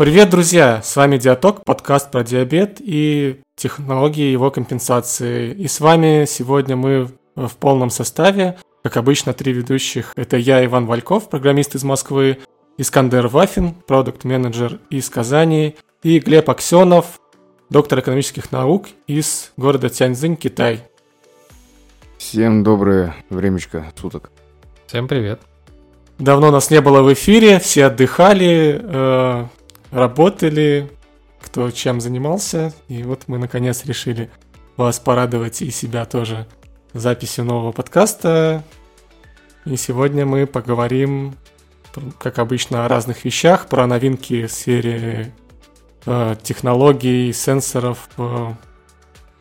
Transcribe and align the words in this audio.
Привет, 0.00 0.30
друзья! 0.30 0.80
С 0.82 0.96
вами 0.96 1.18
Диаток, 1.18 1.62
подкаст 1.62 2.10
про 2.10 2.24
диабет 2.24 2.78
и 2.80 3.42
технологии 3.54 4.32
его 4.32 4.50
компенсации. 4.50 5.52
И 5.52 5.68
с 5.68 5.78
вами 5.78 6.24
сегодня 6.26 6.74
мы 6.74 7.10
в 7.36 7.56
полном 7.58 7.90
составе. 7.90 8.56
Как 8.82 8.96
обычно, 8.96 9.34
три 9.34 9.52
ведущих. 9.52 10.14
Это 10.16 10.38
я, 10.38 10.64
Иван 10.64 10.86
Вальков, 10.86 11.28
программист 11.28 11.74
из 11.74 11.84
Москвы, 11.84 12.38
Искандер 12.78 13.28
Вафин, 13.28 13.74
продукт-менеджер 13.74 14.80
из 14.88 15.10
Казани, 15.10 15.76
и 16.02 16.18
Глеб 16.18 16.48
Аксенов, 16.48 17.20
доктор 17.68 18.00
экономических 18.00 18.52
наук 18.52 18.86
из 19.06 19.52
города 19.58 19.90
Тяньцзинь, 19.90 20.36
Китай. 20.36 20.80
Всем 22.16 22.64
доброе 22.64 23.16
времечко 23.28 23.92
суток. 24.00 24.30
Всем 24.86 25.06
привет. 25.08 25.42
Давно 26.18 26.50
нас 26.50 26.70
не 26.70 26.80
было 26.80 27.02
в 27.02 27.12
эфире, 27.12 27.58
все 27.58 27.84
отдыхали, 27.86 28.80
э, 28.82 29.44
работали, 29.90 30.90
кто 31.40 31.70
чем 31.70 32.00
занимался, 32.00 32.72
и 32.88 33.02
вот 33.02 33.24
мы 33.26 33.38
наконец 33.38 33.84
решили 33.84 34.30
вас 34.76 34.98
порадовать 34.98 35.62
и 35.62 35.70
себя 35.70 36.04
тоже 36.04 36.46
записью 36.92 37.44
нового 37.44 37.72
подкаста. 37.72 38.64
И 39.64 39.76
сегодня 39.76 40.24
мы 40.24 40.46
поговорим, 40.46 41.34
как 42.18 42.38
обычно, 42.38 42.84
о 42.84 42.88
разных 42.88 43.24
вещах, 43.24 43.68
про 43.68 43.86
новинки 43.86 44.46
в 44.46 44.52
сфере 44.52 45.32
э, 46.06 46.36
технологий, 46.42 47.32
сенсоров, 47.32 48.08
э, 48.16 48.54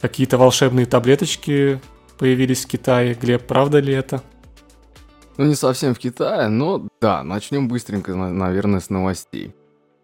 какие-то 0.01 0.37
волшебные 0.37 0.85
таблеточки 0.85 1.79
появились 2.17 2.65
в 2.65 2.67
Китае. 2.67 3.13
Глеб, 3.13 3.47
правда 3.47 3.79
ли 3.79 3.93
это? 3.93 4.21
Ну, 5.37 5.45
не 5.45 5.55
совсем 5.55 5.95
в 5.95 5.99
Китае, 5.99 6.49
но 6.49 6.85
да, 6.99 7.23
начнем 7.23 7.69
быстренько, 7.69 8.13
наверное, 8.13 8.81
с 8.81 8.89
новостей. 8.89 9.55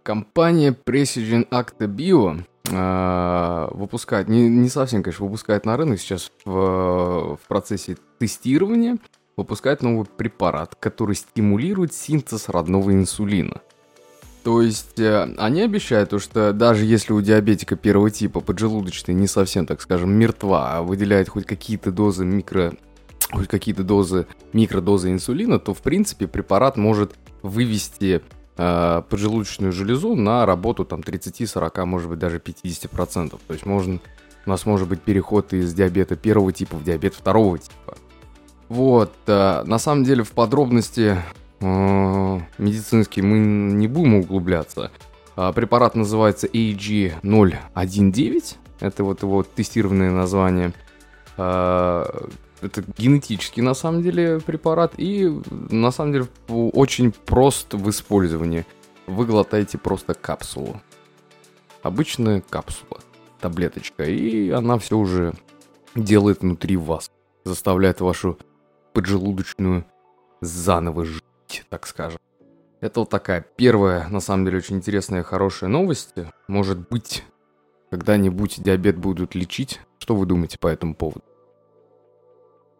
Компания 0.05 0.69
Precision 0.71 1.49
Acta 1.49 1.87
Bio 1.87 2.39
э, 2.69 3.75
выпускает, 3.75 4.29
не, 4.29 4.47
не 4.47 4.69
совсем, 4.69 5.01
конечно, 5.01 5.25
выпускает 5.25 5.65
на 5.65 5.75
рынок 5.77 5.99
сейчас 5.99 6.31
в, 6.45 7.37
в 7.37 7.39
процессе 7.47 7.97
тестирования, 8.19 8.99
выпускает 9.35 9.81
новый 9.81 10.05
препарат, 10.05 10.75
который 10.75 11.15
стимулирует 11.15 11.91
синтез 11.91 12.49
родного 12.49 12.93
инсулина. 12.93 13.63
То 14.43 14.61
есть 14.61 14.99
э, 14.99 15.33
они 15.39 15.63
обещают, 15.63 16.11
то, 16.11 16.19
что 16.19 16.53
даже 16.53 16.85
если 16.85 17.11
у 17.11 17.21
диабетика 17.21 17.75
первого 17.75 18.11
типа 18.11 18.41
поджелудочная 18.41 19.15
не 19.15 19.25
совсем, 19.25 19.65
так 19.65 19.81
скажем, 19.81 20.11
мертва, 20.11 20.77
а 20.77 20.81
выделяет 20.83 21.29
хоть 21.29 21.47
какие-то 21.47 21.91
дозы 21.91 22.25
микро 22.25 22.75
хоть 23.31 23.47
какие-то 23.47 23.83
дозы, 23.83 24.27
микродозы 24.53 25.11
инсулина, 25.11 25.57
то 25.57 25.73
в 25.73 25.81
принципе 25.81 26.27
препарат 26.27 26.77
может 26.77 27.15
вывести 27.41 28.21
э, 28.57 29.01
поджелудочную 29.09 29.71
железу 29.71 30.15
на 30.15 30.45
работу 30.45 30.85
там 30.85 31.03
30, 31.03 31.49
40, 31.49 31.85
может 31.85 32.09
быть 32.09 32.19
даже 32.19 32.37
50%. 32.37 33.29
То 33.29 33.53
есть 33.53 33.65
можно, 33.65 33.99
у 34.45 34.49
нас 34.49 34.65
может 34.65 34.87
быть 34.87 35.01
переход 35.01 35.53
из 35.53 35.73
диабета 35.73 36.15
первого 36.15 36.51
типа 36.51 36.77
в 36.77 36.83
диабет 36.83 37.13
второго 37.13 37.57
типа. 37.57 37.97
Вот, 38.69 39.13
э, 39.27 39.63
на 39.65 39.79
самом 39.79 40.03
деле 40.03 40.23
в 40.23 40.31
подробности 40.31 41.17
э, 41.59 42.39
медицинские 42.57 43.25
мы 43.25 43.39
не 43.39 43.87
будем 43.87 44.15
углубляться. 44.15 44.91
Препарат 45.35 45.95
называется 45.95 46.47
AG019, 46.47 48.55
это 48.79 49.03
вот 49.03 49.21
его 49.21 49.43
тестированное 49.43 50.09
название. 50.09 50.71
Это 52.65 52.83
генетический, 52.97 53.61
на 53.61 53.73
самом 53.73 54.01
деле, 54.01 54.39
препарат. 54.39 54.93
И, 54.97 55.27
на 55.49 55.91
самом 55.91 56.13
деле, 56.13 56.27
очень 56.47 57.11
прост 57.11 57.73
в 57.73 57.89
использовании. 57.89 58.65
Вы 59.07 59.25
глотаете 59.25 59.77
просто 59.77 60.13
капсулу. 60.13 60.81
Обычная 61.83 62.41
капсула, 62.41 62.99
таблеточка. 63.39 64.03
И 64.03 64.49
она 64.49 64.77
все 64.79 64.97
уже 64.97 65.33
делает 65.95 66.41
внутри 66.41 66.77
вас. 66.77 67.11
Заставляет 67.43 68.01
вашу 68.01 68.37
поджелудочную 68.93 69.85
заново 70.41 71.05
жить, 71.05 71.65
так 71.69 71.85
скажем. 71.85 72.19
Это 72.81 73.01
вот 73.01 73.09
такая 73.09 73.45
первая, 73.55 74.07
на 74.09 74.19
самом 74.19 74.45
деле, 74.45 74.57
очень 74.57 74.77
интересная 74.77 75.21
и 75.21 75.23
хорошая 75.23 75.69
новость. 75.69 76.13
Может 76.47 76.89
быть, 76.89 77.23
когда-нибудь 77.91 78.61
диабет 78.61 78.97
будут 78.97 79.35
лечить. 79.35 79.79
Что 79.99 80.15
вы 80.15 80.25
думаете 80.25 80.57
по 80.59 80.67
этому 80.67 80.95
поводу? 80.95 81.23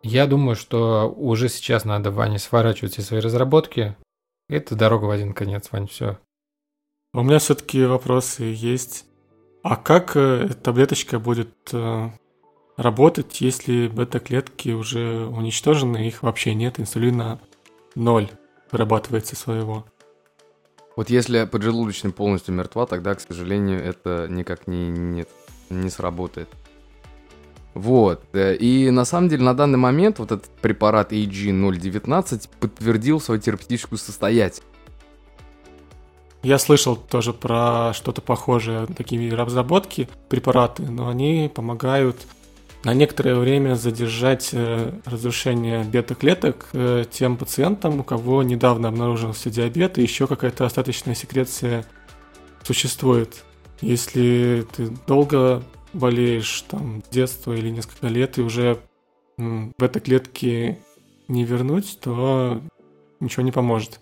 Я 0.07 0.27
думаю, 0.27 0.55
что 0.55 1.11
уже 1.17 1.49
сейчас 1.49 1.83
надо 1.83 2.11
Ване 2.11 2.37
сворачивать 2.37 2.93
все 2.93 3.01
свои 3.01 3.19
разработки. 3.21 3.95
Это 4.47 4.75
дорога 4.75 5.05
в 5.05 5.09
один 5.09 5.33
конец, 5.33 5.69
Вань, 5.71 5.87
все. 5.87 6.19
У 7.15 7.23
меня 7.23 7.39
все-таки 7.39 7.83
вопросы 7.85 8.43
есть. 8.43 9.05
А 9.63 9.75
как 9.75 10.15
э, 10.15 10.49
таблеточка 10.61 11.17
будет 11.17 11.55
э, 11.73 12.09
работать, 12.77 13.41
если 13.41 13.87
бета-клетки 13.87 14.69
уже 14.69 15.25
уничтожены, 15.25 16.07
их 16.07 16.21
вообще 16.21 16.53
нет, 16.53 16.79
инсулина 16.79 17.39
ноль 17.95 18.29
вырабатывается 18.71 19.35
своего? 19.35 19.87
Вот 20.95 21.09
если 21.09 21.45
поджелудочная 21.45 22.11
полностью 22.11 22.53
мертва, 22.53 22.85
тогда, 22.85 23.15
к 23.15 23.21
сожалению, 23.21 23.83
это 23.83 24.27
никак 24.29 24.67
не, 24.67 24.87
нет, 24.87 25.29
не 25.71 25.89
сработает. 25.89 26.49
Вот. 27.75 28.23
Э, 28.33 28.55
и 28.55 28.89
на 28.89 29.05
самом 29.05 29.29
деле 29.29 29.43
на 29.43 29.53
данный 29.53 29.77
момент 29.77 30.17
вот 30.17 30.31
этот 30.31 30.49
препарат 30.61 31.11
AG019 31.11 32.49
подтвердил 32.59 33.19
свою 33.19 33.39
терапевтическую 33.39 33.99
состоятельность. 33.99 34.63
Я 36.41 36.57
слышал 36.57 36.95
тоже 36.95 37.33
про 37.33 37.91
что-то 37.93 38.21
похожее, 38.21 38.87
такие 38.95 39.33
разработки, 39.33 40.07
препараты, 40.29 40.83
но 40.83 41.09
они 41.09 41.51
помогают 41.53 42.17
на 42.83 42.93
некоторое 42.93 43.35
время 43.35 43.75
задержать 43.75 44.49
э, 44.53 44.91
разрушение 45.05 45.83
бета-клеток 45.83 46.69
э, 46.73 47.03
тем 47.11 47.35
пациентам, 47.35 47.99
у 48.01 48.03
кого 48.03 48.43
недавно 48.43 48.89
обнаружился 48.89 49.49
диабет 49.49 49.97
и 49.97 50.03
еще 50.03 50.27
какая-то 50.27 50.65
остаточная 50.65 51.15
секреция 51.15 51.83
существует. 52.63 53.43
Если 53.81 54.65
ты 54.77 54.91
долго 55.07 55.63
болеешь 55.95 56.61
там 56.67 57.03
с 57.05 57.09
детства 57.09 57.53
или 57.53 57.69
несколько 57.69 58.07
лет, 58.07 58.37
и 58.37 58.41
уже 58.41 58.79
бета-клетки 59.37 60.77
не 61.27 61.43
вернуть, 61.43 61.99
то 62.01 62.61
ничего 63.19 63.43
не 63.43 63.51
поможет. 63.51 63.99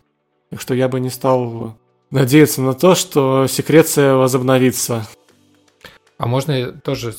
Так 0.50 0.62
что 0.62 0.74
я 0.74 0.88
бы 0.88 1.00
не 1.00 1.10
стал 1.10 1.78
надеяться 2.12 2.62
на 2.62 2.74
то, 2.74 2.96
что 2.96 3.48
секреция 3.48 4.16
возобновится. 4.16 5.08
А 6.18 6.28
можно 6.28 6.72
тоже 6.72 7.14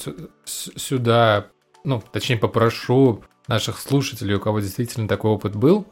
сюда, 0.44 1.48
ну, 1.82 2.02
точнее, 2.12 2.36
попрошу 2.36 3.22
наших 3.48 3.80
слушателей, 3.80 4.36
у 4.36 4.40
кого 4.40 4.60
действительно 4.60 5.08
такой 5.08 5.32
опыт 5.32 5.56
был, 5.56 5.86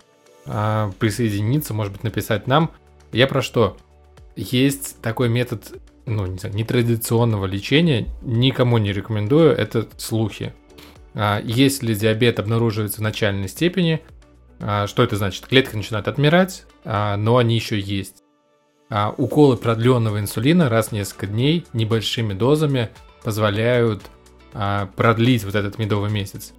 а, 0.46 0.92
присоединиться, 0.98 1.74
может 1.74 1.92
быть, 1.92 2.04
написать 2.04 2.46
нам. 2.46 2.70
Я 3.12 3.26
про 3.26 3.42
что? 3.42 3.76
Есть 4.36 5.00
такой 5.02 5.28
метод 5.28 5.80
ну, 6.06 6.26
не 6.26 6.38
знаю, 6.38 6.54
нетрадиционного 6.54 7.46
лечения 7.46 8.08
никому 8.22 8.78
не 8.78 8.92
рекомендую, 8.92 9.52
это 9.52 9.88
слухи. 9.96 10.52
А, 11.14 11.40
если 11.44 11.94
диабет 11.94 12.38
обнаруживается 12.38 12.98
в 12.98 13.02
начальной 13.02 13.48
степени, 13.48 14.02
а, 14.58 14.86
что 14.86 15.02
это 15.02 15.16
значит? 15.16 15.46
Клетки 15.46 15.76
начинают 15.76 16.08
отмирать, 16.08 16.64
а, 16.84 17.16
но 17.16 17.36
они 17.36 17.54
еще 17.54 17.78
есть. 17.78 18.22
Уколы 19.16 19.56
продленного 19.56 20.20
инсулина 20.20 20.68
раз 20.68 20.88
в 20.88 20.92
несколько 20.92 21.26
дней 21.26 21.64
небольшими 21.72 22.34
дозами 22.34 22.90
позволяют 23.24 24.02
продлить 24.96 25.44
вот 25.44 25.54
этот 25.54 25.78
медовый 25.78 26.10
месяц. 26.10 26.52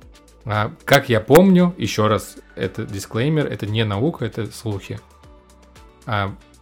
Как 0.44 1.10
я 1.10 1.22
помню, 1.22 1.76
еще 1.78 2.08
раз, 2.08 2.38
это 2.56 2.86
дисклеймер, 2.86 3.46
это 3.46 3.68
не 3.68 3.86
наука, 3.86 4.26
это 4.26 4.52
слухи 4.52 5.00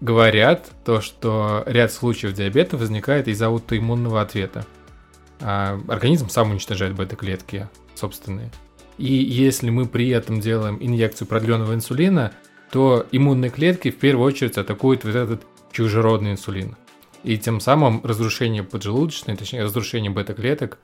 говорят 0.01 0.71
то, 0.83 0.99
что 0.99 1.63
ряд 1.65 1.91
случаев 1.93 2.33
диабета 2.33 2.75
возникает 2.75 3.27
из-за 3.27 3.47
аутоиммунного 3.47 4.21
ответа. 4.21 4.65
А 5.39 5.79
организм 5.87 6.29
сам 6.29 6.51
уничтожает 6.51 6.95
бета-клетки 6.95 7.69
собственные. 7.95 8.51
И 8.97 9.13
если 9.13 9.69
мы 9.69 9.87
при 9.87 10.09
этом 10.09 10.39
делаем 10.39 10.77
инъекцию 10.79 11.27
продленного 11.27 11.73
инсулина, 11.73 12.33
то 12.71 13.05
иммунные 13.11 13.49
клетки 13.49 13.91
в 13.91 13.97
первую 13.97 14.27
очередь 14.27 14.57
атакуют 14.57 15.03
вот 15.03 15.15
этот 15.15 15.43
чужеродный 15.71 16.31
инсулин. 16.31 16.75
И 17.23 17.37
тем 17.37 17.59
самым 17.59 18.01
разрушение 18.03 18.63
поджелудочной, 18.63 19.37
точнее 19.37 19.63
разрушение 19.63 20.11
бета-клеток 20.11 20.79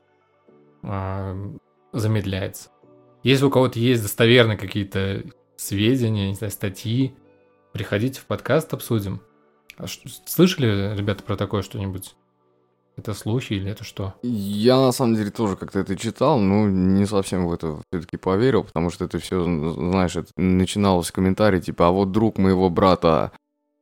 э, 0.84 1.56
замедляется. 1.94 2.70
Если 3.24 3.46
у 3.46 3.50
кого-то 3.50 3.80
есть 3.80 4.04
достоверные 4.04 4.58
какие-то 4.58 5.24
сведения, 5.56 6.30
не 6.30 6.36
знаю, 6.36 6.52
статьи, 6.52 7.16
Приходите 7.74 8.20
в 8.20 8.26
подкаст, 8.26 8.74
обсудим. 8.74 9.22
А 9.78 9.88
что, 9.88 10.10
слышали, 10.26 10.96
ребята, 10.98 11.24
про 11.24 11.36
такое 11.36 11.62
что-нибудь? 11.62 12.16
Это 12.96 13.14
слухи 13.14 13.54
или 13.54 13.70
это 13.70 13.84
что? 13.84 14.16
Я 14.24 14.78
на 14.78 14.92
самом 14.92 15.16
деле 15.16 15.30
тоже 15.30 15.56
как-то 15.56 15.80
это 15.80 15.96
читал, 15.96 16.40
но 16.40 16.68
не 16.68 17.06
совсем 17.06 17.46
в 17.46 17.54
это 17.54 17.80
все-таки 17.92 18.18
поверил, 18.18 18.64
потому 18.64 18.90
что 18.90 19.06
это 19.06 19.20
все, 19.20 19.44
знаешь, 19.44 20.16
это 20.16 20.32
начиналось 20.36 21.10
в 21.10 21.14
комментарии, 21.14 21.60
типа, 21.60 21.90
а 21.90 21.92
вот 21.92 22.12
друг 22.12 22.40
моего 22.40 22.72
брата 22.72 23.34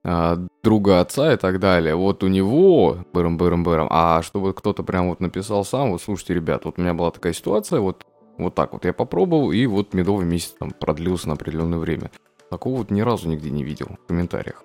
а, 0.03 0.37
друга 0.61 0.99
отца 0.99 1.33
и 1.33 1.37
так 1.37 1.59
далее. 1.59 1.95
Вот 1.95 2.23
у 2.23 2.27
него 2.27 3.05
быром-быром-быром, 3.13 3.87
а 3.89 4.21
чтобы 4.21 4.53
кто-то 4.53 4.83
прям 4.83 5.09
вот 5.09 5.21
написал 5.21 5.63
сам, 5.63 5.91
вот 5.91 6.01
слушайте, 6.01 6.33
ребят, 6.33 6.65
вот 6.65 6.77
у 6.77 6.81
меня 6.81 6.93
была 6.93 7.09
такая 7.09 7.31
ситуация, 7.31 7.79
вот, 7.79 8.03
вот 8.37 8.53
так 8.53 8.73
вот 8.73 8.83
я 8.83 8.91
попробовал, 8.91 9.51
и 9.51 9.65
вот 9.65 9.93
медовый 9.93 10.25
месяц 10.25 10.53
там 10.59 10.71
продлился 10.71 11.29
на 11.29 11.35
определенное 11.35 11.79
время. 11.79 12.11
Такого 12.56 12.78
вот 12.78 12.90
ни 12.90 13.02
разу 13.02 13.28
нигде 13.28 13.50
не 13.50 13.66
видел 13.66 13.98
в 14.02 14.07
комментариях. 14.07 14.63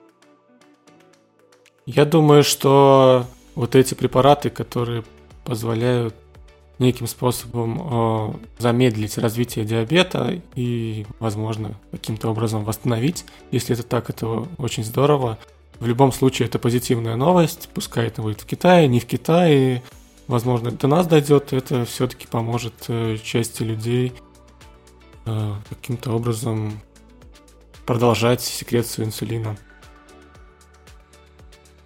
Я 1.87 2.05
думаю, 2.05 2.45
что 2.45 3.27
вот 3.57 3.75
эти 3.75 3.95
препараты, 3.95 4.49
которые 4.49 5.03
позволяют 5.45 6.15
неким 6.79 7.09
способом 7.09 7.81
э, 7.83 8.33
замедлить 8.61 9.19
развитие 9.19 9.65
диабета 9.65 10.41
и, 10.55 11.05
возможно, 11.19 11.75
каким-то 11.91 12.29
образом 12.29 12.63
восстановить. 12.63 13.25
Если 13.51 13.75
это 13.75 13.83
так, 13.83 14.09
это 14.09 14.47
очень 14.57 14.85
здорово. 14.85 15.37
В 15.81 15.87
любом 15.89 16.13
случае, 16.13 16.47
это 16.47 16.61
позитивная 16.61 17.17
новость. 17.17 17.71
Пускай 17.75 18.07
это 18.07 18.23
будет 18.23 18.43
в 18.43 18.47
Китае, 18.47 18.87
не 18.87 19.01
в 19.01 19.07
Китае. 19.07 19.83
Возможно, 20.29 20.71
до 20.71 20.87
нас 20.87 21.09
дойдет. 21.09 21.53
Это 21.53 21.85
все-таки 21.87 22.29
поможет 22.29 22.85
э, 22.87 23.17
части 23.21 23.65
людей 23.65 24.13
э, 25.27 25.55
каким-то 25.69 26.13
образом 26.13 26.81
продолжать 27.87 28.41
секрецию 28.41 29.07
инсулина. 29.07 29.57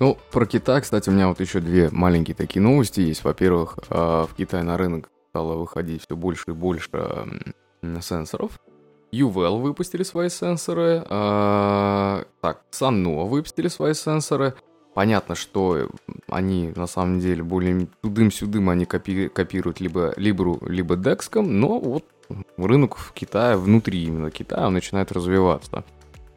Ну, 0.00 0.18
про 0.32 0.46
Китай, 0.46 0.80
кстати, 0.80 1.08
у 1.08 1.12
меня 1.12 1.28
вот 1.28 1.40
еще 1.40 1.60
две 1.60 1.88
маленькие 1.90 2.34
такие 2.34 2.60
новости 2.60 3.00
есть. 3.00 3.24
Во-первых, 3.24 3.78
а, 3.88 4.26
в 4.26 4.34
Китае 4.34 4.64
на 4.64 4.76
рынок 4.76 5.08
стало 5.30 5.54
выходить 5.54 6.02
все 6.04 6.16
больше 6.16 6.44
и 6.48 6.52
больше 6.52 6.88
сенсоров. 8.00 8.60
UVL 9.12 9.60
выпустили 9.60 10.02
свои 10.02 10.28
сенсоры. 10.28 11.04
А, 11.08 12.24
так, 12.40 12.62
Sanua 12.72 13.28
выпустили 13.28 13.68
свои 13.68 13.94
сенсоры. 13.94 14.54
Понятно, 14.94 15.34
что 15.34 15.88
они 16.28 16.72
на 16.76 16.86
самом 16.86 17.18
деле 17.18 17.42
более 17.42 17.88
тудым-сюдым 18.00 18.70
они 18.70 18.84
копи- 18.84 19.28
копируют 19.28 19.80
либо 19.80 20.12
Libru, 20.12 20.68
либо 20.68 20.94
Dexcom, 20.94 21.42
но 21.42 21.80
вот 21.80 22.04
рынок 22.56 22.96
в 22.96 23.12
Китае, 23.12 23.56
внутри 23.56 24.04
именно 24.04 24.30
Китая, 24.30 24.66
он 24.66 24.74
начинает 24.74 25.12
развиваться. 25.12 25.84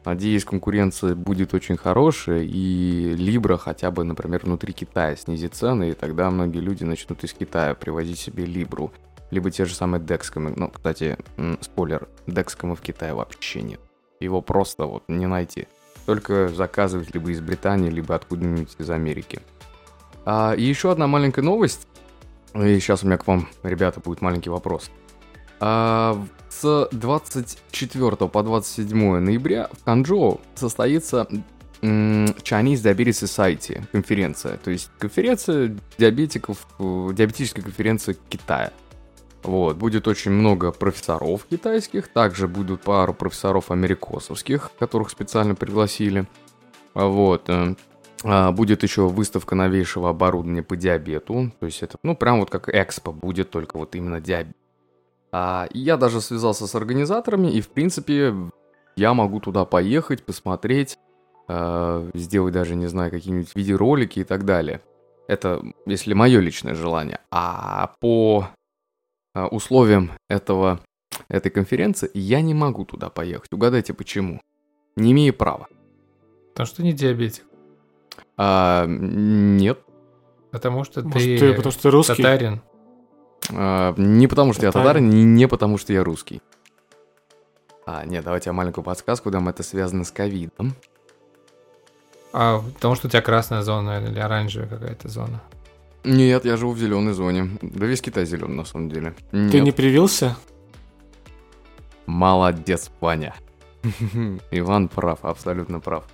Надеюсь, 0.04 0.44
конкуренция 0.44 1.14
будет 1.14 1.52
очень 1.54 1.76
хорошая, 1.76 2.42
и 2.42 3.14
Libra 3.14 3.58
хотя 3.58 3.90
бы, 3.90 4.04
например, 4.04 4.40
внутри 4.44 4.72
Китая 4.72 5.16
снизит 5.16 5.54
цены, 5.54 5.90
и 5.90 5.94
тогда 5.94 6.30
многие 6.30 6.60
люди 6.60 6.84
начнут 6.84 7.22
из 7.24 7.32
Китая 7.32 7.74
привозить 7.74 8.18
себе 8.18 8.44
Libru. 8.44 8.90
Либо 9.30 9.50
те 9.50 9.66
же 9.66 9.74
самые 9.74 10.00
Dexcom. 10.00 10.54
Ну, 10.56 10.68
кстати, 10.68 11.18
спойлер, 11.60 12.08
Dexcom 12.26 12.74
в 12.74 12.80
Китае 12.80 13.12
вообще 13.12 13.60
нет. 13.60 13.80
Его 14.20 14.40
просто 14.40 14.86
вот 14.86 15.04
не 15.08 15.26
найти. 15.26 15.68
Только 16.06 16.48
заказывать 16.48 17.12
либо 17.12 17.30
из 17.30 17.40
Британии, 17.42 17.90
либо 17.90 18.14
откуда-нибудь 18.14 18.74
из 18.78 18.88
Америки. 18.88 19.40
А, 20.24 20.54
и 20.54 20.62
еще 20.62 20.90
одна 20.90 21.06
маленькая 21.06 21.42
новость. 21.42 21.86
И 22.54 22.80
сейчас 22.80 23.02
у 23.02 23.06
меня 23.06 23.18
к 23.18 23.26
вам, 23.26 23.46
ребята, 23.62 24.00
будет 24.00 24.22
маленький 24.22 24.48
вопрос. 24.48 24.90
А, 25.60 26.24
с 26.48 26.88
24 26.92 28.16
по 28.16 28.42
27 28.42 29.18
ноября 29.18 29.68
в 29.72 29.84
Ханчжоу 29.84 30.40
состоится 30.54 31.26
Chinese 31.82 32.82
Diabetes 32.82 33.22
Society 33.24 33.84
конференция. 33.92 34.56
То 34.58 34.70
есть 34.70 34.90
конференция 34.98 35.76
диабетиков, 35.96 36.66
э, 36.78 37.10
диабетическая 37.12 37.62
конференция 37.62 38.16
Китая. 38.28 38.72
Вот, 39.44 39.76
будет 39.76 40.08
очень 40.08 40.32
много 40.32 40.72
профессоров 40.72 41.46
китайских, 41.48 42.08
также 42.08 42.48
будут 42.48 42.82
пару 42.82 43.14
профессоров 43.14 43.70
америкосовских, 43.70 44.72
которых 44.80 45.10
специально 45.10 45.54
пригласили. 45.54 46.26
Вот, 46.92 47.48
э, 47.48 47.76
а, 48.24 48.50
будет 48.50 48.82
еще 48.82 49.06
выставка 49.06 49.54
новейшего 49.54 50.10
оборудования 50.10 50.64
по 50.64 50.76
диабету, 50.76 51.52
то 51.60 51.66
есть 51.66 51.84
это, 51.84 51.98
ну, 52.02 52.16
прям 52.16 52.40
вот 52.40 52.50
как 52.50 52.68
экспо 52.68 53.12
будет, 53.12 53.50
только 53.50 53.78
вот 53.78 53.94
именно 53.94 54.20
диабет 54.20 54.56
а, 55.32 55.68
я 55.72 55.96
даже 55.96 56.20
связался 56.20 56.66
с 56.66 56.74
организаторами, 56.74 57.48
и 57.48 57.60
в 57.60 57.68
принципе 57.68 58.34
я 58.96 59.14
могу 59.14 59.40
туда 59.40 59.64
поехать, 59.64 60.24
посмотреть, 60.24 60.98
э, 61.48 62.10
сделать 62.14 62.52
даже, 62.54 62.74
не 62.74 62.86
знаю, 62.86 63.10
какие-нибудь 63.10 63.54
видеоролики 63.54 64.20
и 64.20 64.24
так 64.24 64.44
далее. 64.44 64.80
Это 65.28 65.62
если 65.86 66.14
мое 66.14 66.40
личное 66.40 66.74
желание. 66.74 67.20
А 67.30 67.94
по 68.00 68.48
э, 69.34 69.44
условиям 69.44 70.10
этого, 70.28 70.80
этой 71.28 71.50
конференции 71.50 72.10
я 72.14 72.40
не 72.40 72.54
могу 72.54 72.84
туда 72.84 73.08
поехать. 73.10 73.52
Угадайте 73.52 73.94
почему? 73.94 74.40
Не 74.96 75.12
имею 75.12 75.34
права. 75.34 75.68
Потому 76.50 76.66
что 76.66 76.82
не 76.82 76.92
диабетик. 76.92 77.44
А, 78.36 78.86
нет. 78.86 79.78
Потому 80.50 80.84
что 80.84 81.02
Может, 81.02 81.22
ты, 81.22 81.38
ты 81.38 81.54
потому 81.54 81.72
что 81.72 81.82
ты 81.82 81.90
русский? 81.90 82.22
татарин. 82.22 82.62
А, 83.50 83.94
не 83.96 84.26
потому 84.26 84.52
что 84.52 84.66
я 84.66 84.72
татарин, 84.72 85.08
не, 85.08 85.24
не 85.24 85.48
потому 85.48 85.78
что 85.78 85.92
я 85.92 86.04
русский. 86.04 86.42
А, 87.86 88.04
нет, 88.04 88.24
давайте 88.24 88.50
я 88.50 88.52
маленькую 88.52 88.84
подсказку 88.84 89.30
дам. 89.30 89.48
Это 89.48 89.62
связано 89.62 90.04
с 90.04 90.10
ковидом. 90.10 90.74
А, 92.32 92.60
потому 92.74 92.94
что 92.94 93.06
у 93.06 93.10
тебя 93.10 93.22
красная 93.22 93.62
зона 93.62 94.04
или 94.04 94.18
оранжевая 94.18 94.68
какая-то 94.68 95.08
зона? 95.08 95.40
Нет, 96.04 96.44
я 96.44 96.56
живу 96.56 96.72
в 96.72 96.78
зеленой 96.78 97.12
зоне. 97.12 97.58
Да 97.62 97.86
весь 97.86 98.02
Китай 98.02 98.26
зеленый, 98.26 98.56
на 98.56 98.64
самом 98.64 98.88
деле. 98.88 99.14
Нет. 99.32 99.52
Ты 99.52 99.60
не 99.60 99.72
привился? 99.72 100.36
Молодец, 102.06 102.90
Ваня. 103.00 103.34
Иван 104.50 104.88
прав, 104.88 105.24
абсолютно 105.24 105.80
прав. 105.80 106.04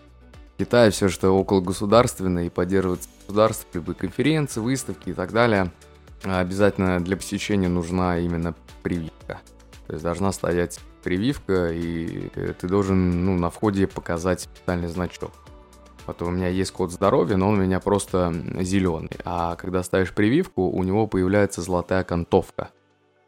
Китай 0.58 0.90
все, 0.90 1.08
что 1.08 1.32
около 1.32 1.60
государственное 1.60 2.46
и 2.46 2.50
поддерживается 2.50 3.08
государство, 3.26 3.66
любые 3.75 3.96
конференции, 3.96 4.60
выставки 4.60 5.10
и 5.10 5.12
так 5.12 5.32
далее– 5.32 5.72
обязательно 6.25 7.00
для 7.00 7.17
посещения 7.17 7.69
нужна 7.69 8.19
именно 8.19 8.55
прививка. 8.82 9.41
То 9.87 9.93
есть 9.93 10.05
должна 10.05 10.32
стоять 10.32 10.81
прививка, 11.03 11.71
и 11.73 12.29
ты 12.59 12.67
должен 12.67 13.25
ну, 13.25 13.38
на 13.38 13.50
входе 13.50 13.87
показать 13.87 14.41
специальный 14.41 14.88
значок. 14.88 15.32
Потом 16.06 16.29
у 16.29 16.31
меня 16.32 16.49
есть 16.49 16.71
код 16.71 16.93
здоровья, 16.93 17.37
но 17.37 17.49
он 17.49 17.59
у 17.59 17.62
меня 17.62 17.81
просто 17.81 18.35
зеленый. 18.61 19.11
А 19.25 19.56
когда 19.56 19.82
ставишь 19.82 20.12
прививку, 20.12 20.69
у 20.69 20.82
него 20.82 21.06
появляется 21.06 21.62
золотая 21.62 22.00
окантовка. 22.00 22.70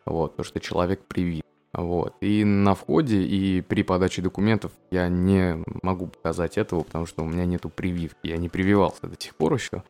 Вот, 0.05 0.37
то, 0.37 0.45
что 0.45 0.61
человек 0.61 1.05
привит. 1.07 1.45
Вот. 1.73 2.15
И 2.21 2.45
на 2.45 2.75
входе, 2.75 3.23
и 3.23 3.61
при 3.61 3.83
подаче 3.83 4.23
документов 4.23 4.73
я 4.91 5.09
не 5.09 5.63
могу 5.83 6.07
показать 6.07 6.57
этого, 6.57 6.83
потому 6.83 7.07
что 7.07 7.23
у 7.23 7.27
меня 7.27 7.45
нету 7.45 7.69
прививки. 7.69 8.19
Я 8.23 8.39
не 8.39 8.49
прививался 8.49 9.07
до 9.07 9.17
сих 9.19 9.35
пор 9.35 9.55
еще. 9.55 9.83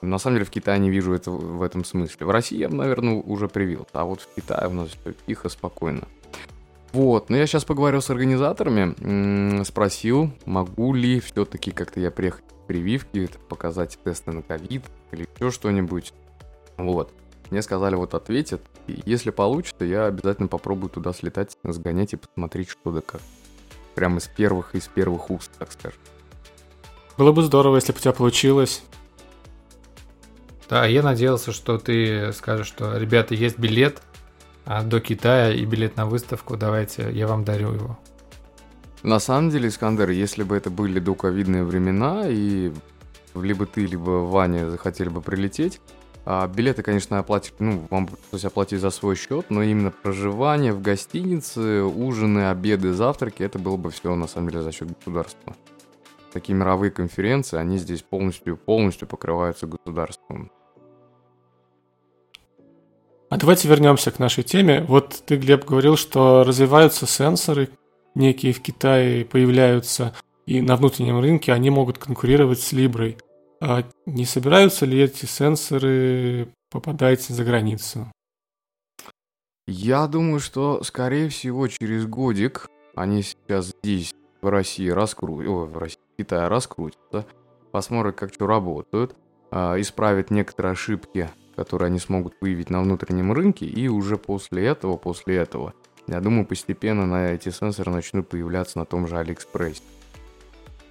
На 0.00 0.18
самом 0.18 0.36
деле 0.36 0.44
в 0.44 0.50
Китае 0.50 0.78
не 0.78 0.90
вижу 0.90 1.12
это 1.12 1.30
в 1.30 1.62
этом 1.62 1.84
смысле. 1.84 2.26
В 2.26 2.30
России 2.30 2.58
я, 2.58 2.68
наверное, 2.68 3.14
уже 3.14 3.48
привил, 3.48 3.86
а 3.92 4.04
вот 4.04 4.20
в 4.20 4.34
Китае 4.34 4.68
у 4.68 4.72
нас 4.72 4.88
все 4.88 5.14
тихо, 5.26 5.48
спокойно. 5.48 6.06
Вот, 6.92 7.30
но 7.30 7.36
я 7.36 7.46
сейчас 7.46 7.64
поговорил 7.64 8.02
с 8.02 8.10
организаторами, 8.10 9.64
спросил, 9.64 10.30
могу 10.44 10.92
ли 10.94 11.20
все-таки 11.20 11.70
как-то 11.70 12.00
я 12.00 12.10
приехать 12.10 12.44
к 12.44 12.66
прививке, 12.66 13.28
показать 13.48 13.98
тесты 14.04 14.30
на 14.32 14.42
ковид 14.42 14.84
или 15.10 15.26
еще 15.34 15.50
что-нибудь. 15.50 16.12
Вот. 16.76 17.12
Мне 17.50 17.62
сказали, 17.62 17.96
вот 17.96 18.14
ответят, 18.14 18.62
и 18.86 19.02
если 19.04 19.30
получится, 19.30 19.84
я 19.84 20.06
обязательно 20.06 20.48
попробую 20.48 20.90
туда 20.90 21.12
слетать, 21.12 21.56
сгонять 21.64 22.12
и 22.12 22.16
посмотреть, 22.16 22.68
что 22.68 22.90
да 22.92 23.00
как. 23.00 23.20
Прямо 23.94 24.18
из 24.18 24.26
первых, 24.26 24.74
из 24.74 24.86
первых 24.88 25.30
уст, 25.30 25.50
так 25.58 25.72
скажем. 25.72 25.98
Было 27.18 27.32
бы 27.32 27.42
здорово, 27.42 27.76
если 27.76 27.92
бы 27.92 27.98
у 27.98 28.00
тебя 28.00 28.12
получилось. 28.12 28.82
Да, 30.72 30.86
я 30.86 31.02
надеялся, 31.02 31.52
что 31.52 31.76
ты 31.76 32.32
скажешь, 32.32 32.66
что, 32.66 32.96
ребята, 32.96 33.34
есть 33.34 33.58
билет 33.58 34.00
а, 34.64 34.82
до 34.82 35.00
Китая 35.00 35.52
и 35.52 35.66
билет 35.66 35.98
на 35.98 36.06
выставку, 36.06 36.56
давайте, 36.56 37.12
я 37.12 37.26
вам 37.26 37.44
дарю 37.44 37.74
его. 37.74 37.98
На 39.02 39.18
самом 39.18 39.50
деле, 39.50 39.68
Искандер, 39.68 40.08
если 40.08 40.44
бы 40.44 40.56
это 40.56 40.70
были 40.70 40.98
доковидные 40.98 41.62
времена, 41.62 42.22
и 42.26 42.72
либо 43.34 43.66
ты, 43.66 43.84
либо 43.84 44.24
Ваня 44.24 44.70
захотели 44.70 45.10
бы 45.10 45.20
прилететь, 45.20 45.78
а 46.24 46.46
билеты, 46.46 46.82
конечно, 46.82 47.18
оплатить, 47.18 47.52
ну, 47.58 47.86
вам 47.90 48.06
пришлось 48.06 48.46
оплатить 48.46 48.80
за 48.80 48.88
свой 48.88 49.14
счет, 49.14 49.50
но 49.50 49.62
именно 49.62 49.90
проживание 49.90 50.72
в 50.72 50.80
гостинице, 50.80 51.82
ужины, 51.82 52.48
обеды, 52.48 52.94
завтраки, 52.94 53.42
это 53.42 53.58
было 53.58 53.76
бы 53.76 53.90
все, 53.90 54.14
на 54.14 54.26
самом 54.26 54.48
деле, 54.48 54.62
за 54.62 54.72
счет 54.72 54.88
государства. 54.88 55.54
Такие 56.32 56.54
мировые 56.54 56.90
конференции, 56.90 57.58
они 57.58 57.76
здесь 57.76 58.00
полностью, 58.00 58.56
полностью 58.56 59.06
покрываются 59.06 59.66
государством. 59.66 60.50
А 63.32 63.38
давайте 63.38 63.66
вернемся 63.66 64.10
к 64.10 64.18
нашей 64.18 64.44
теме. 64.44 64.84
Вот 64.86 65.22
ты, 65.24 65.38
Глеб, 65.38 65.64
говорил, 65.64 65.96
что 65.96 66.44
развиваются 66.44 67.06
сенсоры, 67.06 67.70
некие 68.14 68.52
в 68.52 68.60
Китае 68.60 69.24
появляются, 69.24 70.14
и 70.44 70.60
на 70.60 70.76
внутреннем 70.76 71.18
рынке 71.18 71.54
они 71.54 71.70
могут 71.70 71.96
конкурировать 71.96 72.60
с 72.60 72.72
Либрой. 72.72 73.16
А 73.58 73.84
не 74.04 74.26
собираются 74.26 74.84
ли 74.84 75.00
эти 75.00 75.24
сенсоры 75.24 76.52
попадать 76.70 77.22
за 77.22 77.42
границу? 77.42 78.12
Я 79.66 80.06
думаю, 80.08 80.38
что, 80.38 80.82
скорее 80.84 81.30
всего, 81.30 81.68
через 81.68 82.04
годик 82.04 82.68
они 82.94 83.22
сейчас 83.22 83.72
здесь, 83.82 84.12
в 84.42 84.48
России, 84.50 84.90
раскрутят, 84.90 85.48
в 85.48 85.78
России, 85.78 85.98
в 86.12 86.16
Китае 86.18 86.48
раскрутится, 86.48 87.24
посмотрит, 87.70 88.14
как 88.14 88.34
что 88.34 88.46
работают, 88.46 89.16
а, 89.50 89.80
исправит 89.80 90.30
некоторые 90.30 90.72
ошибки, 90.72 91.30
которые 91.56 91.86
они 91.86 91.98
смогут 91.98 92.34
выявить 92.40 92.70
на 92.70 92.80
внутреннем 92.80 93.32
рынке, 93.32 93.66
и 93.66 93.88
уже 93.88 94.16
после 94.16 94.66
этого, 94.66 94.96
после 94.96 95.36
этого, 95.36 95.74
я 96.06 96.20
думаю, 96.20 96.46
постепенно 96.46 97.06
на 97.06 97.32
эти 97.32 97.50
сенсоры 97.50 97.90
начнут 97.90 98.28
появляться 98.28 98.78
на 98.78 98.84
том 98.84 99.06
же 99.06 99.16
Алиэкспрессе. 99.16 99.82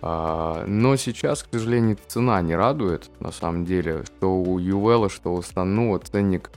А, 0.01 0.65
но 0.65 0.95
сейчас, 0.95 1.43
к 1.43 1.47
сожалению, 1.51 1.97
цена 2.07 2.41
не 2.41 2.55
радует, 2.55 3.09
на 3.19 3.31
самом 3.31 3.65
деле, 3.65 4.03
что 4.05 4.35
у 4.35 4.57
Ювела, 4.57 5.09
что 5.09 5.33
у 5.33 5.41
Сануа 5.41 5.99
ценник 5.99 6.51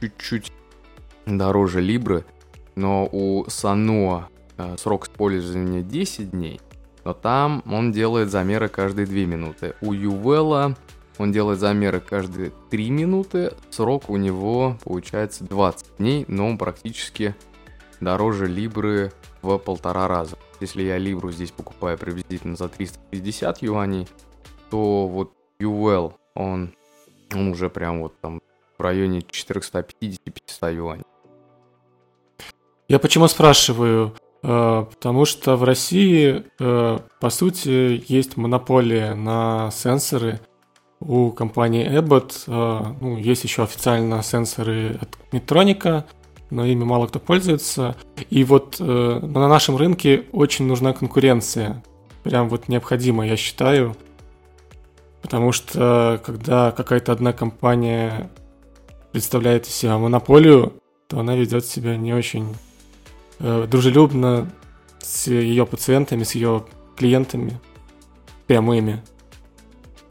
чуть-чуть 0.00 0.52
дороже 1.26 1.80
Либры, 1.80 2.24
но 2.76 3.08
у 3.10 3.44
Сануа 3.48 4.28
э, 4.56 4.76
срок 4.78 5.04
использования 5.04 5.82
10 5.82 6.30
дней, 6.30 6.60
но 7.04 7.12
там 7.12 7.62
он 7.66 7.92
делает 7.92 8.30
замеры 8.30 8.68
каждые 8.68 9.06
2 9.06 9.14
минуты. 9.26 9.74
У 9.80 9.92
Ювела 9.92 10.76
он 11.18 11.32
делает 11.32 11.58
замеры 11.58 12.00
каждые 12.00 12.52
3 12.70 12.90
минуты, 12.90 13.52
срок 13.70 14.08
у 14.08 14.16
него 14.16 14.78
получается 14.84 15.44
20 15.44 15.96
дней, 15.98 16.24
но 16.28 16.46
он 16.46 16.58
практически 16.58 17.34
дороже 18.00 18.46
Либры 18.46 19.12
в 19.42 19.58
полтора 19.58 20.08
раза. 20.08 20.36
Если 20.60 20.82
я 20.82 20.98
Либру 20.98 21.30
здесь 21.32 21.50
покупаю 21.50 21.98
приблизительно 21.98 22.56
за 22.56 22.68
350 22.68 23.62
юаней, 23.62 24.08
то 24.70 25.06
вот 25.06 25.32
Ювел, 25.58 26.14
он, 26.34 26.72
он 27.34 27.48
уже 27.48 27.68
прям 27.68 28.00
вот 28.02 28.14
там 28.20 28.40
в 28.78 28.82
районе 28.82 29.20
450-500 29.20 30.74
юаней. 30.74 31.04
Я 32.88 32.98
почему 32.98 33.28
спрашиваю? 33.28 34.14
Э, 34.42 34.84
потому 34.88 35.24
что 35.24 35.56
в 35.56 35.64
России, 35.64 36.44
э, 36.58 36.98
по 37.20 37.30
сути, 37.30 38.04
есть 38.08 38.36
монополия 38.36 39.14
на 39.14 39.70
сенсоры 39.72 40.40
у 41.00 41.30
компании 41.30 41.86
Abbott. 41.86 42.44
Э, 42.46 42.94
ну, 43.00 43.16
есть 43.16 43.44
еще 43.44 43.62
официально 43.62 44.22
сенсоры 44.22 44.98
от 45.00 45.18
Medtronic, 45.32 46.04
но 46.50 46.64
ими 46.64 46.84
мало 46.84 47.06
кто 47.06 47.18
пользуется. 47.18 47.96
И 48.30 48.44
вот 48.44 48.76
э, 48.80 49.20
на 49.22 49.48
нашем 49.48 49.76
рынке 49.76 50.24
очень 50.32 50.66
нужна 50.66 50.92
конкуренция. 50.92 51.82
Прям 52.22 52.48
вот 52.48 52.68
необходимо, 52.68 53.26
я 53.26 53.36
считаю. 53.36 53.96
Потому 55.22 55.52
что 55.52 56.20
когда 56.24 56.70
какая-то 56.70 57.12
одна 57.12 57.32
компания 57.32 58.30
представляет 59.12 59.66
из 59.66 59.74
себя 59.74 59.98
монополию, 59.98 60.72
то 61.08 61.18
она 61.18 61.34
ведет 61.34 61.64
себя 61.64 61.96
не 61.96 62.12
очень 62.12 62.54
э, 63.40 63.66
дружелюбно 63.68 64.50
с 65.00 65.26
ее 65.26 65.66
пациентами, 65.66 66.22
с 66.22 66.34
ее 66.34 66.64
клиентами 66.96 67.58
прямыми. 68.46 69.02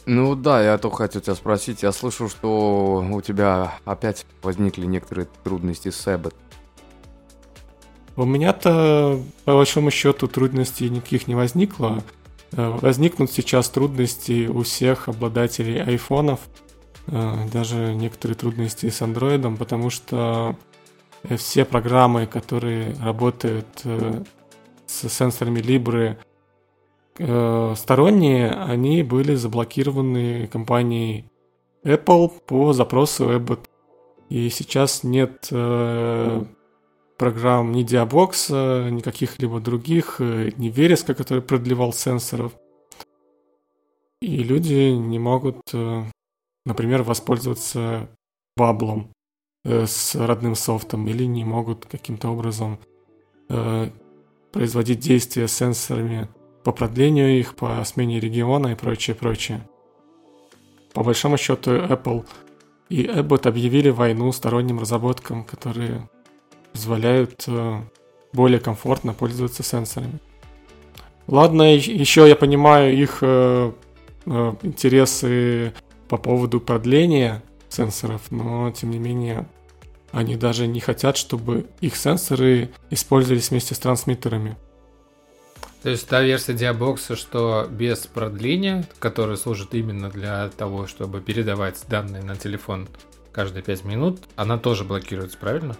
Ну 0.10 0.36
да, 0.36 0.64
я 0.64 0.78
только 0.78 0.98
хотел 0.98 1.22
тебя 1.22 1.36
спросить. 1.36 1.84
Я 1.84 1.92
слышал, 1.92 2.30
что 2.30 3.06
у 3.12 3.22
тебя 3.22 3.78
опять 3.84 4.26
возникли 4.42 4.86
некоторые 4.86 5.28
трудности 5.44 5.90
с 5.90 6.08
Эббот. 6.08 6.34
У 8.16 8.24
меня-то, 8.24 9.22
по 9.44 9.54
большому 9.56 9.92
счету, 9.92 10.30
трудностей 10.30 10.90
никаких 10.90 11.28
не 11.28 11.36
возникло. 11.36 12.02
Э, 12.54 12.70
возникнут 12.82 13.32
сейчас 13.34 13.68
трудности 13.68 14.48
у 14.48 14.64
всех 14.64 15.10
обладателей 15.10 15.84
айфонов, 15.84 16.40
э, 17.08 17.36
даже 17.52 17.94
некоторые 17.94 18.38
трудности 18.38 18.90
с 18.90 19.02
андроидом, 19.02 19.58
потому 19.58 19.90
что 19.90 20.56
все 21.36 21.66
программы, 21.66 22.28
которые 22.28 22.96
работают 23.02 23.68
э, 23.84 24.24
с 24.86 25.10
сенсорами 25.10 25.60
Libre, 25.60 26.18
Э, 27.20 27.74
сторонние, 27.76 28.52
они 28.52 29.04
были 29.04 29.36
заблокированы 29.36 30.48
компанией 30.48 31.26
Apple 31.84 32.32
по 32.46 32.74
запросу 32.74 33.32
Abbott. 33.32 33.66
И 34.30 34.50
сейчас 34.50 35.04
нет 35.04 35.48
э, 35.52 36.44
программ 37.18 37.72
ни 37.72 37.86
Diabox, 37.86 38.92
ни 38.92 39.02
каких-либо 39.02 39.60
других, 39.60 40.18
э, 40.20 40.52
ни 40.58 40.70
Вереска, 40.70 41.16
который 41.16 41.42
продлевал 41.42 41.94
сенсоров. 41.94 42.54
И 44.22 44.44
люди 44.44 44.92
не 44.92 45.20
могут, 45.20 45.62
э, 45.74 46.04
например, 46.66 47.04
воспользоваться 47.04 48.10
баблом 48.56 49.12
э, 49.64 49.86
с 49.86 50.16
родным 50.16 50.56
софтом 50.56 51.08
или 51.08 51.24
не 51.24 51.46
могут 51.46 51.86
каким-то 51.86 52.30
образом 52.30 52.80
э, 53.50 53.90
производить 54.52 55.00
действия 55.00 55.48
сенсорами 55.48 56.28
по 56.68 56.74
продлению 56.74 57.40
их, 57.40 57.56
по 57.56 57.82
смене 57.86 58.20
региона 58.20 58.74
и 58.74 58.76
прочее, 58.76 59.16
прочее. 59.16 59.66
По 60.94 61.02
большому 61.02 61.38
счету 61.38 61.72
Apple 61.72 62.26
и 62.90 63.06
Abbott 63.06 63.48
объявили 63.48 63.90
войну 63.90 64.30
сторонним 64.34 64.78
разработкам, 64.78 65.46
которые 65.46 66.10
позволяют 66.74 67.46
э, 67.48 67.80
более 68.34 68.60
комфортно 68.60 69.14
пользоваться 69.14 69.64
сенсорами. 69.64 70.20
Ладно, 71.28 71.74
еще 71.74 72.28
я 72.28 72.36
понимаю 72.36 72.94
их 72.98 73.20
э, 73.22 73.72
э, 74.26 74.54
интересы 74.62 75.74
по 76.10 76.18
поводу 76.18 76.60
продления 76.60 77.44
сенсоров, 77.70 78.24
но 78.30 78.72
тем 78.72 78.92
не 78.92 79.00
менее 79.00 79.48
они 80.12 80.36
даже 80.36 80.68
не 80.68 80.82
хотят, 80.82 81.16
чтобы 81.16 81.68
их 81.80 81.96
сенсоры 81.96 82.72
использовались 82.90 83.52
вместе 83.52 83.74
с 83.74 83.80
трансмиттерами. 83.80 84.58
То 85.84 85.90
есть 85.92 86.08
та 86.10 86.22
версия 86.22 86.54
Diabox, 86.54 87.16
что 87.16 87.68
без 87.70 88.08
продления, 88.08 88.86
которая 89.00 89.38
служит 89.38 89.74
именно 89.74 90.10
для 90.10 90.50
того, 90.50 90.88
чтобы 90.88 91.22
передавать 91.22 91.86
данные 91.88 92.24
на 92.24 92.36
телефон 92.36 92.88
каждые 93.32 93.64
5 93.64 93.86
минут, 93.86 94.20
она 94.36 94.58
тоже 94.58 94.84
блокируется, 94.84 95.38
правильно? 95.38 95.78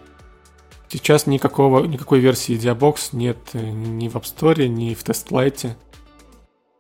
Сейчас 0.88 1.28
никакого, 1.28 1.86
никакой 1.86 2.20
версии 2.20 2.58
Diabox 2.58 3.10
нет 3.12 3.38
ни 3.54 4.08
в 4.08 4.16
App 4.16 4.24
Store, 4.24 4.68
ни 4.68 4.94
в 4.94 5.04
TestLite. 5.04 5.72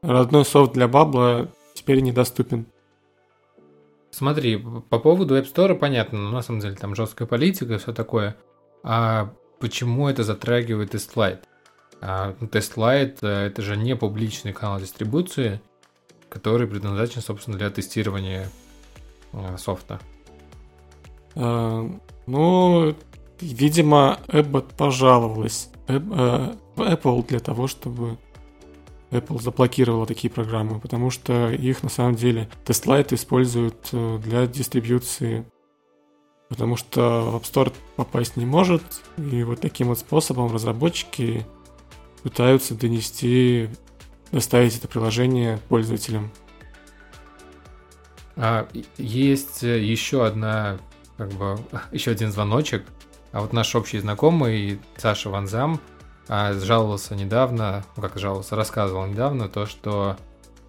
Родной 0.01 0.45
софт 0.45 0.73
для 0.73 0.87
бабла 0.87 1.49
теперь 1.73 1.99
недоступен. 1.99 2.67
Смотри, 4.11 4.57
по 4.57 4.99
поводу 4.99 5.37
App 5.37 5.51
Store 5.51 5.75
понятно, 5.75 6.19
но 6.19 6.31
на 6.31 6.41
самом 6.41 6.61
деле 6.61 6.75
там 6.75 6.95
жесткая 6.95 7.27
политика 7.27 7.73
и 7.73 7.77
все 7.77 7.91
такое. 7.91 8.37
А 8.83 9.33
почему 9.59 10.07
это 10.07 10.23
затрагивает 10.23 10.95
и 10.95 10.99
слайд? 10.99 11.43
А 12.01 12.33
TestLite 12.39 13.19
э, 13.21 13.47
это 13.47 13.61
же 13.61 13.75
не 13.75 13.95
публичный 13.95 14.53
канал 14.53 14.79
дистрибуции, 14.79 15.61
который 16.29 16.67
предназначен, 16.67 17.21
собственно, 17.21 17.57
для 17.57 17.69
тестирования 17.69 18.49
э, 19.33 19.57
софта. 19.57 19.99
А, 21.35 21.89
ну, 22.27 22.95
видимо, 23.39 24.19
Abbott 24.27 24.75
пожаловалась 24.75 25.69
Apple 25.87 27.27
для 27.27 27.39
того, 27.39 27.67
чтобы 27.67 28.17
Apple 29.09 29.41
заблокировала 29.41 30.05
такие 30.05 30.29
программы, 30.29 30.79
потому 30.79 31.09
что 31.09 31.49
их 31.49 31.81
на 31.81 31.89
самом 31.89 32.15
деле 32.15 32.49
TestLite 32.65 33.15
используют 33.15 33.89
для 33.91 34.45
дистрибьюции, 34.47 35.45
потому 36.49 36.75
что 36.75 37.31
в 37.31 37.35
App 37.37 37.43
Store 37.43 37.73
попасть 37.95 38.35
не 38.35 38.45
может, 38.45 38.83
и 39.17 39.43
вот 39.43 39.61
таким 39.61 39.87
вот 39.87 39.99
способом 39.99 40.51
разработчики 40.51 41.45
пытаются 42.23 42.75
донести, 42.75 43.69
доставить 44.31 44.77
это 44.77 44.87
приложение 44.87 45.59
пользователям. 45.69 46.31
А, 48.35 48.67
есть 48.97 49.63
еще 49.63 50.25
одна, 50.25 50.77
как 51.17 51.29
бы, 51.33 51.57
еще 51.91 52.11
один 52.11 52.31
звоночек. 52.31 52.85
А 53.31 53.41
вот 53.41 53.53
наш 53.53 53.75
общий 53.75 53.99
знакомый 53.99 54.79
Саша 54.95 55.29
Ванзам 55.29 55.81
а, 56.27 56.53
жаловался 56.53 57.15
недавно, 57.15 57.83
ну 57.95 58.01
как 58.01 58.17
жаловался, 58.17 58.55
рассказывал 58.55 59.05
недавно 59.07 59.49
то, 59.49 59.65
что 59.65 60.17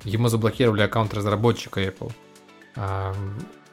ему 0.04 0.28
заблокировали 0.28 0.82
аккаунт 0.82 1.14
разработчика 1.14 1.82
Apple. 1.82 2.12
А, 2.76 3.14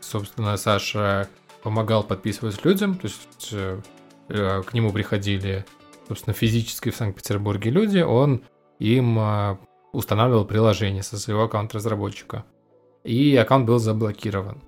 собственно, 0.02 0.58
Саша 0.58 1.30
помогал 1.64 2.04
подписывать 2.04 2.64
людям, 2.64 2.98
то 2.98 3.08
есть 3.08 3.50
э, 3.52 3.82
к 4.28 4.74
нему 4.74 4.92
приходили 4.92 5.66
собственно, 6.08 6.34
физически 6.34 6.90
в 6.90 6.96
Санкт-Петербурге 6.96 7.72
люди, 7.72 8.00
он 8.00 8.44
им 8.80 9.18
а, 9.20 9.60
устанавливал 9.94 10.46
приложение 10.46 11.04
со 11.04 11.18
своего 11.18 11.44
аккаунта 11.44 11.78
разработчика. 11.78 12.46
И 13.04 13.36
аккаунт 13.36 13.66
был 13.66 13.80
заблокирован. 13.80 14.62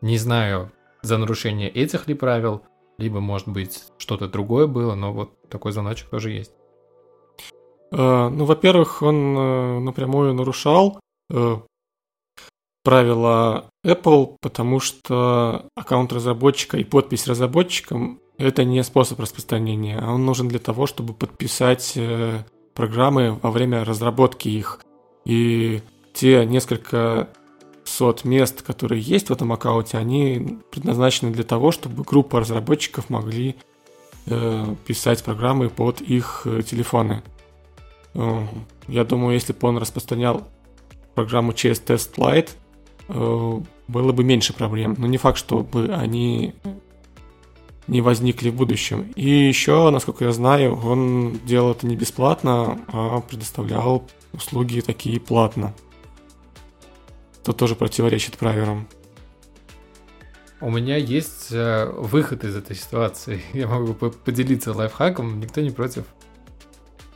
Не 0.00 0.18
знаю, 0.18 0.72
за 1.02 1.18
нарушение 1.18 1.70
этих 1.70 2.08
ли 2.08 2.14
правил, 2.14 2.62
либо, 2.98 3.20
может 3.20 3.48
быть, 3.48 3.84
что-то 3.98 4.28
другое 4.28 4.66
было, 4.66 4.94
но 4.94 5.12
вот 5.12 5.30
такой 5.48 5.72
звоночек 5.72 6.08
тоже 6.08 6.30
есть. 6.30 6.52
А, 7.92 8.28
ну, 8.28 8.44
во-первых, 8.44 9.02
он 9.02 9.36
э, 9.36 9.78
напрямую 9.80 10.34
нарушал 10.34 11.00
э, 11.30 11.56
правила 12.82 13.66
Apple, 13.84 14.36
потому 14.40 14.80
что 14.80 15.68
аккаунт 15.74 16.12
разработчика 16.12 16.76
и 16.76 16.84
подпись 16.84 17.26
разработчикам 17.26 18.20
это 18.38 18.64
не 18.64 18.82
способ 18.82 19.20
распространения, 19.20 19.98
а 19.98 20.12
он 20.12 20.24
нужен 20.24 20.48
для 20.48 20.58
того, 20.58 20.86
чтобы 20.86 21.14
подписать 21.14 21.92
э, 21.96 22.42
программы 22.74 23.38
во 23.42 23.50
время 23.50 23.84
разработки 23.84 24.48
их. 24.48 24.80
И 25.24 25.82
те 26.12 26.44
несколько 26.44 27.28
сот 27.84 28.24
мест, 28.24 28.62
которые 28.62 29.00
есть 29.00 29.28
в 29.28 29.32
этом 29.32 29.52
аккаунте, 29.52 29.98
они 29.98 30.58
предназначены 30.70 31.32
для 31.32 31.44
того, 31.44 31.70
чтобы 31.70 32.02
группа 32.02 32.40
разработчиков 32.40 33.08
могли 33.08 33.56
э, 34.26 34.74
писать 34.86 35.22
программы 35.22 35.70
под 35.70 36.00
их 36.00 36.42
э, 36.44 36.62
телефоны. 36.62 37.22
Э, 38.14 38.46
я 38.88 39.04
думаю, 39.04 39.34
если 39.34 39.52
бы 39.52 39.68
он 39.68 39.78
распространял 39.78 40.46
программу 41.14 41.52
через 41.52 41.80
Test 41.80 42.16
Lite, 42.16 42.50
э, 43.08 43.60
было 43.86 44.12
бы 44.12 44.24
меньше 44.24 44.52
проблем. 44.54 44.96
Но 44.98 45.06
не 45.06 45.18
факт, 45.18 45.38
чтобы 45.38 45.94
они 45.94 46.54
не 47.86 48.00
возникли 48.00 48.50
в 48.50 48.54
будущем. 48.54 49.12
И 49.14 49.28
еще, 49.28 49.90
насколько 49.90 50.24
я 50.24 50.32
знаю, 50.32 50.76
он 50.76 51.38
делал 51.44 51.72
это 51.72 51.86
не 51.86 51.96
бесплатно, 51.96 52.80
а 52.88 53.20
предоставлял 53.20 54.08
услуги 54.32 54.80
такие 54.80 55.20
платно. 55.20 55.74
Это 57.42 57.52
тоже 57.52 57.74
противоречит 57.76 58.38
правилам. 58.38 58.88
У 60.60 60.70
меня 60.70 60.96
есть 60.96 61.52
э, 61.52 61.92
выход 61.94 62.42
из 62.44 62.56
этой 62.56 62.74
ситуации. 62.74 63.42
Я 63.52 63.68
могу 63.68 63.92
поделиться 63.92 64.72
лайфхаком, 64.72 65.38
никто 65.40 65.60
не 65.60 65.70
против. 65.70 66.06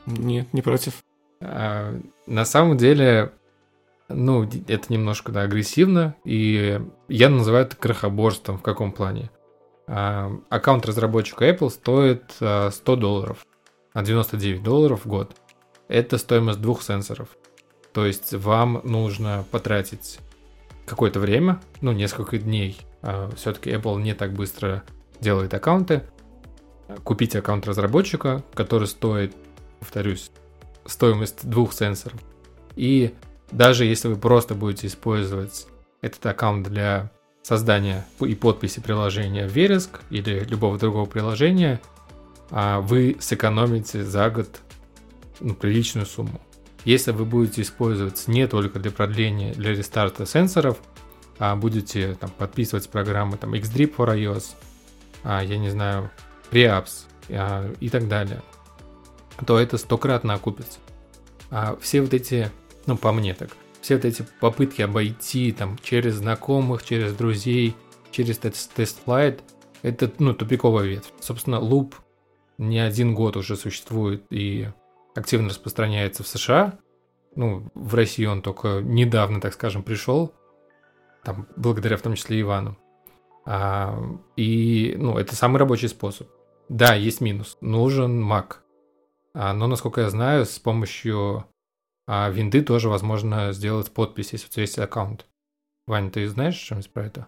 Нет, 0.05 0.53
не 0.53 0.61
против. 0.61 1.03
А, 1.41 1.99
на 2.27 2.45
самом 2.45 2.77
деле, 2.77 3.33
ну, 4.09 4.43
это 4.43 4.93
немножко 4.93 5.33
да, 5.33 5.43
агрессивно, 5.43 6.15
и 6.25 6.81
я 7.09 7.29
называю 7.29 7.65
это 7.65 7.77
крохоборством 7.77 8.59
в 8.59 8.63
каком 8.63 8.93
плане. 8.93 9.31
А, 9.89 10.31
аккаунт 10.51 10.85
разработчика 10.85 11.49
Apple 11.49 11.71
стоит 11.71 12.25
100 12.33 12.43
а, 12.43 12.97
долларов, 12.97 13.47
а 13.95 14.03
99 14.03 14.63
долларов 14.63 15.05
в 15.05 15.09
год. 15.09 15.35
Это 15.89 16.19
стоимость 16.19 16.61
двух 16.61 16.83
сенсоров. 16.83 17.31
То 17.95 18.05
есть 18.05 18.35
вам 18.35 18.83
нужно 18.85 19.47
потратить 19.51 20.19
какое-то 20.85 21.21
время, 21.21 21.61
ну, 21.81 21.93
несколько 21.93 22.39
дней. 22.39 22.79
А, 23.01 23.31
Все-таки 23.35 23.71
Apple 23.71 24.01
не 24.03 24.15
так 24.15 24.35
быстро 24.35 24.85
делает 25.21 25.55
аккаунты. 25.55 26.03
Купить 27.03 27.35
аккаунт 27.35 27.67
разработчика, 27.67 28.43
который 28.55 28.87
стоит, 28.87 29.35
повторюсь, 29.81 30.31
стоимость 30.85 31.49
двух 31.49 31.73
сенсоров. 31.73 32.21
И 32.77 33.15
даже 33.51 33.87
если 33.87 34.09
вы 34.09 34.17
просто 34.17 34.55
будете 34.55 34.87
использовать 34.87 35.67
этот 36.03 36.25
аккаунт 36.27 36.69
для 36.69 37.11
создания 37.49 38.07
и 38.21 38.35
подписи 38.35 38.81
приложения 38.81 39.49
Вереск 39.49 40.01
или 40.11 40.45
любого 40.51 40.77
другого 40.77 41.07
приложения, 41.07 41.81
а, 42.51 42.81
вы 42.81 43.17
сэкономите 43.21 44.05
за 44.05 44.29
год 44.29 44.61
ну, 45.41 45.55
приличную 45.55 46.05
сумму. 46.05 46.43
Если 46.85 47.11
вы 47.11 47.25
будете 47.25 47.63
использовать 47.63 48.29
не 48.29 48.47
только 48.47 48.79
для 48.79 48.91
продления, 48.91 49.55
для 49.55 49.71
рестарта 49.71 50.27
сенсоров, 50.27 50.77
а 51.39 51.57
будете 51.57 52.17
там, 52.21 52.29
подписывать 52.29 52.87
программы 52.91 53.39
там, 53.39 53.55
Xdrip 53.55 53.97
for 53.97 54.15
iOS, 54.15 54.55
а, 55.25 55.43
я 55.43 55.57
не 55.57 55.71
знаю, 55.71 56.11
Preapps 56.51 57.07
а, 57.31 57.73
и 57.81 57.89
так 57.89 58.09
далее, 58.09 58.43
то 59.47 59.59
это 59.59 59.79
стократно 59.79 60.35
окупится. 60.35 60.81
А 61.51 61.79
все 61.81 62.03
вот 62.03 62.13
эти, 62.13 62.51
ну 62.85 62.99
по 62.99 63.11
мне 63.11 63.33
так, 63.33 63.49
все 63.89 63.97
вот 63.97 64.05
эти 64.05 64.23
попытки 64.39 64.83
обойти 64.83 65.51
там 65.51 65.79
через 65.83 66.17
знакомых, 66.17 66.85
через 66.85 67.15
друзей, 67.15 67.75
через 68.11 68.37
тест 68.37 69.03
флайт, 69.03 69.43
это 69.81 70.13
ну 70.19 70.35
тупиковая 70.35 70.85
ветвь. 70.85 71.11
Собственно, 71.21 71.55
Loop 71.55 71.95
не 72.59 72.81
один 72.81 73.15
год 73.15 73.39
уже 73.39 73.57
существует 73.57 74.27
и 74.29 74.69
активно 75.15 75.49
распространяется 75.49 76.23
в 76.23 76.29
США. 76.29 76.79
Ну, 77.35 77.71
в 77.73 77.95
России 77.95 78.27
он 78.27 78.43
только 78.43 78.83
недавно, 78.83 79.41
так 79.41 79.55
скажем, 79.55 79.83
пришел, 79.83 80.35
там, 81.25 81.47
благодаря 81.57 81.97
в 81.97 82.03
том 82.03 82.15
числе 82.15 82.43
Ивану. 82.43 82.77
А, 83.47 83.99
и, 84.37 84.97
ну, 84.99 85.17
это 85.17 85.35
самый 85.35 85.57
рабочий 85.57 85.89
способ. 85.89 86.29
Да, 86.69 86.95
есть 86.95 87.23
минус. 87.23 87.57
Нужен 87.63 88.23
Mac. 88.23 88.57
А, 89.33 89.55
но, 89.55 89.67
насколько 89.67 90.03
я 90.03 90.11
знаю, 90.11 90.45
с 90.45 90.59
помощью 90.59 91.47
а, 92.09 92.31
винды 92.31 92.63
тоже 92.63 92.89
возможно 92.89 93.53
сделать 93.53 93.93
подпись, 93.93 94.33
если 94.33 94.47
у 94.47 94.51
тебя 94.51 94.63
есть 94.63 94.79
аккаунт. 94.79 95.27
Ваня, 95.87 96.11
ты 96.11 96.27
знаешь 96.27 96.57
что-нибудь 96.57 96.91
про 96.91 97.05
это? 97.05 97.27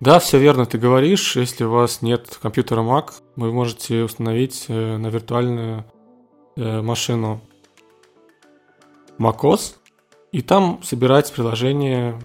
Да, 0.00 0.18
все 0.18 0.38
верно 0.38 0.66
ты 0.66 0.76
говоришь. 0.76 1.36
Если 1.36 1.64
у 1.64 1.70
вас 1.70 2.02
нет 2.02 2.38
компьютера 2.42 2.82
Mac, 2.82 3.12
вы 3.36 3.50
можете 3.50 4.02
установить 4.02 4.66
э, 4.68 4.96
на 4.98 5.06
виртуальную 5.06 5.86
э, 6.56 6.82
машину 6.82 7.40
macOS 9.18 9.76
и 10.32 10.42
там 10.42 10.82
собирать 10.82 11.32
приложение, 11.32 12.20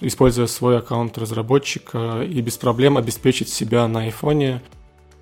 используя 0.00 0.46
свой 0.48 0.78
аккаунт 0.78 1.16
разработчика 1.16 2.20
и 2.22 2.42
без 2.42 2.58
проблем 2.58 2.98
обеспечить 2.98 3.48
себя 3.48 3.88
на 3.88 4.00
айфоне 4.02 4.62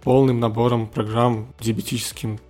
полным 0.03 0.41
набором 0.41 0.89
программ 0.89 1.55
диабетическим, 1.61 2.41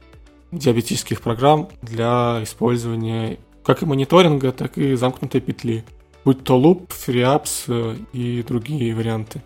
диабетических 0.59 1.21
программ 1.21 1.69
для 1.83 2.41
использования 2.43 3.39
как 3.65 3.83
и 3.83 3.87
мониторинга, 3.87 4.53
так 4.53 4.77
и 4.77 4.95
замкнутой 4.95 5.41
петли, 5.41 5.85
будь 6.25 6.45
то 6.45 6.61
Loop, 6.61 6.89
FreeApps 6.89 7.65
э, 7.69 7.97
и 8.13 8.43
другие 8.43 8.95
варианты. 8.95 9.43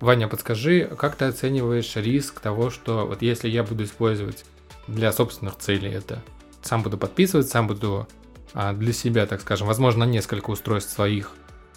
Ваня, 0.00 0.28
подскажи, 0.28 0.84
как 0.96 1.16
ты 1.16 1.24
оцениваешь 1.24 1.96
риск 1.96 2.40
того, 2.40 2.70
что 2.70 3.06
вот 3.06 3.22
если 3.22 3.48
я 3.48 3.64
буду 3.64 3.84
использовать 3.84 4.44
для 4.86 5.10
собственных 5.12 5.56
целей 5.56 5.90
это, 5.90 6.22
сам 6.62 6.82
буду 6.82 6.98
подписывать, 6.98 7.48
сам 7.48 7.66
буду 7.66 8.06
а, 8.54 8.72
для 8.72 8.92
себя, 8.92 9.26
так 9.26 9.40
скажем, 9.40 9.66
возможно, 9.66 10.04
несколько 10.04 10.50
устройств 10.50 10.92
своих, 10.92 11.32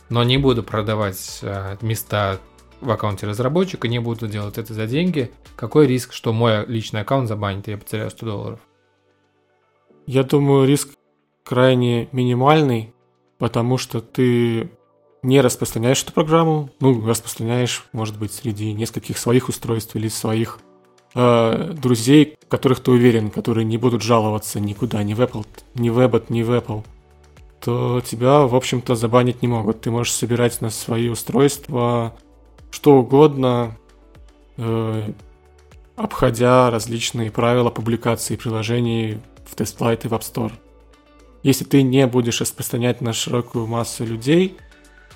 но 0.10 0.24
не 0.24 0.38
буду 0.38 0.62
продавать 0.64 1.40
а, 1.42 1.78
места 1.82 2.40
в 2.82 2.92
аккаунте 2.92 3.28
разработчика, 3.28 3.88
не 3.88 4.00
буду 4.00 4.28
делать 4.28 4.58
это 4.58 4.74
за 4.74 4.88
деньги, 4.88 5.32
какой 5.56 5.88
риск, 5.88 6.14
что 6.14 6.34
мой 6.34 6.66
личный 6.66 7.02
аккаунт 7.02 7.28
забанит, 7.28 7.68
и 7.68 7.72
я 7.72 7.78
потеряю 7.78 8.10
100 8.10 8.26
долларов? 8.26 8.60
Я 10.08 10.24
думаю, 10.24 10.68
риск 10.68 10.90
крайне 11.44 12.10
минимальный, 12.12 12.94
потому 13.38 13.78
что 13.78 14.02
ты 14.02 14.72
не 15.24 15.42
распространяешь 15.42 16.04
эту 16.04 16.14
программу, 16.14 16.70
ну, 16.80 17.06
распространяешь, 17.06 17.86
может 17.94 18.18
быть, 18.18 18.34
среди 18.34 18.74
нескольких 18.74 19.18
своих 19.18 19.50
устройств 19.50 19.96
или 19.96 20.08
своих 20.08 20.60
э, 21.14 21.74
друзей, 21.74 22.38
которых 22.48 22.80
ты 22.80 22.92
уверен, 22.92 23.30
которые 23.30 23.66
не 23.66 23.78
будут 23.78 24.02
жаловаться 24.02 24.60
никуда, 24.60 25.04
ни 25.04 25.14
в 25.14 25.22
Apple, 25.22 25.46
ни 25.76 25.90
в 25.90 26.00
Abbott, 26.00 26.26
ни 26.30 26.42
в 26.42 26.52
Apple, 26.52 26.84
то 27.60 28.02
тебя, 28.02 28.42
в 28.42 28.56
общем-то, 28.56 28.96
забанить 28.96 29.42
не 29.44 29.48
могут. 29.48 29.82
Ты 29.82 29.92
можешь 29.92 30.14
собирать 30.14 30.60
на 30.62 30.72
свои 30.72 31.10
устройства 31.10 32.16
что 32.72 32.98
угодно, 32.98 33.78
э, 34.58 35.12
обходя 35.96 36.72
различные 36.72 37.30
правила 37.30 37.70
публикации 37.70 38.36
приложений 38.36 39.20
в 39.46 39.56
TestFlight 39.56 40.06
и 40.06 40.08
в 40.08 40.14
App 40.14 40.22
Store. 40.22 40.52
Если 41.44 41.64
ты 41.64 41.84
не 41.84 42.08
будешь 42.08 42.42
распространять 42.42 43.02
на 43.02 43.14
широкую 43.14 43.68
массу 43.68 44.06
людей, 44.06 44.58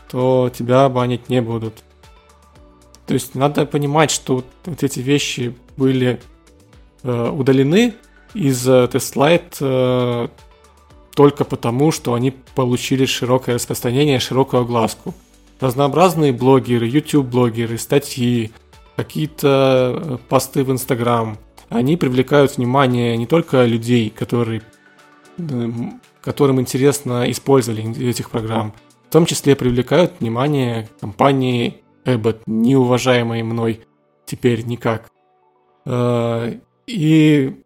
то 0.10 0.52
тебя 0.56 0.88
банить 0.89 1.30
не 1.30 1.41
будут. 1.41 1.84
То 3.08 3.13
есть 3.13 3.36
надо 3.36 3.65
понимать, 3.65 4.12
что 4.12 4.44
вот, 4.65 4.84
эти 4.84 5.00
вещи 5.00 5.56
были 5.78 6.22
э, 7.04 7.30
удалены 7.30 7.94
из 8.34 8.68
э, 8.68 8.86
TestLight 8.86 9.58
э, 9.62 10.28
только 11.13 11.46
потому, 11.46 11.91
что 11.91 12.13
они 12.13 12.32
получили 12.32 13.06
широкое 13.06 13.56
распространение, 13.56 14.20
широкую 14.20 14.63
огласку 14.63 15.13
разнообразные 15.60 16.34
блогеры, 16.34 16.88
YouTube-блогеры, 16.88 17.78
статьи, 17.78 18.52
какие-то 18.96 20.02
э, 20.02 20.18
посты 20.30 20.63
в 20.63 20.72
Instagram, 20.72 21.38
они 21.70 21.98
привлекают 21.98 22.58
внимание 22.58 23.18
не 23.18 23.26
только 23.26 23.65
людей, 23.65 24.10
которые, 24.10 24.62
которым 26.22 26.62
интересно 26.62 27.30
использование 27.30 28.10
этих 28.10 28.30
программ, 28.30 28.74
в 29.08 29.12
том 29.12 29.26
числе 29.26 29.56
привлекают 29.56 30.13
внимание 30.20 30.89
компании 31.00 31.82
Abbott, 32.06 32.41
неуважаемой 32.46 33.44
мной 33.44 33.82
теперь 34.26 34.65
никак. 34.65 35.10
Э, 35.86 36.54
и 36.88 37.64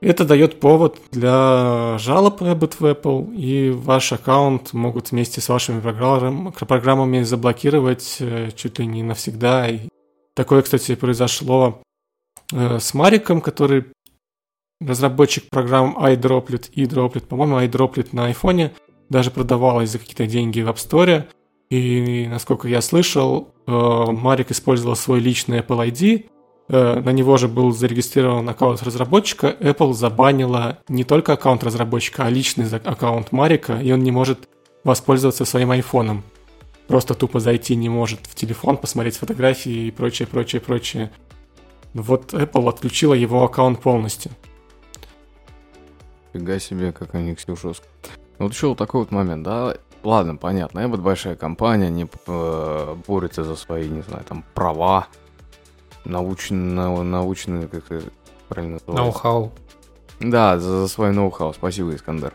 это 0.00 0.24
дает 0.24 0.60
повод 0.60 0.98
для 1.12 1.98
жалоб 1.98 2.40
Abbott 2.40 2.76
в 2.78 2.84
Apple, 2.84 3.34
и 3.34 3.70
ваш 3.70 4.12
аккаунт 4.12 4.72
могут 4.72 5.10
вместе 5.10 5.40
с 5.40 5.48
вашими 5.48 5.80
программами 5.80 7.22
заблокировать 7.22 8.16
э, 8.20 8.50
чуть 8.56 8.78
ли 8.78 8.86
не 8.86 9.02
навсегда. 9.02 9.68
И 9.68 9.88
такое, 10.34 10.62
кстати, 10.62 10.94
произошло 10.94 11.82
э, 12.52 12.78
с 12.78 12.94
Мариком, 12.94 13.42
который 13.42 13.84
разработчик 14.80 15.44
программ 15.50 15.96
iDroplet 15.98 16.70
и 16.72 16.84
Droplet. 16.84 17.26
По-моему, 17.26 17.60
iDroplet 17.60 18.08
на 18.12 18.26
айфоне 18.26 18.72
даже 19.10 19.30
продавалась 19.30 19.90
за 19.90 19.98
какие-то 19.98 20.26
деньги 20.26 20.62
в 20.62 20.68
App 20.68 20.76
Store. 20.76 21.24
И, 21.68 22.26
насколько 22.26 22.68
я 22.68 22.80
слышал, 22.80 23.54
э, 23.66 23.70
Марик 23.70 24.50
использовал 24.50 24.96
свой 24.96 25.20
личный 25.20 25.60
Apple 25.60 25.90
ID, 25.90 26.26
на 26.70 27.10
него 27.10 27.36
же 27.36 27.48
был 27.48 27.72
зарегистрирован 27.72 28.48
аккаунт 28.48 28.82
разработчика, 28.82 29.56
Apple 29.58 29.92
забанила 29.92 30.78
не 30.88 31.02
только 31.02 31.32
аккаунт 31.32 31.64
разработчика, 31.64 32.26
а 32.26 32.30
личный 32.30 32.68
аккаунт 32.68 33.32
Марика, 33.32 33.80
и 33.80 33.90
он 33.90 34.04
не 34.04 34.12
может 34.12 34.48
воспользоваться 34.84 35.44
своим 35.44 35.72
айфоном. 35.72 36.22
Просто 36.86 37.14
тупо 37.14 37.40
зайти 37.40 37.74
не 37.74 37.88
может 37.88 38.20
в 38.26 38.34
телефон, 38.34 38.76
посмотреть 38.76 39.16
фотографии 39.16 39.88
и 39.88 39.90
прочее, 39.90 40.28
прочее, 40.28 40.60
прочее. 40.60 41.10
Вот 41.92 42.34
Apple 42.34 42.68
отключила 42.68 43.14
его 43.14 43.42
аккаунт 43.42 43.80
полностью. 43.80 44.30
Фига 46.32 46.60
себе, 46.60 46.92
как 46.92 47.16
они 47.16 47.34
все 47.34 47.56
жестко. 47.56 47.86
Ну, 48.38 48.46
вот 48.46 48.54
еще 48.54 48.68
вот 48.68 48.78
такой 48.78 49.00
вот 49.00 49.10
момент, 49.10 49.42
да, 49.42 49.76
ладно, 50.04 50.36
понятно, 50.36 50.84
Эббот 50.84 51.00
большая 51.00 51.34
компания, 51.34 51.86
они 51.86 52.06
э, 52.26 52.96
борются 53.06 53.42
за 53.42 53.56
свои, 53.56 53.88
не 53.88 54.02
знаю, 54.02 54.24
там, 54.24 54.44
права, 54.54 55.08
научные, 56.04 57.02
научные, 57.02 57.68
как 57.68 57.90
это 57.90 58.10
правильно 58.48 58.74
называется? 58.74 59.02
Ноу-хау. 59.02 59.52
Да, 60.20 60.58
за, 60.58 60.82
за 60.82 60.88
свой 60.88 61.12
ноу-хау, 61.12 61.54
спасибо, 61.54 61.94
Искандер. 61.94 62.34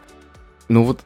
Ну 0.68 0.84
вот 0.84 1.02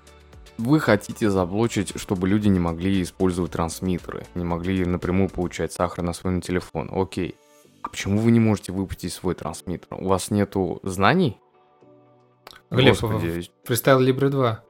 вы 0.58 0.80
хотите 0.80 1.30
заблочить, 1.30 2.00
чтобы 2.00 2.28
люди 2.28 2.48
не 2.48 2.60
могли 2.60 3.02
использовать 3.02 3.52
трансмиттеры, 3.52 4.26
не 4.36 4.44
могли 4.44 4.86
напрямую 4.86 5.30
получать 5.30 5.74
сахар 5.74 6.04
на 6.04 6.14
свой 6.14 6.42
телефон. 6.42 6.90
Окей. 6.94 7.36
А 7.82 7.90
почему 7.90 8.20
вы 8.20 8.32
не 8.32 8.40
можете 8.40 8.72
выпустить 8.72 9.14
свой 9.14 9.36
трансмиттер? 9.36 9.88
У 9.92 10.08
вас 10.08 10.32
нету 10.32 10.80
знаний? 10.84 11.38
Глеб, 12.70 13.00
Господи. 13.00 13.50
Freestyle 13.66 14.00
Libre 14.00 14.30
2 14.30 14.64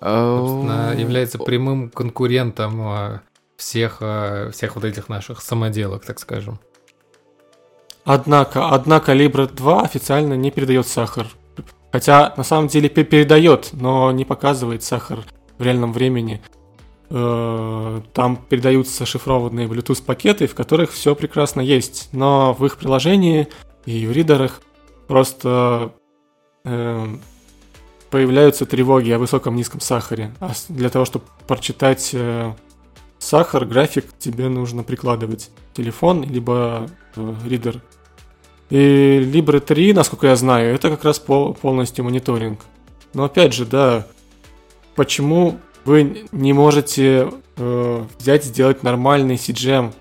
Собственно, 0.00 0.94
является 0.96 1.38
прямым 1.38 1.90
конкурентом 1.90 2.80
а, 2.80 3.22
всех, 3.60 3.98
а, 4.00 4.50
всех 4.50 4.74
вот 4.74 4.84
этих 4.84 5.08
наших 5.08 5.42
самоделок, 5.42 6.04
так 6.04 6.18
скажем. 6.18 6.58
Однако, 8.04 8.70
однако 8.70 9.12
Libre 9.12 9.52
2 9.54 9.82
официально 9.82 10.34
не 10.34 10.50
передает 10.50 10.86
сахар. 10.86 11.26
Хотя 11.92 12.32
на 12.36 12.44
самом 12.44 12.68
деле 12.68 12.88
передает, 12.88 13.70
но 13.72 14.10
не 14.12 14.24
показывает 14.24 14.82
сахар 14.82 15.20
в 15.58 15.62
реальном 15.62 15.92
времени. 15.92 16.40
Э, 17.10 18.00
там 18.14 18.36
передаются 18.48 19.04
шифрованные 19.04 19.66
Bluetooth 19.66 20.02
пакеты, 20.02 20.46
в 20.46 20.54
которых 20.54 20.92
все 20.92 21.14
прекрасно 21.14 21.60
есть. 21.60 22.08
Но 22.12 22.54
в 22.54 22.64
их 22.64 22.78
приложении 22.78 23.48
и 23.84 24.06
в 24.06 24.12
ридерах 24.12 24.62
просто 25.06 25.92
э, 26.64 27.06
появляются 28.10 28.64
тревоги 28.64 29.10
о 29.10 29.18
высоком 29.18 29.56
низком 29.56 29.80
сахаре. 29.80 30.32
А 30.40 30.52
для 30.68 30.88
того, 30.88 31.04
чтобы 31.04 31.26
прочитать 31.46 32.10
э, 32.14 32.52
сахар, 33.30 33.64
график, 33.64 34.06
тебе 34.18 34.48
нужно 34.48 34.82
прикладывать 34.82 35.50
телефон, 35.72 36.24
либо 36.24 36.90
э, 37.14 37.34
ридер. 37.46 37.80
И 38.70 39.20
Libre 39.20 39.60
3, 39.60 39.92
насколько 39.92 40.26
я 40.26 40.36
знаю, 40.36 40.74
это 40.74 40.90
как 40.90 41.04
раз 41.04 41.20
пол, 41.20 41.54
полностью 41.54 42.04
мониторинг. 42.04 42.58
Но 43.14 43.24
опять 43.24 43.54
же, 43.54 43.66
да, 43.66 44.06
почему 44.96 45.60
вы 45.84 46.26
не 46.32 46.52
можете 46.52 47.30
э, 47.56 48.04
взять 48.18 48.44
сделать 48.44 48.82
нормальный 48.82 49.36
CGM, 49.36 49.92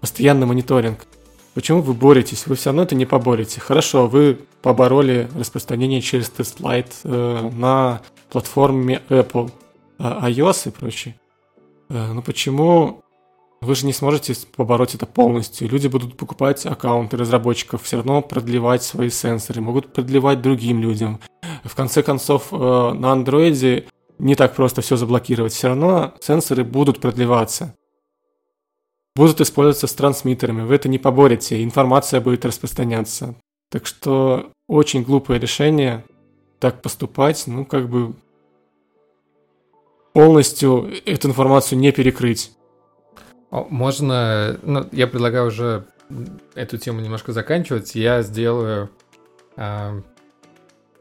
постоянный 0.00 0.46
мониторинг? 0.46 1.06
Почему 1.54 1.80
вы 1.80 1.92
боретесь? 1.92 2.48
Вы 2.48 2.56
все 2.56 2.70
равно 2.70 2.82
это 2.82 2.96
не 2.96 3.06
поборете. 3.06 3.60
Хорошо, 3.60 4.08
вы 4.08 4.38
побороли 4.62 5.28
распространение 5.36 6.00
через 6.00 6.32
TestLight 6.36 6.88
э, 7.04 7.50
на 7.52 8.02
платформе 8.30 9.00
Apple, 9.08 9.52
э, 10.00 10.02
iOS 10.02 10.68
и 10.68 10.70
прочее. 10.72 11.14
Э, 11.88 12.12
но 12.12 12.22
почему 12.22 13.02
вы 13.60 13.74
же 13.74 13.86
не 13.86 13.92
сможете 13.92 14.34
побороть 14.56 14.94
это 14.94 15.06
полностью? 15.06 15.68
Люди 15.68 15.88
будут 15.88 16.16
покупать 16.16 16.66
аккаунты 16.66 17.16
разработчиков, 17.16 17.82
все 17.82 17.96
равно 17.96 18.22
продлевать 18.22 18.82
свои 18.82 19.10
сенсоры, 19.10 19.60
могут 19.60 19.92
продлевать 19.92 20.42
другим 20.42 20.80
людям. 20.80 21.20
В 21.64 21.74
конце 21.74 22.02
концов, 22.02 22.48
э, 22.52 22.56
на 22.56 23.12
андроиде 23.12 23.86
не 24.18 24.34
так 24.34 24.54
просто 24.54 24.82
все 24.82 24.96
заблокировать. 24.96 25.52
Все 25.52 25.68
равно 25.68 26.14
сенсоры 26.20 26.64
будут 26.64 27.00
продлеваться 27.00 27.74
будут 29.14 29.40
использоваться 29.40 29.86
с 29.86 29.94
трансмиттерами. 29.94 30.62
Вы 30.62 30.74
это 30.74 30.88
не 30.88 30.98
поборете, 30.98 31.62
информация 31.62 32.20
будет 32.20 32.44
распространяться. 32.44 33.34
Так 33.70 33.86
что 33.86 34.50
очень 34.68 35.02
глупое 35.02 35.38
решение 35.40 36.04
так 36.58 36.82
поступать, 36.82 37.44
ну 37.46 37.64
как 37.64 37.88
бы 37.88 38.14
полностью 40.12 40.90
эту 41.04 41.28
информацию 41.28 41.78
не 41.78 41.92
перекрыть. 41.92 42.52
Можно, 43.50 44.58
ну, 44.62 44.88
я 44.92 45.06
предлагаю 45.06 45.46
уже 45.46 45.84
эту 46.54 46.78
тему 46.78 47.00
немножко 47.00 47.32
заканчивать. 47.32 47.94
Я 47.94 48.22
сделаю, 48.22 48.90
а, 49.56 50.00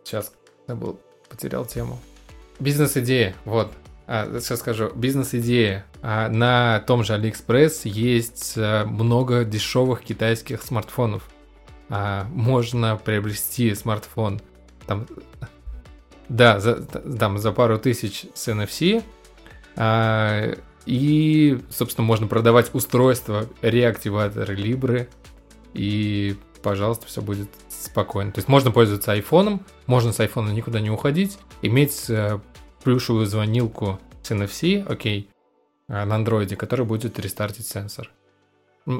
сейчас 0.03 0.33
забыл, 0.67 0.99
потерял 1.29 1.65
тему. 1.65 1.99
Бизнес-идея, 2.59 3.35
вот. 3.45 3.71
А, 4.07 4.39
сейчас 4.39 4.59
скажу, 4.59 4.91
бизнес-идея. 4.93 5.85
А, 6.01 6.27
на 6.29 6.81
том 6.81 7.03
же 7.03 7.13
AliExpress 7.13 7.81
есть 7.85 8.55
а, 8.57 8.85
много 8.85 9.45
дешевых 9.45 10.01
китайских 10.01 10.61
смартфонов. 10.61 11.29
А, 11.89 12.25
можно 12.33 12.97
приобрести 12.97 13.73
смартфон 13.75 14.41
там, 14.87 15.07
да, 16.31 16.61
за, 16.61 16.81
там, 16.81 17.37
за 17.37 17.51
пару 17.51 17.77
тысяч 17.77 18.25
с 18.33 18.47
NFC. 18.47 19.03
А, 19.75 20.53
и, 20.85 21.59
собственно, 21.69 22.07
можно 22.07 22.27
продавать 22.27 22.73
устройства, 22.73 23.47
реактиваторы 23.61 24.55
Libre. 24.55 25.09
И, 25.73 26.37
пожалуйста, 26.63 27.05
все 27.07 27.21
будет 27.21 27.49
спокойно. 27.67 28.31
То 28.31 28.39
есть 28.39 28.47
можно 28.47 28.71
пользоваться 28.71 29.11
айфоном, 29.11 29.65
можно 29.87 30.13
с 30.13 30.19
айфона 30.21 30.51
никуда 30.51 30.79
не 30.79 30.89
уходить, 30.89 31.37
иметь 31.61 32.09
э, 32.09 32.39
плюшевую 32.83 33.25
звонилку 33.25 33.99
с 34.23 34.31
NFC, 34.31 34.85
окей, 34.87 35.29
а, 35.89 36.05
на 36.05 36.15
андроиде, 36.15 36.55
который 36.55 36.85
будет 36.85 37.19
рестартить 37.19 37.67
сенсор. 37.67 38.09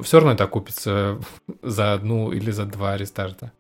Все 0.04 0.18
равно 0.18 0.34
это 0.34 0.44
окупится 0.44 1.18
за 1.62 1.94
одну 1.94 2.34
или 2.34 2.52
за 2.52 2.66
два 2.66 2.98
рестарта. 2.98 3.54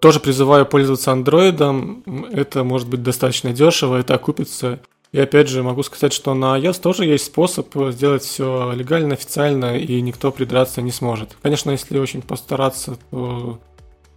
Тоже 0.00 0.18
призываю 0.18 0.66
пользоваться 0.66 1.12
андроидом. 1.12 2.02
Это 2.32 2.64
может 2.64 2.88
быть 2.88 3.02
достаточно 3.02 3.52
дешево, 3.52 3.96
это 3.96 4.14
окупится. 4.14 4.80
И 5.12 5.20
опять 5.20 5.48
же 5.48 5.62
могу 5.62 5.82
сказать, 5.82 6.12
что 6.12 6.34
на 6.34 6.58
iOS 6.58 6.80
тоже 6.80 7.04
есть 7.04 7.26
способ 7.26 7.74
сделать 7.90 8.22
все 8.22 8.72
легально, 8.72 9.14
официально, 9.14 9.76
и 9.76 10.00
никто 10.00 10.30
придраться 10.30 10.82
не 10.82 10.92
сможет. 10.92 11.36
Конечно, 11.42 11.72
если 11.72 11.98
очень 11.98 12.22
постараться, 12.22 12.96
то 13.10 13.58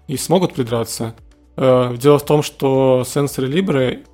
и 0.08 0.18
смогут 0.18 0.54
придраться. 0.54 1.16
Э, 1.56 1.96
дело 1.98 2.20
в 2.20 2.26
том, 2.26 2.44
что 2.44 3.04
сенсоры 3.06 3.48
Libre 3.48 4.06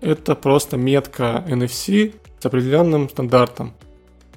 это 0.00 0.34
просто 0.34 0.76
метка 0.76 1.44
NFC 1.48 2.14
с 2.40 2.46
определенным 2.46 3.08
стандартом. 3.08 3.74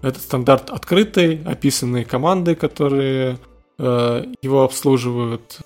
Этот 0.02 0.22
стандарт 0.22 0.70
открытый, 0.70 1.42
описанные 1.44 2.06
команды, 2.06 2.56
которые 2.56 3.38
э, 3.78 4.26
его 4.42 4.64
обслуживают. 4.64 5.60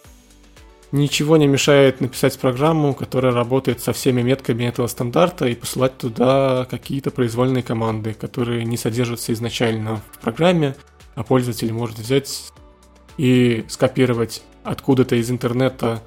Ничего 0.93 1.36
не 1.36 1.47
мешает 1.47 1.99
написать 1.99 2.39
программу, 2.39 2.93
которая 2.93 3.34
работает 3.34 3.82
со 3.82 3.91
всеми 3.91 4.21
метками 4.21 4.63
этого 4.63 4.88
стандарта 4.88 5.47
и 5.47 5.56
посылать 5.56 5.97
туда 5.97 6.65
какие-то 6.69 7.12
произвольные 7.12 7.63
команды, 7.63 8.13
которые 8.13 8.63
не 8.63 8.77
содержатся 8.77 9.34
изначально 9.34 9.97
в 10.13 10.19
программе, 10.19 10.75
а 11.15 11.23
пользователь 11.23 11.73
может 11.73 11.99
взять 11.99 12.53
и 13.17 13.65
скопировать 13.67 14.43
откуда-то 14.63 15.17
из 15.17 15.29
интернета 15.29 16.01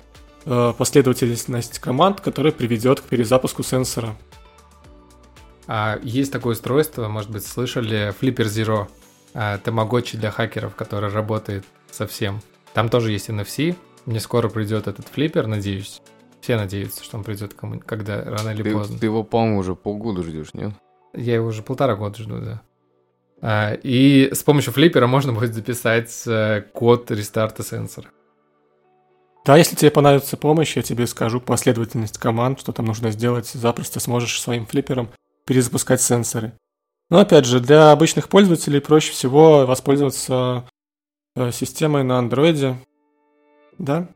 Э, 0.48 0.72
последовательность 0.78 1.80
команд, 1.80 2.20
которая 2.20 2.52
приведет 2.52 3.00
к 3.00 3.04
перезапуску 3.04 3.64
сенсора. 3.64 4.16
А 5.66 5.98
есть 6.04 6.30
такое 6.30 6.54
устройство, 6.54 7.08
может 7.08 7.30
быть, 7.32 7.44
слышали, 7.44 8.14
Flipper 8.20 8.46
Zero, 8.46 8.86
а, 9.34 9.58
тамагочи 9.58 10.16
для 10.16 10.30
хакеров, 10.30 10.76
который 10.76 11.10
работает 11.10 11.64
совсем. 11.90 12.40
Там 12.74 12.88
тоже 12.88 13.10
есть 13.10 13.28
NFC. 13.28 13.74
Мне 14.06 14.20
скоро 14.20 14.48
придет 14.48 14.86
этот 14.86 15.08
флиппер, 15.08 15.46
надеюсь. 15.46 16.00
Все 16.40 16.56
надеются, 16.56 17.02
что 17.02 17.16
он 17.18 17.24
придет 17.24 17.54
кому 17.54 17.80
когда 17.80 18.22
рано 18.22 18.50
или 18.50 18.62
ты, 18.62 18.72
поздно. 18.72 18.98
Ты 18.98 19.06
его, 19.06 19.24
по-моему, 19.24 19.58
уже 19.58 19.74
полгода 19.74 20.22
ждешь, 20.22 20.54
нет? 20.54 20.72
Я 21.12 21.34
его 21.34 21.48
уже 21.48 21.62
полтора 21.62 21.96
года 21.96 22.22
жду, 22.22 22.38
да. 22.38 22.62
А, 23.42 23.72
и 23.74 24.32
с 24.32 24.42
помощью 24.44 24.72
флиппера 24.72 25.06
можно 25.06 25.32
будет 25.32 25.54
записать 25.54 26.22
э, 26.26 26.62
код 26.72 27.10
рестарта 27.10 27.62
сенсора. 27.62 28.08
Да, 29.44 29.56
если 29.56 29.76
тебе 29.76 29.90
понадобится 29.90 30.36
помощь, 30.36 30.76
я 30.76 30.82
тебе 30.82 31.06
скажу 31.06 31.40
последовательность 31.40 32.18
команд, 32.18 32.60
что 32.60 32.72
там 32.72 32.86
нужно 32.86 33.10
сделать, 33.10 33.46
запросто 33.46 34.00
сможешь 34.00 34.40
своим 34.40 34.66
флиппером 34.66 35.10
перезапускать 35.46 36.00
сенсоры. 36.00 36.52
Но 37.10 37.20
опять 37.20 37.44
же, 37.44 37.60
для 37.60 37.92
обычных 37.92 38.28
пользователей 38.28 38.80
проще 38.80 39.12
всего 39.12 39.64
воспользоваться 39.64 40.64
э, 41.36 41.52
системой 41.52 42.02
на 42.02 42.18
андроиде. 42.18 42.76
Да. 43.78 44.08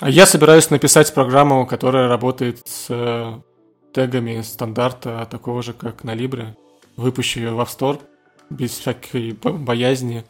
А 0.00 0.10
я 0.10 0.26
собираюсь 0.26 0.70
написать 0.70 1.14
программу, 1.14 1.66
которая 1.66 2.08
работает 2.08 2.66
с 2.66 2.86
э, 2.88 3.40
тегами 3.92 4.40
стандарта, 4.42 5.26
такого 5.30 5.62
же, 5.62 5.72
как 5.72 6.04
на 6.04 6.14
Libre. 6.14 6.56
Выпущу 6.96 7.40
ее 7.40 7.52
в 7.52 7.60
App 7.60 7.68
Store 7.68 8.00
без 8.50 8.70
всякой 8.70 9.32
боязни. 9.32 10.24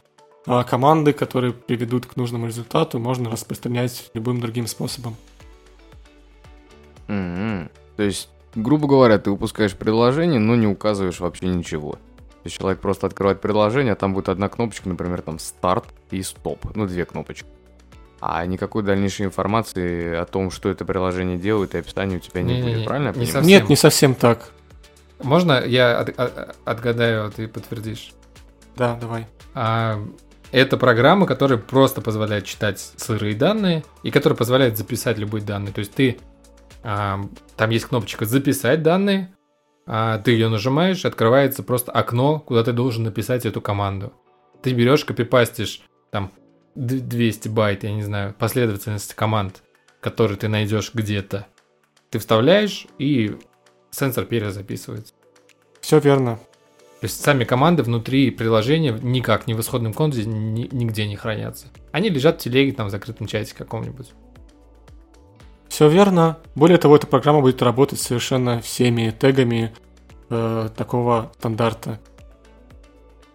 а 0.45 0.63
команды, 0.63 1.13
которые 1.13 1.53
приведут 1.53 2.05
к 2.05 2.15
нужному 2.15 2.47
результату, 2.47 2.99
можно 2.99 3.31
распространять 3.31 4.11
любым 4.13 4.41
другим 4.41 4.67
способом. 4.67 5.15
Mm-hmm. 7.07 7.71
То 7.97 8.03
есть, 8.03 8.29
грубо 8.55 8.87
говоря, 8.87 9.17
ты 9.19 9.31
выпускаешь 9.31 9.75
приложение, 9.75 10.39
но 10.39 10.55
не 10.55 10.67
указываешь 10.67 11.19
вообще 11.19 11.47
ничего. 11.47 11.93
То 11.93 12.47
есть 12.47 12.57
человек 12.57 12.81
просто 12.81 13.07
открывает 13.07 13.39
приложение, 13.39 13.93
а 13.93 13.95
там 13.95 14.13
будет 14.13 14.29
одна 14.29 14.49
кнопочка, 14.49 14.89
например, 14.89 15.21
там 15.21 15.39
старт 15.39 15.85
и 16.11 16.21
стоп. 16.21 16.65
Ну, 16.75 16.87
две 16.87 17.05
кнопочки. 17.05 17.47
А 18.25 18.45
никакой 18.45 18.83
дальнейшей 18.83 19.25
информации 19.25 20.15
о 20.15 20.23
том, 20.23 20.49
что 20.49 20.69
это 20.69 20.85
приложение 20.85 21.37
делает, 21.37 21.75
и 21.75 21.79
описания 21.79 22.15
у 22.15 22.19
тебя 22.19 22.41
не, 22.41 22.55
не 22.55 22.61
будет, 22.61 22.77
не, 22.77 22.85
правильно? 22.85 23.11
Не 23.17 23.25
совсем. 23.25 23.45
Нет, 23.45 23.67
не 23.67 23.75
совсем 23.75 24.15
так. 24.15 24.51
Можно 25.21 25.61
я 25.65 25.99
от, 25.99 26.17
от, 26.17 26.55
отгадаю, 26.63 27.27
а 27.27 27.31
ты 27.31 27.49
подтвердишь? 27.49 28.13
Да, 28.77 28.95
давай. 28.95 29.27
А, 29.53 30.01
это 30.53 30.77
программа, 30.77 31.25
которая 31.25 31.57
просто 31.57 31.99
позволяет 31.99 32.45
читать 32.45 32.79
сырые 32.95 33.35
данные 33.35 33.83
и 34.03 34.11
которая 34.11 34.37
позволяет 34.37 34.77
записать 34.77 35.17
любые 35.17 35.43
данные. 35.43 35.73
То 35.73 35.79
есть 35.79 35.93
ты 35.93 36.17
а, 36.81 37.19
там 37.57 37.71
есть 37.71 37.87
кнопочка 37.87 38.23
записать 38.23 38.83
данные, 38.83 39.33
а 39.85 40.19
ты 40.19 40.31
ее 40.31 40.47
нажимаешь, 40.47 41.03
открывается 41.03 41.61
просто 41.61 41.91
окно, 41.91 42.39
куда 42.39 42.63
ты 42.63 42.71
должен 42.71 43.03
написать 43.03 43.45
эту 43.45 43.59
команду. 43.59 44.13
Ты 44.61 44.71
берешь, 44.71 45.03
копипастишь 45.03 45.81
там 46.09 46.31
200 46.75 47.47
байт, 47.49 47.83
я 47.83 47.91
не 47.91 48.03
знаю, 48.03 48.33
последовательность 48.37 49.13
команд, 49.13 49.61
которые 49.99 50.37
ты 50.37 50.47
найдешь 50.47 50.93
где-то. 50.93 51.47
Ты 52.09 52.19
вставляешь, 52.19 52.87
и 52.97 53.37
сенсор 53.91 54.25
перезаписывается. 54.25 55.13
Все 55.81 55.99
верно. 55.99 56.37
То 56.99 57.05
есть 57.05 57.21
сами 57.21 57.43
команды 57.43 57.83
внутри 57.83 58.31
приложения 58.31 58.97
никак, 59.01 59.45
ни 59.47 59.53
в 59.53 59.59
исходном 59.59 59.93
коде, 59.93 60.23
ни, 60.25 60.69
нигде 60.71 61.05
не 61.05 61.17
хранятся. 61.17 61.67
Они 61.91 62.09
лежат 62.09 62.39
в 62.39 62.43
телеге 62.43 62.71
там 62.71 62.87
в 62.87 62.91
закрытом 62.91 63.27
чате 63.27 63.53
каком-нибудь. 63.53 64.13
Все 65.67 65.89
верно. 65.89 66.37
Более 66.55 66.77
того, 66.77 66.95
эта 66.95 67.07
программа 67.07 67.41
будет 67.41 67.61
работать 67.61 67.99
совершенно 67.99 68.61
всеми 68.61 69.09
тегами 69.09 69.73
э, 70.29 70.69
такого 70.77 71.31
стандарта. 71.37 71.99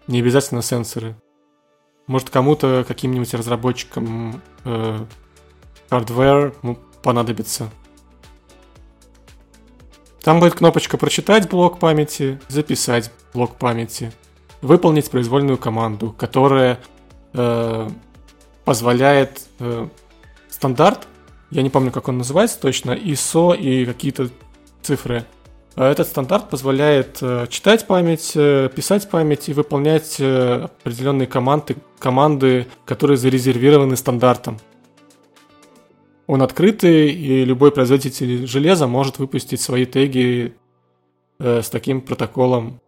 Не 0.07 0.21
обязательно 0.21 0.61
сенсоры. 0.61 1.15
Может, 2.09 2.29
кому-то, 2.29 2.83
каким-нибудь 2.87 3.33
разработчикам 3.33 4.41
э, 4.65 5.05
hardware 5.89 6.77
понадобится. 7.03 7.69
Там 10.21 10.39
будет 10.39 10.55
кнопочка 10.55 10.97
«Прочитать 10.97 11.47
блок 11.49 11.79
памяти», 11.79 12.41
«Записать 12.47 13.11
блок 13.33 13.55
памяти», 13.55 14.11
«Выполнить 14.61 15.09
произвольную 15.09 15.57
команду», 15.57 16.13
которая 16.17 16.79
э, 17.33 17.89
позволяет 18.65 19.47
э, 19.59 19.87
стандарт 20.49 21.07
я 21.51 21.63
не 21.63 21.69
помню, 21.69 21.91
как 21.91 22.07
он 22.07 22.19
называется 22.19 22.59
точно, 22.59 22.91
ISO 22.91 23.57
и 23.57 23.85
какие-то 23.85 24.29
цифры. 24.83 25.25
А 25.75 25.91
этот 25.91 26.07
стандарт 26.07 26.49
позволяет 26.49 27.19
э, 27.21 27.47
читать 27.49 27.87
память, 27.87 28.33
э, 28.35 28.69
писать 28.75 29.09
память 29.09 29.49
и 29.49 29.53
выполнять 29.53 30.17
э, 30.19 30.67
определенные 30.81 31.27
команды, 31.27 31.77
команды, 31.99 32.67
которые 32.85 33.17
зарезервированы 33.17 33.95
стандартом. 33.95 34.59
Он 36.27 36.41
открытый, 36.41 37.11
и 37.11 37.45
любой 37.45 37.71
производитель 37.71 38.45
железа 38.45 38.87
может 38.87 39.19
выпустить 39.19 39.61
свои 39.61 39.85
теги 39.85 40.53
с 41.39 41.69
таким 41.69 42.01
протоколом 42.01 42.81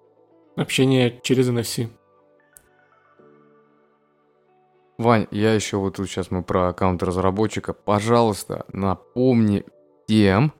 общения 0.56 1.20
через 1.24 1.50
NFC. 1.50 1.90
Вань, 5.00 5.28
я 5.32 5.56
еще 5.56 5.78
вот 5.78 5.96
тут 5.96 6.08
сейчас 6.08 6.30
мы 6.30 6.44
про 6.44 6.70
аккаунт 6.70 7.02
разработчика. 7.02 7.74
Пожалуйста, 7.74 8.66
напомни 8.72 9.64
тем, 10.08 10.54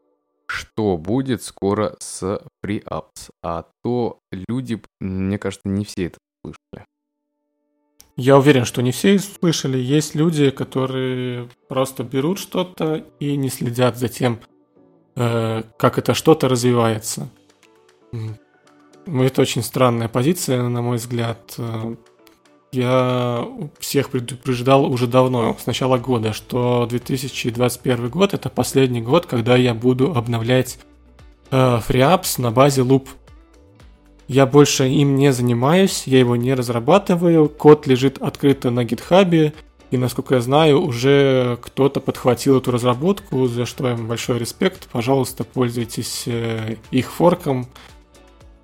что 0.52 0.98
будет 0.98 1.42
скоро 1.42 1.96
с 2.00 2.42
FreeApps. 2.64 3.30
А 3.42 3.66
то 3.84 4.20
люди, 4.32 4.82
мне 5.00 5.38
кажется, 5.38 5.68
не 5.68 5.86
все 5.86 6.08
это 6.08 6.18
слышали. 6.44 6.86
Я 8.18 8.38
уверен, 8.38 8.66
что 8.66 8.82
не 8.82 8.92
все 8.92 9.18
слышали. 9.20 9.78
Есть 9.78 10.16
люди, 10.16 10.52
которые 10.52 11.50
просто 11.70 12.04
берут 12.04 12.40
что-то 12.40 13.06
и 13.20 13.36
не 13.38 13.50
следят 13.50 13.98
за 13.98 14.10
тем, 14.10 14.42
э, 15.16 15.64
как 15.78 15.98
это 15.98 16.14
что-то 16.14 16.50
развивается. 16.50 17.30
Ну, 18.12 19.24
это 19.24 19.42
очень 19.42 19.64
странная 19.64 20.10
позиция, 20.10 20.62
на 20.68 20.82
мой 20.82 20.98
взгляд. 20.98 21.56
Я 22.74 23.50
всех 23.80 24.12
предупреждал 24.12 24.90
уже 24.90 25.06
давно, 25.06 25.58
с 25.62 25.66
начала 25.66 25.98
года, 25.98 26.32
что 26.32 26.88
2021 26.90 28.08
год 28.08 28.34
это 28.34 28.50
последний 28.50 29.02
год, 29.02 29.26
когда 29.26 29.58
я 29.58 29.74
буду 29.74 30.16
обновлять 30.16 30.80
э, 31.50 31.82
FreeApps 31.86 32.40
на 32.40 32.52
базе 32.52 32.84
Loop. 32.84 33.10
Я 34.30 34.46
больше 34.46 34.88
им 34.88 35.18
не 35.18 35.34
занимаюсь, 35.34 36.04
я 36.06 36.20
его 36.20 36.38
не 36.38 36.54
разрабатываю, 36.54 37.50
код 37.50 37.88
лежит 37.88 38.22
открыто 38.22 38.72
на 38.72 38.86
гитхабе, 38.86 39.54
и, 39.90 39.98
насколько 39.98 40.36
я 40.36 40.42
знаю, 40.42 40.82
уже 40.82 41.60
кто-то 41.62 42.00
подхватил 42.00 42.60
эту 42.60 42.72
разработку, 42.72 43.50
за 43.50 43.66
что 43.66 43.90
им 43.90 44.08
большой 44.08 44.40
респект. 44.40 44.88
Пожалуйста, 44.90 45.44
пользуйтесь 45.44 46.24
э, 46.26 46.78
их 46.92 47.12
форком. 47.12 47.68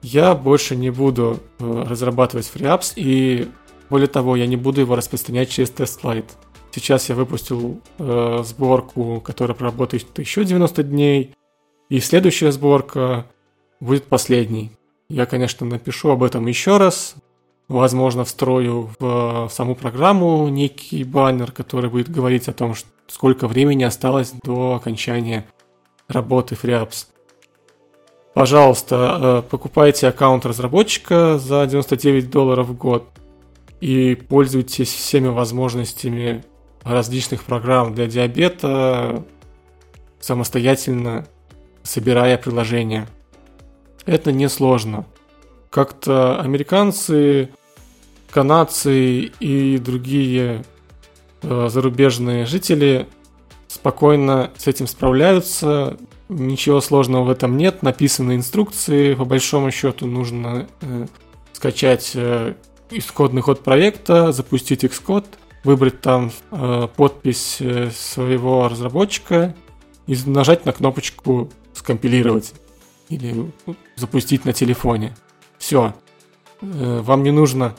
Я 0.01 0.33
больше 0.33 0.77
не 0.77 0.91
буду 0.91 1.41
э, 1.59 1.83
разрабатывать 1.85 2.49
FreeApps, 2.55 2.93
и 2.95 3.49
более 3.89 4.07
того, 4.07 4.35
я 4.35 4.47
не 4.47 4.57
буду 4.57 4.81
его 4.81 4.95
распространять 4.95 5.49
через 5.49 5.69
тест-слайд. 5.69 6.25
Сейчас 6.71 7.09
я 7.09 7.15
выпустил 7.15 7.81
э, 7.97 8.43
сборку, 8.45 9.21
которая 9.21 9.55
проработает 9.55 10.17
еще 10.19 10.43
90 10.43 10.83
дней, 10.83 11.33
и 11.89 11.99
следующая 11.99 12.51
сборка 12.51 13.25
будет 13.79 14.05
последней. 14.05 14.71
Я, 15.09 15.25
конечно, 15.25 15.65
напишу 15.65 16.09
об 16.09 16.23
этом 16.23 16.45
еще 16.47 16.77
раз, 16.77 17.15
возможно, 17.67 18.25
встрою 18.25 18.91
в 18.99 19.49
саму 19.51 19.75
программу 19.75 20.47
некий 20.49 21.03
баннер, 21.03 21.51
который 21.51 21.89
будет 21.89 22.09
говорить 22.09 22.47
о 22.47 22.53
том, 22.53 22.75
сколько 23.07 23.47
времени 23.47 23.83
осталось 23.83 24.33
до 24.43 24.75
окончания 24.75 25.47
работы 26.07 26.55
FreeApps. 26.55 27.07
Пожалуйста, 28.33 29.43
э, 29.47 29.49
покупайте 29.49 30.07
аккаунт 30.07 30.45
разработчика 30.45 31.39
за 31.39 31.65
99 31.65 32.29
долларов 32.29 32.67
в 32.67 32.77
год 32.77 33.07
и 33.81 34.15
пользуйтесь 34.15 34.93
всеми 34.93 35.27
возможностями 35.27 36.43
различных 36.83 37.43
программ 37.43 37.93
для 37.93 38.07
диабета 38.07 39.25
самостоятельно 40.19 41.27
собирая 41.83 42.37
приложения. 42.37 43.07
Это 44.05 44.31
несложно. 44.31 45.05
Как-то 45.69 46.39
американцы, 46.39 47.49
канадцы 48.31 49.31
и 49.39 49.77
другие 49.77 50.63
э, 51.41 51.67
зарубежные 51.69 52.45
жители 52.45 53.07
спокойно 53.67 54.51
с 54.57 54.67
этим 54.67 54.87
справляются. 54.87 55.97
Ничего 56.29 56.81
сложного 56.81 57.25
в 57.25 57.29
этом 57.29 57.57
нет. 57.57 57.83
Написаны 57.83 58.35
инструкции. 58.35 59.13
По 59.13 59.25
большому 59.25 59.71
счету 59.71 60.07
нужно 60.07 60.67
э, 60.81 61.07
скачать 61.53 62.11
э, 62.15 62.53
исходный 62.91 63.41
код 63.41 63.63
проекта, 63.63 64.31
запустить 64.31 64.83
Xcode, 64.83 65.27
выбрать 65.63 66.01
там 66.01 66.31
э, 66.51 66.87
подпись 66.95 67.57
э, 67.59 67.91
своего 67.91 68.67
разработчика 68.67 69.55
и 70.05 70.17
нажать 70.25 70.65
на 70.65 70.71
кнопочку 70.71 71.49
«Скомпилировать» 71.73 72.53
или 73.09 73.33
ну, 73.65 73.75
запустить 73.95 74.45
на 74.45 74.53
телефоне. 74.53 75.15
Все. 75.57 75.93
Э, 76.61 77.01
вам 77.01 77.23
не 77.23 77.31
нужно 77.31 77.75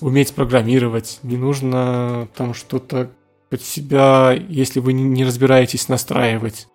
уметь 0.00 0.34
программировать, 0.34 1.20
не 1.22 1.36
нужно 1.36 2.28
там 2.36 2.54
что-то 2.54 3.10
под 3.50 3.62
себя, 3.62 4.32
если 4.32 4.80
вы 4.80 4.92
не 4.92 5.24
разбираетесь, 5.24 5.88
настраивать. 5.88 6.68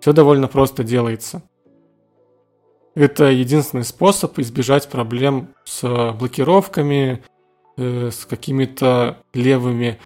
Все 0.00 0.12
довольно 0.12 0.48
просто 0.48 0.84
делается. 0.84 1.42
Это 2.96 3.24
единственный 3.24 3.84
способ 3.84 4.38
избежать 4.38 4.88
проблем 4.88 5.50
с 5.64 6.12
блокировками, 6.18 7.22
э, 7.76 8.10
с 8.10 8.24
какими-то 8.24 9.18
левыми 9.34 9.98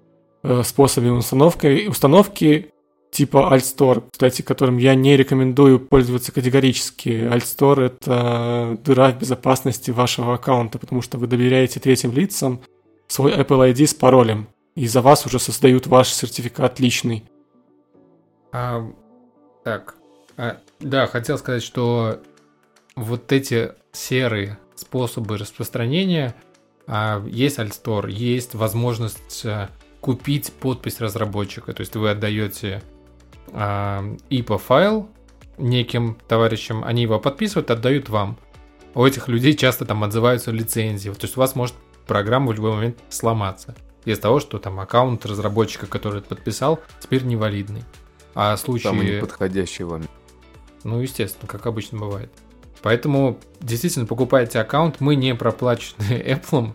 э, 0.42 0.62
способами 0.64 1.10
установки, 1.10 1.86
установки 1.86 2.72
типа 3.12 3.54
AltStore, 3.54 4.02
кстати, 4.10 4.42
которым 4.42 4.78
я 4.78 4.96
не 4.96 5.16
рекомендую 5.16 5.78
пользоваться 5.78 6.32
категорически. 6.32 7.08
AltStore— 7.08 7.86
это 7.86 8.76
дыра 8.84 9.12
в 9.12 9.18
безопасности 9.18 9.92
вашего 9.92 10.34
аккаунта, 10.34 10.80
потому 10.80 11.00
что 11.00 11.16
вы 11.16 11.28
доверяете 11.28 11.78
третьим 11.78 12.10
лицам 12.10 12.60
свой 13.06 13.32
Apple 13.32 13.72
ID 13.72 13.86
с 13.86 13.94
паролем, 13.94 14.48
и 14.74 14.88
за 14.88 15.00
вас 15.00 15.24
уже 15.26 15.38
создают 15.38 15.86
ваш 15.86 16.08
сертификат 16.08 16.80
личный. 16.80 17.22
А, 18.50 18.84
так, 19.62 19.94
а, 20.36 20.56
да, 20.80 21.06
хотел 21.06 21.38
сказать, 21.38 21.62
что 21.62 22.20
вот 23.00 23.32
эти 23.32 23.72
серые 23.92 24.58
способы 24.74 25.36
распространения, 25.38 26.34
а, 26.86 27.24
есть 27.26 27.58
Альстор, 27.58 28.06
есть 28.06 28.54
возможность 28.54 29.44
э, 29.44 29.68
купить 30.00 30.52
подпись 30.52 31.00
разработчика. 31.00 31.72
То 31.72 31.80
есть 31.80 31.94
вы 31.96 32.10
отдаете 32.10 32.82
IPA 33.52 34.58
файл 34.58 35.08
неким 35.58 36.18
товарищам, 36.28 36.84
они 36.84 37.02
его 37.02 37.18
подписывают, 37.18 37.70
отдают 37.70 38.08
вам. 38.08 38.38
У 38.94 39.04
этих 39.04 39.28
людей 39.28 39.54
часто 39.54 39.84
там 39.84 40.02
отзываются 40.04 40.50
лицензии. 40.50 41.10
То 41.10 41.26
есть 41.26 41.36
у 41.36 41.40
вас 41.40 41.54
может 41.54 41.74
программа 42.06 42.48
в 42.48 42.54
любой 42.54 42.72
момент 42.72 42.98
сломаться. 43.08 43.74
Из-за 44.04 44.22
того, 44.22 44.40
что 44.40 44.58
там 44.58 44.80
аккаунт 44.80 45.26
разработчика, 45.26 45.86
который 45.86 46.22
подписал, 46.22 46.80
теперь 47.00 47.24
невалидный. 47.24 47.84
А 48.34 48.56
случаи... 48.56 48.84
Самый 48.84 49.16
неподходящий 49.16 49.84
вам. 49.84 50.02
Ну, 50.84 51.00
естественно, 51.00 51.46
как 51.46 51.66
обычно 51.66 51.98
бывает. 51.98 52.32
Поэтому 52.82 53.38
действительно 53.60 54.06
покупайте 54.06 54.60
аккаунт. 54.60 55.00
Мы 55.00 55.16
не 55.16 55.34
проплачены 55.34 56.02
Apple. 56.26 56.72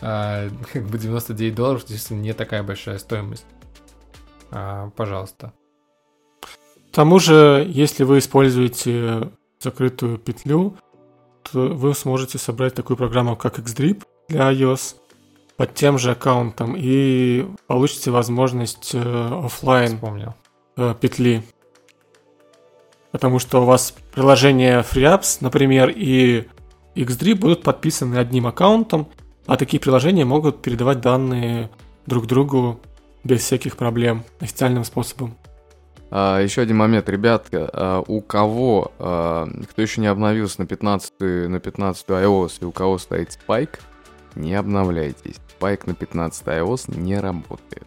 А, 0.00 0.48
как 0.72 0.84
бы 0.84 0.98
99 0.98 1.54
долларов 1.54 1.84
действительно 1.86 2.22
не 2.22 2.32
такая 2.32 2.62
большая 2.62 2.98
стоимость. 2.98 3.46
А, 4.50 4.90
пожалуйста. 4.96 5.52
К 6.40 6.94
тому 6.94 7.18
же, 7.18 7.66
если 7.68 8.04
вы 8.04 8.18
используете 8.18 9.30
закрытую 9.60 10.18
петлю, 10.18 10.76
то 11.42 11.68
вы 11.68 11.94
сможете 11.94 12.38
собрать 12.38 12.74
такую 12.74 12.96
программу, 12.96 13.36
как 13.36 13.58
Xdrip 13.58 14.04
для 14.28 14.52
iOS 14.52 14.96
под 15.56 15.74
тем 15.74 15.98
же 15.98 16.12
аккаунтом 16.12 16.74
и 16.76 17.46
получите 17.66 18.10
возможность 18.10 18.92
э, 18.94 19.44
офлайн 19.44 20.00
э, 20.76 20.94
петли 21.00 21.42
потому 23.14 23.38
что 23.38 23.62
у 23.62 23.64
вас 23.64 23.94
приложение 24.12 24.80
FreeApps, 24.80 25.38
например, 25.40 25.88
и 25.88 26.48
Xdrip 26.96 27.36
будут 27.36 27.62
подписаны 27.62 28.16
одним 28.16 28.48
аккаунтом, 28.48 29.06
а 29.46 29.56
такие 29.56 29.78
приложения 29.78 30.24
могут 30.24 30.62
передавать 30.62 31.00
данные 31.00 31.70
друг 32.06 32.26
другу 32.26 32.80
без 33.22 33.42
всяких 33.42 33.76
проблем 33.76 34.24
официальным 34.40 34.82
способом. 34.82 35.36
А, 36.10 36.40
еще 36.40 36.62
один 36.62 36.78
момент, 36.78 37.08
ребятка, 37.08 37.70
а, 37.72 38.02
у 38.04 38.20
кого, 38.20 38.90
а, 38.98 39.48
кто 39.70 39.80
еще 39.80 40.00
не 40.00 40.08
обновился 40.08 40.62
на 40.62 40.66
15, 40.66 41.48
на 41.48 41.60
15 41.60 42.08
iOS 42.08 42.52
и 42.62 42.64
у 42.64 42.72
кого 42.72 42.98
стоит 42.98 43.38
Spike, 43.46 43.78
не 44.34 44.56
обновляйтесь. 44.56 45.36
Spike 45.60 45.82
на 45.86 45.94
15 45.94 46.46
iOS 46.48 46.98
не 46.98 47.20
работает. 47.20 47.86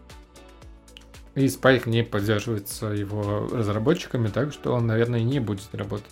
И 1.38 1.46
Spike 1.46 1.88
не 1.88 2.04
поддерживается 2.04 2.88
его 2.88 3.48
разработчиками, 3.52 4.28
так 4.28 4.52
что 4.52 4.74
он, 4.74 4.88
наверное, 4.88 5.22
не 5.22 5.40
будет 5.40 5.68
работать. 5.72 6.10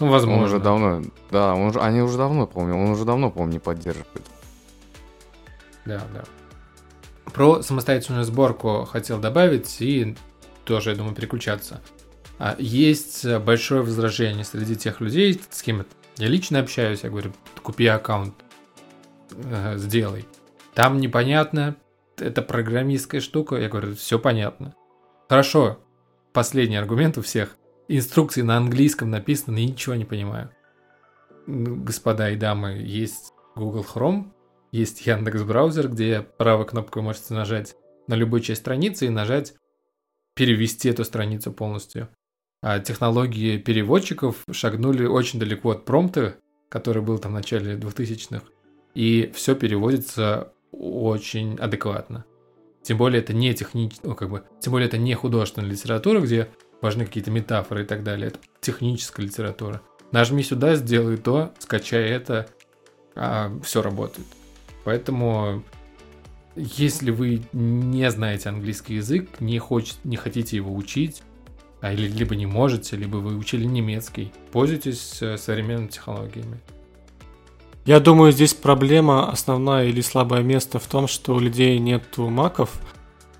Ну, 0.00 0.08
возможно. 0.08 0.42
Он 0.42 0.44
уже 0.48 0.58
давно, 0.58 1.02
да, 1.30 1.54
он 1.54 1.68
уже, 1.68 1.78
они 1.80 2.02
уже 2.02 2.18
давно, 2.18 2.48
помню, 2.48 2.74
он 2.74 2.90
уже 2.90 3.04
давно, 3.04 3.30
помню, 3.30 3.52
не 3.52 3.58
поддерживает. 3.60 4.26
Да, 5.84 6.02
да. 6.12 6.24
Про 7.26 7.62
самостоятельную 7.62 8.24
сборку 8.24 8.84
хотел 8.84 9.20
добавить 9.20 9.80
и 9.80 10.16
тоже, 10.64 10.90
я 10.90 10.96
думаю, 10.96 11.14
переключаться. 11.14 11.80
А, 12.40 12.56
есть 12.58 13.24
большое 13.38 13.82
возражение 13.82 14.42
среди 14.42 14.74
тех 14.74 15.00
людей, 15.00 15.40
с 15.50 15.62
кем 15.62 15.86
я 16.16 16.26
лично 16.26 16.58
общаюсь, 16.58 17.04
я 17.04 17.10
говорю, 17.10 17.32
купи 17.62 17.86
аккаунт, 17.86 18.34
э, 19.30 19.74
сделай. 19.76 20.24
Там 20.74 20.98
непонятно, 20.98 21.76
это 22.18 22.42
программистская 22.42 23.20
штука. 23.20 23.56
Я 23.56 23.68
говорю, 23.68 23.94
все 23.94 24.18
понятно. 24.18 24.74
Хорошо. 25.28 25.78
Последний 26.32 26.76
аргумент 26.76 27.18
у 27.18 27.22
всех. 27.22 27.56
Инструкции 27.88 28.42
на 28.42 28.56
английском 28.56 29.10
написаны, 29.10 29.64
ничего 29.64 29.94
не 29.94 30.04
понимаю. 30.04 30.50
Ну, 31.46 31.76
господа 31.76 32.30
и 32.30 32.36
дамы, 32.36 32.82
есть 32.84 33.32
Google 33.54 33.84
Chrome, 33.84 34.32
есть 34.72 35.06
Яндекс 35.06 35.42
браузер, 35.42 35.88
где 35.88 36.22
правой 36.22 36.66
кнопкой 36.66 37.02
можете 37.02 37.34
нажать 37.34 37.76
на 38.06 38.14
любую 38.14 38.40
часть 38.40 38.62
страницы 38.62 39.06
и 39.06 39.10
нажать 39.10 39.54
перевести 40.34 40.88
эту 40.88 41.04
страницу 41.04 41.52
полностью. 41.52 42.08
А 42.62 42.80
технологии 42.80 43.58
переводчиков 43.58 44.42
шагнули 44.50 45.04
очень 45.04 45.38
далеко 45.38 45.72
от 45.72 45.84
промпта, 45.84 46.36
который 46.70 47.02
был 47.02 47.18
там 47.18 47.32
в 47.32 47.34
начале 47.34 47.76
2000-х, 47.76 48.46
и 48.94 49.30
все 49.34 49.54
переводится 49.54 50.53
очень 50.78 51.56
адекватно. 51.56 52.24
Тем 52.82 52.98
более 52.98 53.22
это 53.22 53.32
не 53.32 53.54
техни... 53.54 53.90
ну, 54.02 54.14
как 54.14 54.30
бы, 54.30 54.44
тем 54.60 54.72
более 54.72 54.88
это 54.88 54.98
не 54.98 55.14
художественная 55.14 55.70
литература, 55.70 56.20
где 56.20 56.48
важны 56.82 57.06
какие-то 57.06 57.30
метафоры 57.30 57.84
и 57.84 57.86
так 57.86 58.04
далее. 58.04 58.28
Это 58.28 58.38
техническая 58.60 59.24
литература. 59.24 59.80
Нажми 60.12 60.42
сюда, 60.42 60.76
сделай 60.76 61.16
то, 61.16 61.52
скачай 61.58 62.04
это, 62.04 62.46
а 63.14 63.50
все 63.62 63.80
работает. 63.80 64.26
Поэтому, 64.84 65.64
если 66.56 67.10
вы 67.10 67.42
не 67.52 68.10
знаете 68.10 68.50
английский 68.50 68.96
язык, 68.96 69.40
не, 69.40 69.58
хочет, 69.58 69.96
не 70.04 70.16
хотите 70.16 70.56
его 70.56 70.74
учить, 70.74 71.22
а 71.80 71.92
или 71.92 72.06
либо 72.06 72.36
не 72.36 72.46
можете, 72.46 72.96
либо 72.96 73.16
вы 73.16 73.36
учили 73.36 73.64
немецкий, 73.64 74.32
пользуйтесь 74.52 75.22
э, 75.22 75.36
современными 75.38 75.88
технологиями. 75.88 76.60
Я 77.86 78.00
думаю, 78.00 78.32
здесь 78.32 78.54
проблема 78.54 79.30
основная 79.30 79.86
или 79.86 80.00
слабое 80.00 80.42
место 80.42 80.78
в 80.78 80.86
том, 80.86 81.06
что 81.06 81.34
у 81.34 81.38
людей 81.38 81.78
нет 81.78 82.16
маков, 82.16 82.80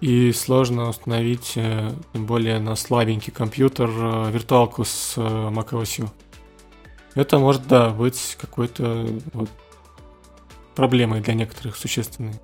и 0.02 0.32
сложно 0.32 0.90
установить, 0.90 1.52
э, 1.56 1.90
тем 2.12 2.26
более 2.26 2.58
на 2.58 2.76
слабенький 2.76 3.32
компьютер, 3.32 3.88
э, 3.88 4.30
виртуалку 4.32 4.84
с 4.84 5.14
э, 5.16 5.20
macOS. 5.20 6.10
Это 7.14 7.38
может, 7.38 7.66
да, 7.68 7.88
быть 7.88 8.36
какой-то 8.38 9.06
вот, 9.32 9.48
проблемой 10.74 11.22
для 11.22 11.32
некоторых 11.32 11.74
существенной. 11.76 12.34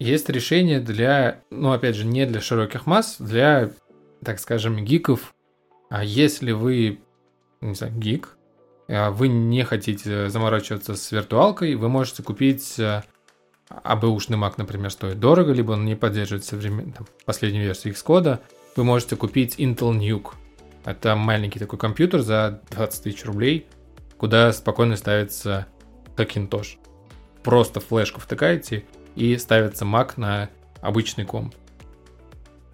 Есть 0.00 0.28
решение 0.28 0.80
для, 0.80 1.42
ну, 1.50 1.70
опять 1.70 1.94
же, 1.94 2.04
не 2.04 2.26
для 2.26 2.40
широких 2.40 2.86
масс, 2.86 3.16
для, 3.20 3.70
так 4.24 4.40
скажем, 4.40 4.84
гиков. 4.84 5.34
А 5.88 6.02
если 6.02 6.50
вы, 6.50 6.98
не 7.60 7.74
знаю, 7.76 7.94
гик, 7.94 8.35
вы 8.88 9.28
не 9.28 9.64
хотите 9.64 10.28
заморачиваться 10.28 10.94
с 10.94 11.12
виртуалкой, 11.12 11.74
вы 11.74 11.88
можете 11.88 12.22
купить 12.22 12.80
АБУшный 13.68 14.38
Mac, 14.38 14.54
например, 14.58 14.90
стоит 14.90 15.18
дорого, 15.18 15.52
либо 15.52 15.72
он 15.72 15.84
не 15.84 15.96
поддерживает 15.96 16.44
современ... 16.44 16.92
там, 16.92 17.06
последнюю 17.24 17.64
версию 17.64 17.94
Xcode. 17.94 18.40
Вы 18.76 18.84
можете 18.84 19.16
купить 19.16 19.58
Intel 19.58 19.92
Nuke. 19.92 20.34
Это 20.84 21.16
маленький 21.16 21.58
такой 21.58 21.78
компьютер 21.78 22.20
за 22.20 22.62
20 22.70 23.02
тысяч 23.02 23.24
рублей, 23.24 23.66
куда 24.18 24.52
спокойно 24.52 24.96
ставится 24.96 25.66
Hackintosh. 26.16 26.76
Просто 27.42 27.80
флешку 27.80 28.20
втыкаете 28.20 28.84
и 29.16 29.36
ставится 29.36 29.84
Mac 29.84 30.12
на 30.16 30.50
обычный 30.80 31.24
комп. 31.24 31.54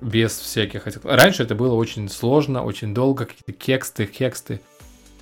Без 0.01 0.37
всяких 0.39 0.87
этих... 0.87 1.05
Раньше 1.05 1.45
это 1.45 1.55
было 1.55 1.75
очень 1.75 2.09
сложно, 2.09 2.65
очень 2.65 2.93
долго, 2.93 3.25
какие-то 3.25 3.53
кексты, 3.53 4.05
хексты. 4.05 4.61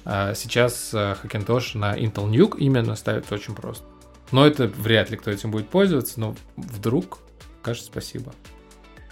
А 0.04 0.34
сейчас 0.34 0.94
э, 0.94 1.16
Hackintosh 1.22 1.76
на 1.76 1.96
Intel 1.96 2.30
Nuke 2.30 2.58
именно 2.58 2.96
ставится 2.96 3.34
очень 3.34 3.54
просто. 3.54 3.84
Но 4.32 4.46
это 4.46 4.66
вряд 4.66 5.10
ли 5.10 5.16
кто 5.16 5.30
этим 5.30 5.50
будет 5.50 5.68
пользоваться, 5.68 6.20
но 6.20 6.34
вдруг, 6.56 7.18
кажется, 7.62 7.88
спасибо. 7.90 8.32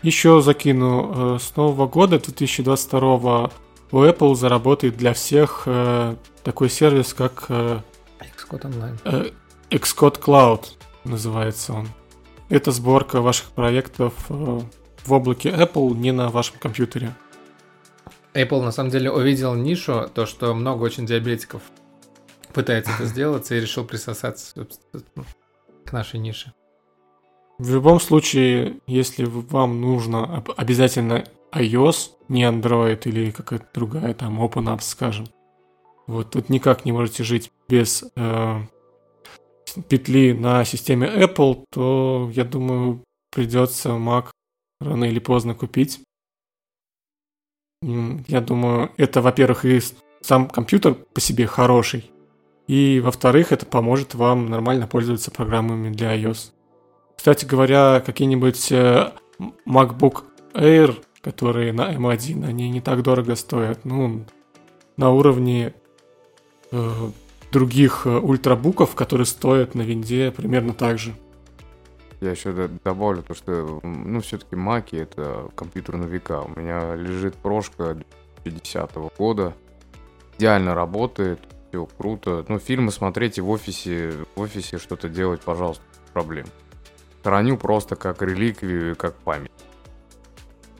Еще 0.02 0.40
закину. 0.40 1.36
Э, 1.36 1.38
с 1.38 1.54
нового 1.56 1.86
года 1.86 2.18
2022 2.18 3.50
у 3.90 4.02
Apple 4.02 4.34
заработает 4.34 4.96
для 4.96 5.12
всех 5.12 5.64
э, 5.66 6.16
такой 6.42 6.70
сервис, 6.70 7.14
как 7.14 7.50
Xcode 7.50 8.62
Online. 8.62 9.32
Xcode 9.70 10.20
Cloud 10.20 10.64
называется 11.04 11.74
он. 11.74 11.88
Это 12.48 12.72
сборка 12.72 13.20
ваших 13.20 13.50
проектов 13.50 14.14
в 14.28 15.12
облаке 15.12 15.50
Apple 15.50 15.94
не 15.94 16.12
на 16.12 16.30
вашем 16.30 16.58
компьютере. 16.58 17.14
Apple 18.38 18.62
на 18.62 18.70
самом 18.70 18.90
деле 18.90 19.10
увидел 19.10 19.54
нишу, 19.54 20.08
то, 20.14 20.26
что 20.26 20.54
много 20.54 20.82
очень 20.82 21.06
диабетиков 21.06 21.62
пытается 22.52 22.92
это 22.92 23.06
сделать, 23.06 23.50
и 23.50 23.60
решил 23.60 23.84
присосаться 23.84 24.66
к 25.84 25.92
нашей 25.92 26.20
нише. 26.20 26.52
В 27.58 27.74
любом 27.74 27.98
случае, 27.98 28.78
если 28.86 29.24
вам 29.24 29.80
нужно 29.80 30.44
обязательно 30.56 31.24
iOS, 31.52 32.12
не 32.28 32.44
Android 32.44 33.00
или 33.04 33.30
какая-то 33.30 33.66
другая, 33.74 34.14
там 34.14 34.40
OpenApps, 34.40 34.82
скажем, 34.82 35.26
вот 36.06 36.30
тут 36.30 36.48
никак 36.48 36.84
не 36.84 36.92
можете 36.92 37.24
жить 37.24 37.50
без 37.68 38.04
э, 38.14 38.60
петли 39.88 40.32
на 40.32 40.64
системе 40.64 41.08
Apple, 41.08 41.64
то 41.70 42.30
я 42.32 42.44
думаю 42.44 43.02
придется 43.30 43.90
Mac 43.90 44.30
рано 44.80 45.04
или 45.04 45.18
поздно 45.18 45.54
купить. 45.54 46.00
Я 47.82 48.40
думаю, 48.40 48.90
это, 48.96 49.22
во-первых, 49.22 49.64
и 49.64 49.80
сам 50.20 50.48
компьютер 50.48 50.94
по 50.94 51.20
себе 51.20 51.46
хороший, 51.46 52.10
и, 52.66 53.00
во-вторых, 53.02 53.52
это 53.52 53.66
поможет 53.66 54.14
вам 54.14 54.46
нормально 54.46 54.88
пользоваться 54.88 55.30
программами 55.30 55.90
для 55.90 56.16
iOS. 56.16 56.50
Кстати 57.16 57.44
говоря, 57.44 58.02
какие-нибудь 58.04 58.72
э, 58.72 59.12
MacBook 59.66 60.24
Air, 60.54 61.02
которые 61.22 61.72
на 61.72 61.94
M1, 61.94 62.44
они 62.44 62.68
не 62.68 62.80
так 62.80 63.02
дорого 63.02 63.36
стоят. 63.36 63.84
Ну, 63.84 64.24
на 64.96 65.10
уровне 65.10 65.72
э, 66.70 67.10
других 67.52 68.06
э, 68.06 68.10
ультрабуков, 68.18 68.94
которые 68.94 69.26
стоят 69.26 69.74
на 69.74 69.82
винде 69.82 70.30
примерно 70.30 70.74
так 70.74 70.98
же. 70.98 71.14
Я 72.20 72.32
еще 72.32 72.52
добавлю 72.84 73.22
то, 73.22 73.34
что, 73.34 73.80
ну, 73.82 74.20
все-таки 74.20 74.56
маки 74.56 74.96
это 74.96 75.50
компьютер 75.54 75.96
на 75.96 76.04
века. 76.04 76.40
У 76.42 76.58
меня 76.58 76.96
лежит 76.96 77.36
прошка 77.36 77.94
2010 78.44 78.90
года. 79.16 79.54
Идеально 80.36 80.74
работает, 80.74 81.40
все 81.68 81.86
круто. 81.86 82.44
Ну, 82.48 82.58
фильмы 82.58 82.90
смотреть 82.90 83.38
и 83.38 83.40
в 83.40 83.50
офисе, 83.50 84.12
в 84.34 84.40
офисе 84.40 84.78
что-то 84.78 85.08
делать, 85.08 85.42
пожалуйста, 85.42 85.82
проблем. 86.12 86.46
Храню 87.22 87.56
просто 87.56 87.94
как 87.94 88.22
реликвию, 88.22 88.96
как 88.96 89.14
память. 89.14 89.52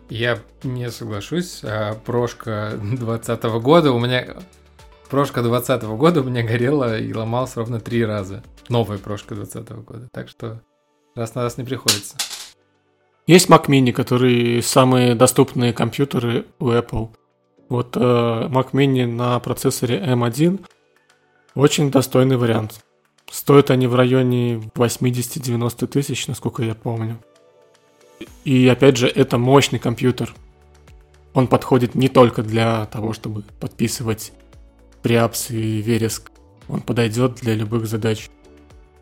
Я 0.09 0.39
не 0.63 0.91
соглашусь. 0.91 1.61
А 1.63 1.95
прошка 1.95 2.73
2020 2.73 3.43
года 3.63 3.93
у 3.93 4.01
меня... 4.01 4.37
Прошка 5.11 5.43
2020 5.43 5.89
года 5.99 6.21
у 6.21 6.25
меня 6.25 6.43
горела 6.43 6.99
и 6.99 7.13
ломалась 7.13 7.57
ровно 7.57 7.81
три 7.81 8.05
раза. 8.05 8.43
Новая 8.69 8.99
прошка 8.99 9.35
2020 9.35 9.85
года. 9.85 10.09
Так 10.13 10.29
что 10.29 10.63
раз 11.15 11.35
на 11.35 11.43
раз 11.43 11.59
не 11.59 11.65
приходится. 11.65 12.17
Есть 13.27 13.49
Mac 13.49 13.67
Mini, 13.67 13.93
которые 13.93 14.63
самые 14.63 15.15
доступные 15.15 15.73
компьютеры 15.73 16.47
у 16.59 16.71
Apple. 16.71 17.11
Вот 17.69 17.97
э, 17.97 18.01
Mac 18.01 18.71
Mini 18.73 19.07
на 19.07 19.39
процессоре 19.41 19.99
M1 19.99 20.65
очень 21.55 21.91
достойный 21.91 22.37
вариант. 22.37 22.83
Стоят 23.31 23.71
они 23.71 23.87
в 23.87 23.95
районе 23.95 24.55
80-90 24.75 25.87
тысяч, 25.89 26.27
насколько 26.27 26.63
я 26.63 26.75
помню. 26.75 27.19
И 28.45 28.67
опять 28.67 28.97
же, 28.97 29.07
это 29.09 29.37
мощный 29.37 29.79
компьютер. 29.79 30.35
Он 31.35 31.47
подходит 31.47 31.95
не 31.95 32.09
только 32.09 32.43
для 32.43 32.87
того, 32.87 33.13
чтобы 33.13 33.43
подписывать 33.61 34.33
преапс 35.03 35.51
и 35.51 35.83
вереск. 35.83 36.31
Он 36.69 36.81
подойдет 36.81 37.35
для 37.37 37.55
любых 37.55 37.87
задач. 37.87 38.31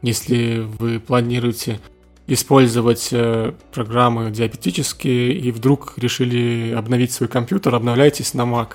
Если 0.02 0.58
вы 0.58 0.98
планируете 0.98 1.80
использовать 2.26 3.08
э, 3.12 3.52
программы 3.72 4.30
диабетические 4.30 5.32
и 5.32 5.52
вдруг 5.52 5.94
решили 5.96 6.72
обновить 6.72 7.12
свой 7.12 7.28
компьютер, 7.28 7.74
обновляйтесь 7.74 8.34
на 8.34 8.42
Mac. 8.42 8.74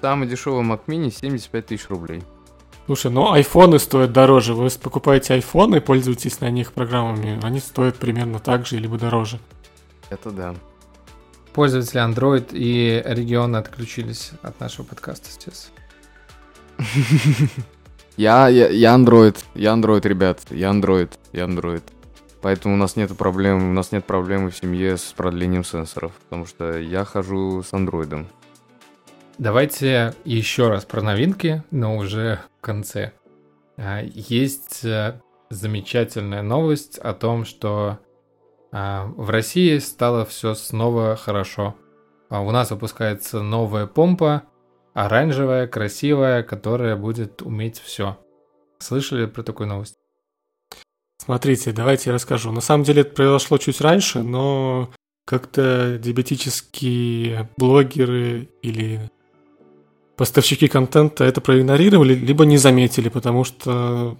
Самый 0.00 0.28
дешевый 0.28 0.64
Mac 0.64 0.80
Mini 0.86 1.12
75 1.12 1.66
тысяч 1.66 1.88
рублей. 1.88 2.22
Слушай, 2.86 3.10
ну 3.10 3.32
айфоны 3.32 3.78
стоят 3.78 4.12
дороже. 4.12 4.54
Вы 4.54 4.68
покупаете 4.70 5.34
айфоны 5.34 5.76
и 5.76 5.80
пользуетесь 5.80 6.40
на 6.40 6.50
них 6.50 6.72
программами. 6.72 7.38
Они 7.42 7.58
стоят 7.58 7.96
примерно 7.96 8.38
так 8.38 8.66
же, 8.66 8.78
либо 8.78 8.96
дороже. 8.96 9.40
Это 10.08 10.30
да. 10.30 10.54
Пользователи 11.52 12.00
Android 12.00 12.48
и 12.52 13.02
регионы 13.04 13.56
отключились 13.56 14.32
от 14.42 14.60
нашего 14.60 14.84
подкаста 14.84 15.30
сейчас. 15.30 15.70
Я, 18.18 18.48
я, 18.48 18.68
я 18.68 18.94
Android, 18.94 19.36
я 19.54 19.74
Android, 19.74 20.08
ребят, 20.08 20.40
я 20.48 20.70
Android, 20.70 21.10
я 21.34 21.44
Android. 21.44 21.82
Поэтому 22.46 22.74
у 22.74 22.76
нас 22.76 22.94
нет 22.94 23.10
проблем, 23.16 23.70
у 23.70 23.72
нас 23.72 23.90
нет 23.90 24.04
проблемы 24.04 24.52
в 24.52 24.56
семье 24.56 24.96
с 24.96 25.12
продлением 25.12 25.64
сенсоров, 25.64 26.12
потому 26.12 26.46
что 26.46 26.78
я 26.78 27.04
хожу 27.04 27.64
с 27.64 27.72
андроидом. 27.72 28.28
Давайте 29.36 30.14
еще 30.24 30.68
раз 30.68 30.84
про 30.84 31.02
новинки, 31.02 31.64
но 31.72 31.96
уже 31.96 32.38
в 32.58 32.60
конце. 32.60 33.10
А, 33.76 34.00
есть 34.00 34.84
э, 34.84 35.20
замечательная 35.50 36.42
новость 36.42 36.98
о 36.98 37.14
том, 37.14 37.44
что 37.44 37.98
а, 38.70 39.06
в 39.16 39.28
России 39.30 39.78
стало 39.78 40.24
все 40.24 40.54
снова 40.54 41.16
хорошо. 41.16 41.74
А, 42.28 42.42
у 42.42 42.52
нас 42.52 42.70
выпускается 42.70 43.42
новая 43.42 43.88
помпа, 43.88 44.44
оранжевая, 44.94 45.66
красивая, 45.66 46.44
которая 46.44 46.94
будет 46.94 47.42
уметь 47.42 47.80
все. 47.80 48.16
Слышали 48.78 49.26
про 49.26 49.42
такую 49.42 49.66
новость? 49.68 49.95
Смотрите, 51.26 51.72
давайте 51.72 52.10
я 52.10 52.14
расскажу. 52.14 52.52
На 52.52 52.60
самом 52.60 52.84
деле 52.84 53.00
это 53.00 53.12
произошло 53.12 53.58
чуть 53.58 53.80
раньше, 53.80 54.22
но 54.22 54.90
как-то 55.24 55.98
диабетические 56.00 57.50
блогеры 57.56 58.48
или 58.62 59.10
поставщики 60.16 60.68
контента 60.68 61.24
это 61.24 61.40
проигнорировали, 61.40 62.14
либо 62.14 62.46
не 62.46 62.58
заметили, 62.58 63.08
потому 63.08 63.42
что 63.42 64.16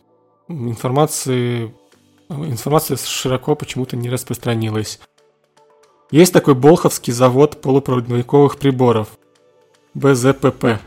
информации, 0.48 1.72
информация 2.28 2.96
широко 2.96 3.54
почему-то 3.54 3.96
не 3.96 4.10
распространилась. 4.10 4.98
Есть 6.10 6.32
такой 6.32 6.56
Болховский 6.56 7.12
завод 7.12 7.60
полупроводниковых 7.60 8.58
приборов, 8.58 9.16
БЗПП. 9.94 10.80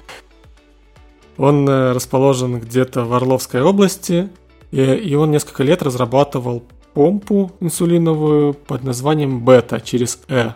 Он 1.38 1.68
э, 1.70 1.94
расположен 1.94 2.60
где-то 2.60 3.06
в 3.06 3.14
Орловской 3.14 3.62
области, 3.62 4.30
и 4.72 5.16
он 5.16 5.32
несколько 5.32 5.64
лет 5.64 5.82
разрабатывал 5.82 6.64
помпу 6.94 7.52
инсулиновую 7.60 8.54
под 8.54 8.84
названием 8.84 9.44
Бета 9.44 9.80
через 9.80 10.20
Э. 10.28 10.52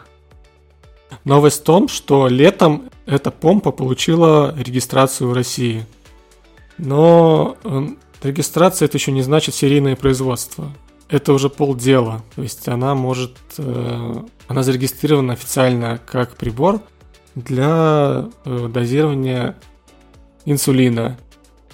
Новость 1.26 1.62
в 1.62 1.64
том, 1.64 1.88
что 1.88 2.28
летом 2.28 2.90
эта 3.06 3.32
помпа 3.32 3.72
получила 3.72 4.54
регистрацию 4.58 5.30
в 5.30 5.34
России. 5.34 5.86
Но 6.78 7.56
э, 7.64 7.88
регистрация 8.24 8.88
это 8.88 8.98
еще 8.98 9.12
не 9.12 9.22
значит 9.22 9.56
серийное 9.56 9.96
производство. 9.96 10.72
Это 11.10 11.34
уже 11.34 11.50
полдела. 11.50 12.24
То 12.36 12.42
есть 12.42 12.68
она 12.68 12.96
может... 12.96 13.38
Э, 13.58 14.24
она 14.48 14.64
зарегистрирована 14.64 15.34
официально 15.34 16.00
как 16.06 16.36
прибор 16.36 16.82
для 17.36 18.30
э, 18.46 18.68
дозирования 18.74 19.56
инсулина. 20.46 21.18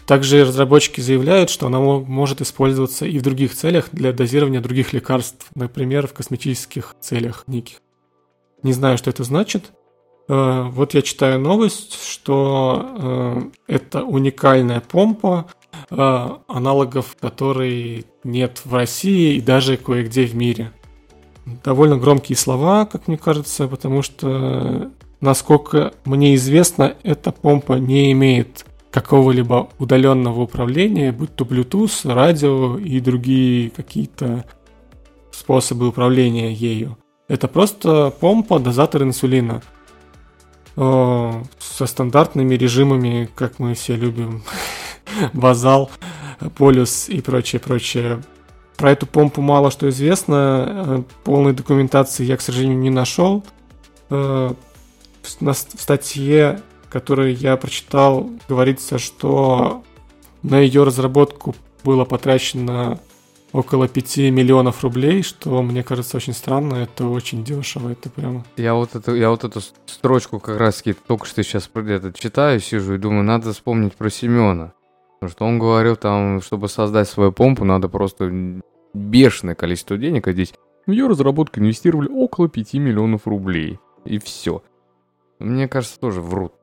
Также 0.10 0.44
разработчики 0.44 1.02
заявляют, 1.02 1.52
что 1.52 1.68
она 1.68 1.80
может 1.80 2.42
использоваться 2.42 3.06
и 3.06 3.20
в 3.20 3.22
других 3.22 3.54
целях 3.54 3.90
для 3.92 4.12
дозирования 4.12 4.60
других 4.60 4.92
лекарств, 4.92 5.46
например, 5.54 6.08
в 6.08 6.14
косметических 6.14 6.96
целях 7.00 7.44
неких. 7.46 7.76
Не 8.64 8.74
знаю, 8.74 8.98
что 8.98 9.12
это 9.12 9.24
значит. 9.24 9.66
Э, 10.28 10.64
вот 10.64 10.96
я 10.96 11.04
читаю 11.04 11.40
новость, 11.40 11.94
что 12.12 13.52
э, 13.68 13.74
это 13.76 14.04
уникальная 14.04 14.80
помпа, 14.80 15.46
э, 15.92 16.28
аналогов 16.48 17.16
которой 17.22 18.08
нет 18.24 18.64
в 18.66 18.74
России 18.74 19.36
и 19.36 19.42
даже 19.42 19.78
кое-где 19.78 20.26
в 20.26 20.34
мире. 20.34 20.72
Довольно 21.64 21.98
громкие 21.98 22.36
слова, 22.36 22.88
как 22.88 23.08
мне 23.08 23.20
кажется, 23.20 23.68
потому 23.68 24.02
что, 24.02 24.92
насколько 25.22 25.94
мне 26.04 26.34
известно, 26.34 26.96
эта 27.04 27.32
помпа 27.32 27.74
не 27.74 28.12
имеет 28.14 28.66
какого-либо 28.92 29.70
удаленного 29.78 30.42
управления, 30.42 31.12
будь 31.12 31.36
то 31.36 31.46
Bluetooth, 31.46 32.12
радио 32.12 32.78
и 32.78 33.00
другие 33.00 33.70
какие-то 33.70 34.46
способы 35.32 35.88
управления 35.88 36.52
ею. 36.52 36.98
Это 37.28 37.48
просто 37.48 38.12
помпа, 38.20 38.60
дозатор 38.60 39.04
инсулина 39.04 39.62
со 40.76 41.86
стандартными 41.86 42.56
режимами, 42.56 43.30
как 43.36 43.60
мы 43.60 43.74
все 43.74 43.96
любим, 43.96 44.44
базал, 45.34 45.92
полюс 46.56 47.10
и 47.10 47.22
прочее, 47.22 47.60
прочее. 47.60 48.24
Про 48.78 48.92
эту 48.92 49.06
помпу 49.06 49.42
мало 49.42 49.72
что 49.72 49.90
известно, 49.90 50.66
э, 50.68 51.04
полной 51.26 51.52
документации 51.52 52.24
я, 52.24 52.38
к 52.38 52.42
сожалению, 52.42 52.80
не 52.80 52.90
нашел. 52.90 53.44
Э, 54.10 54.54
в 55.22 55.54
статье 55.54 56.62
который 56.90 57.34
я 57.34 57.56
прочитал, 57.58 58.30
говорится, 58.48 58.98
что 58.98 59.84
на 60.44 60.60
ее 60.60 60.84
разработку 60.84 61.56
было 61.84 62.06
потрачено 62.06 63.00
около 63.52 63.88
5 63.88 64.18
миллионов 64.32 64.84
рублей, 64.84 65.24
что 65.24 65.62
мне 65.62 65.84
кажется 65.84 66.18
очень 66.18 66.34
странно, 66.34 66.76
это 66.76 67.08
очень 67.08 67.44
дешево, 67.44 67.90
это 67.90 68.10
прямо... 68.10 68.46
Я 68.58 68.76
вот, 68.76 68.96
это, 68.96 69.14
я 69.14 69.30
вот 69.30 69.44
эту 69.44 69.60
строчку 69.86 70.40
как 70.40 70.60
раз 70.60 70.84
только 71.08 71.26
что 71.26 71.44
сейчас 71.44 71.70
это 71.74 72.14
читаю, 72.14 72.60
сижу 72.60 72.96
и 72.96 72.98
думаю, 72.98 73.24
надо 73.24 73.54
вспомнить 73.54 73.96
про 73.96 74.10
Семена. 74.10 74.74
Потому 75.20 75.32
что 75.32 75.46
он 75.46 75.60
говорил 75.60 75.96
там, 75.96 76.42
чтобы 76.42 76.70
создать 76.70 77.10
свою 77.10 77.32
помпу, 77.32 77.66
надо 77.66 77.90
просто 77.90 78.62
бешеное 78.94 79.56
количество 79.56 79.98
денег, 79.98 80.28
а 80.28 80.32
здесь 80.32 80.54
в 80.86 80.92
ее 80.92 81.08
разработку 81.08 81.60
инвестировали 81.60 82.08
около 82.08 82.48
5 82.48 82.74
миллионов 82.76 83.28
рублей. 83.28 83.80
И 84.06 84.18
все. 84.18 84.64
Мне 85.40 85.68
кажется, 85.68 86.00
тоже 86.00 86.22
врут. 86.22 86.54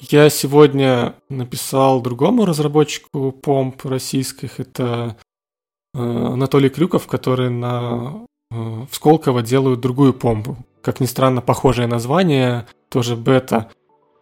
Я 0.00 0.28
сегодня 0.28 1.14
написал 1.28 2.00
другому 2.00 2.44
разработчику 2.44 3.32
помп 3.32 3.84
российских, 3.84 4.58
это 4.58 5.16
э, 5.94 5.98
Анатолий 5.98 6.68
Крюков, 6.68 7.06
который 7.06 7.50
на 7.50 8.26
э, 8.50 8.54
в 8.54 8.88
Сколково 8.90 9.42
делают 9.42 9.80
другую 9.80 10.12
помпу. 10.12 10.56
Как 10.82 11.00
ни 11.00 11.06
странно, 11.06 11.40
похожее 11.40 11.86
название, 11.86 12.66
тоже 12.88 13.16
бета. 13.16 13.70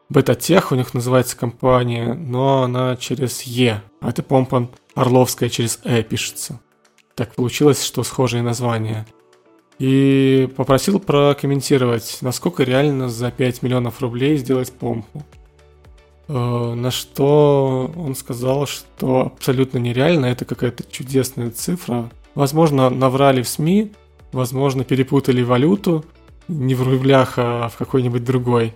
Бета-тех 0.08 0.72
у 0.72 0.74
них 0.74 0.92
называется 0.92 1.36
компания, 1.36 2.12
но 2.12 2.62
она 2.62 2.96
через 2.96 3.42
Е. 3.42 3.82
А 4.00 4.10
эта 4.10 4.22
помпа 4.22 4.70
Орловская 4.94 5.48
через 5.48 5.80
Э 5.84 6.02
пишется. 6.02 6.60
Так 7.14 7.34
получилось, 7.34 7.82
что 7.82 8.02
схожие 8.04 8.42
названия. 8.42 9.06
И 9.78 10.48
попросил 10.54 11.00
прокомментировать, 11.00 12.18
насколько 12.20 12.62
реально 12.62 13.08
за 13.08 13.30
5 13.30 13.62
миллионов 13.62 14.00
рублей 14.00 14.36
сделать 14.36 14.70
помпу. 14.70 15.24
Э, 16.28 16.74
на 16.74 16.90
что 16.90 17.92
он 17.96 18.14
сказал, 18.14 18.66
что 18.66 19.32
абсолютно 19.34 19.78
нереально, 19.78 20.26
это 20.26 20.44
какая-то 20.44 20.84
чудесная 20.90 21.50
цифра. 21.50 22.10
Возможно, 22.34 22.90
наврали 22.90 23.42
в 23.42 23.48
СМИ, 23.48 23.92
возможно, 24.32 24.84
перепутали 24.84 25.42
валюту, 25.42 26.04
не 26.48 26.74
в 26.74 26.82
рублях, 26.82 27.34
а 27.36 27.68
в 27.68 27.76
какой-нибудь 27.76 28.24
другой. 28.24 28.74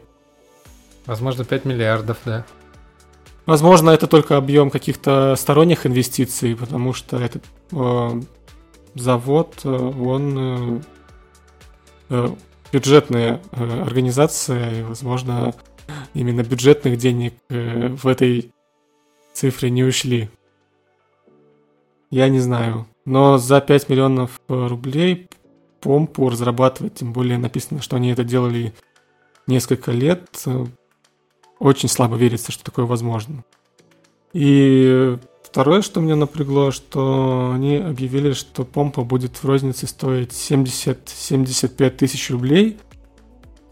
Возможно, 1.07 1.45
5 1.45 1.65
миллиардов, 1.65 2.19
да. 2.25 2.45
Возможно, 3.47 3.91
это 3.91 4.09
только 4.09 4.37
объем 4.37 4.71
каких-то 4.71 5.37
сторонних 5.37 5.87
инвестиций, 5.87 6.57
потому 6.57 6.93
что 6.93 7.17
этот 7.17 7.45
э, 7.71 8.21
завод, 8.97 9.61
э, 9.63 9.69
он 9.69 10.39
э, 10.39 10.81
э, 12.11 12.29
бюджетная 12.73 13.41
э, 13.53 13.83
организация, 13.83 14.81
и, 14.81 14.83
возможно, 14.83 15.55
именно 16.15 16.43
бюджетных 16.43 16.99
денег 16.99 17.35
э, 17.49 17.89
в 17.89 18.07
этой 18.07 18.53
цифре 19.33 19.71
не 19.71 19.85
ушли. 19.85 20.31
Я 22.11 22.29
не 22.29 22.41
знаю. 22.41 22.87
Но 23.05 23.39
за 23.39 23.61
5 23.61 23.89
миллионов 23.89 24.41
рублей 24.49 25.29
помпу 25.81 26.29
разрабатывать, 26.29 26.95
тем 26.95 27.13
более 27.13 27.39
написано, 27.39 27.83
что 27.83 27.97
они 27.97 28.11
это 28.11 28.25
делали 28.25 28.75
несколько 29.47 29.93
лет, 29.93 30.45
очень 31.59 31.89
слабо 31.89 32.17
верится, 32.17 32.53
что 32.53 32.65
такое 32.65 32.85
возможно. 32.85 33.45
И 34.33 35.17
второе, 35.43 35.83
что 35.83 36.01
меня 36.01 36.17
напрягло, 36.17 36.71
что 36.71 37.53
они 37.55 37.77
объявили, 37.77 38.33
что 38.33 38.65
помпа 38.65 39.05
будет 39.05 39.37
в 39.37 39.45
рознице 39.45 39.87
стоить 39.87 40.33
70-75 40.33 41.91
тысяч 41.91 42.31
рублей, 42.31 42.77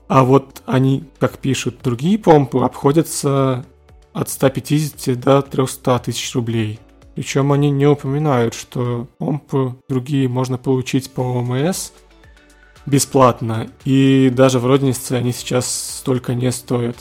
а 0.09 0.25
вот 0.25 0.63
они, 0.67 1.05
как 1.19 1.39
пишут, 1.39 1.79
другие 1.83 2.19
помпы 2.19 2.59
обходятся 2.59 3.65
от 4.13 4.29
150 4.29 5.19
до 5.19 5.43
300 5.43 5.99
тысяч 6.01 6.35
рублей. 6.35 6.79
Причем 7.15 7.53
они 7.53 7.71
не 7.71 7.87
упоминают, 7.87 8.55
что 8.55 9.07
помпы 9.19 9.77
другие 9.89 10.29
можно 10.29 10.59
получить 10.59 11.11
по 11.13 11.21
ОМС 11.21 11.93
бесплатно, 12.87 13.71
и 13.85 14.31
даже 14.31 14.59
в 14.59 14.67
рознице 14.67 15.13
они 15.13 15.33
сейчас 15.33 15.99
столько 15.99 16.35
не 16.35 16.51
стоят. 16.53 16.97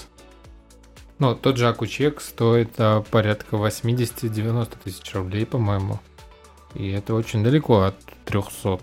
Ну, 1.19 1.35
тот 1.35 1.57
же 1.57 1.67
Акучек 1.67 2.21
стоит 2.21 2.71
а, 2.77 3.01
порядка 3.01 3.55
80-90 3.55 4.77
тысяч 4.83 5.13
рублей, 5.13 5.45
по-моему. 5.45 5.99
И 6.73 6.89
это 6.89 7.13
очень 7.13 7.43
далеко 7.43 7.81
от 7.81 7.95
300 8.25 8.79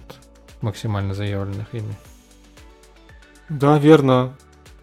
максимально 0.62 1.14
заявленных 1.14 1.74
ими. 1.74 1.96
Да, 3.50 3.78
верно. 3.78 4.34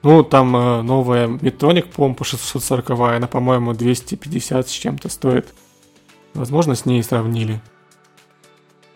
Ну, 0.04 0.24
там 0.24 0.56
э, 0.56 0.82
новая 0.82 1.28
Метроник 1.28 1.88
помпа 1.88 2.24
640, 2.24 2.90
она, 2.90 3.28
по-моему, 3.28 3.74
250 3.74 4.68
с 4.68 4.72
чем-то 4.72 5.10
стоит. 5.10 5.54
Возможно, 6.34 6.76
с 6.76 6.86
ней 6.86 7.02
сравнили. 7.02 7.62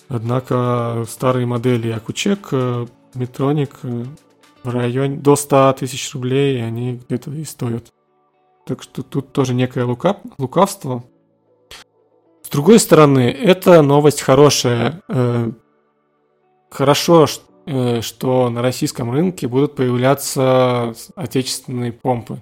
Однако 0.10 1.06
старые 1.08 1.46
модели 1.46 1.90
Акучек, 1.90 2.50
э, 2.52 2.86
Метроник 3.14 3.80
э, 3.84 4.06
в 4.64 4.70
районе 4.70 5.18
до 5.18 5.36
100 5.36 5.78
тысяч 5.80 6.14
рублей, 6.14 6.64
они 6.64 7.02
где-то 7.08 7.32
и 7.32 7.46
стоят. 7.46 7.92
Так 8.66 8.84
что 8.84 9.04
тут 9.04 9.32
тоже 9.32 9.54
некое 9.54 9.86
лукав, 9.86 10.18
лукавство. 10.38 11.04
С 12.44 12.50
другой 12.50 12.80
стороны, 12.80 13.32
это 13.32 13.82
новость 13.82 14.22
хорошая. 14.22 15.02
Э, 15.08 15.52
хорошо, 16.70 17.24
э, 17.24 17.28
что 17.66 18.50
на 18.50 18.62
российском 18.62 19.12
рынке 19.12 19.48
будут 19.48 19.76
появляться 19.76 20.94
отечественные 21.16 21.92
помпы. 21.92 22.42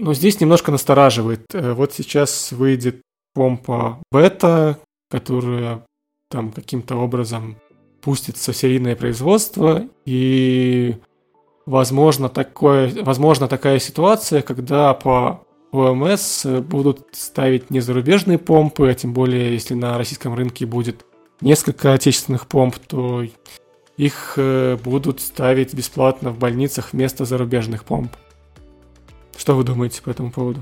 Но 0.00 0.14
здесь 0.14 0.40
немножко 0.40 0.72
настораживает. 0.72 1.44
Э, 1.52 1.74
вот 1.74 1.92
сейчас 1.92 2.52
выйдет 2.52 3.02
помпа 3.34 3.98
бета, 4.10 4.78
которая 5.10 5.84
там 6.30 6.52
каким-то 6.52 6.96
образом 6.96 7.56
пустится 8.00 8.52
в 8.52 8.56
серийное 8.56 8.96
производство, 8.96 9.86
и 10.06 10.96
возможно, 11.66 12.30
такое, 12.30 12.90
возможно 13.02 13.46
такая 13.46 13.78
ситуация, 13.78 14.40
когда 14.40 14.94
по 14.94 15.44
ОМС 15.70 16.46
будут 16.46 17.08
ставить 17.12 17.70
не 17.70 17.80
зарубежные 17.80 18.38
помпы, 18.38 18.88
а 18.88 18.94
тем 18.94 19.12
более, 19.12 19.52
если 19.52 19.74
на 19.74 19.98
российском 19.98 20.34
рынке 20.34 20.64
будет 20.64 21.04
несколько 21.42 21.92
отечественных 21.92 22.46
помп, 22.46 22.76
то 22.78 23.22
их 24.00 24.34
э, 24.36 24.78
будут 24.82 25.20
ставить 25.20 25.74
бесплатно 25.74 26.30
в 26.30 26.38
больницах 26.38 26.94
вместо 26.94 27.26
зарубежных 27.26 27.84
помп. 27.84 28.16
Что 29.36 29.54
вы 29.54 29.62
думаете 29.62 30.00
по 30.00 30.08
этому 30.08 30.30
поводу? 30.30 30.60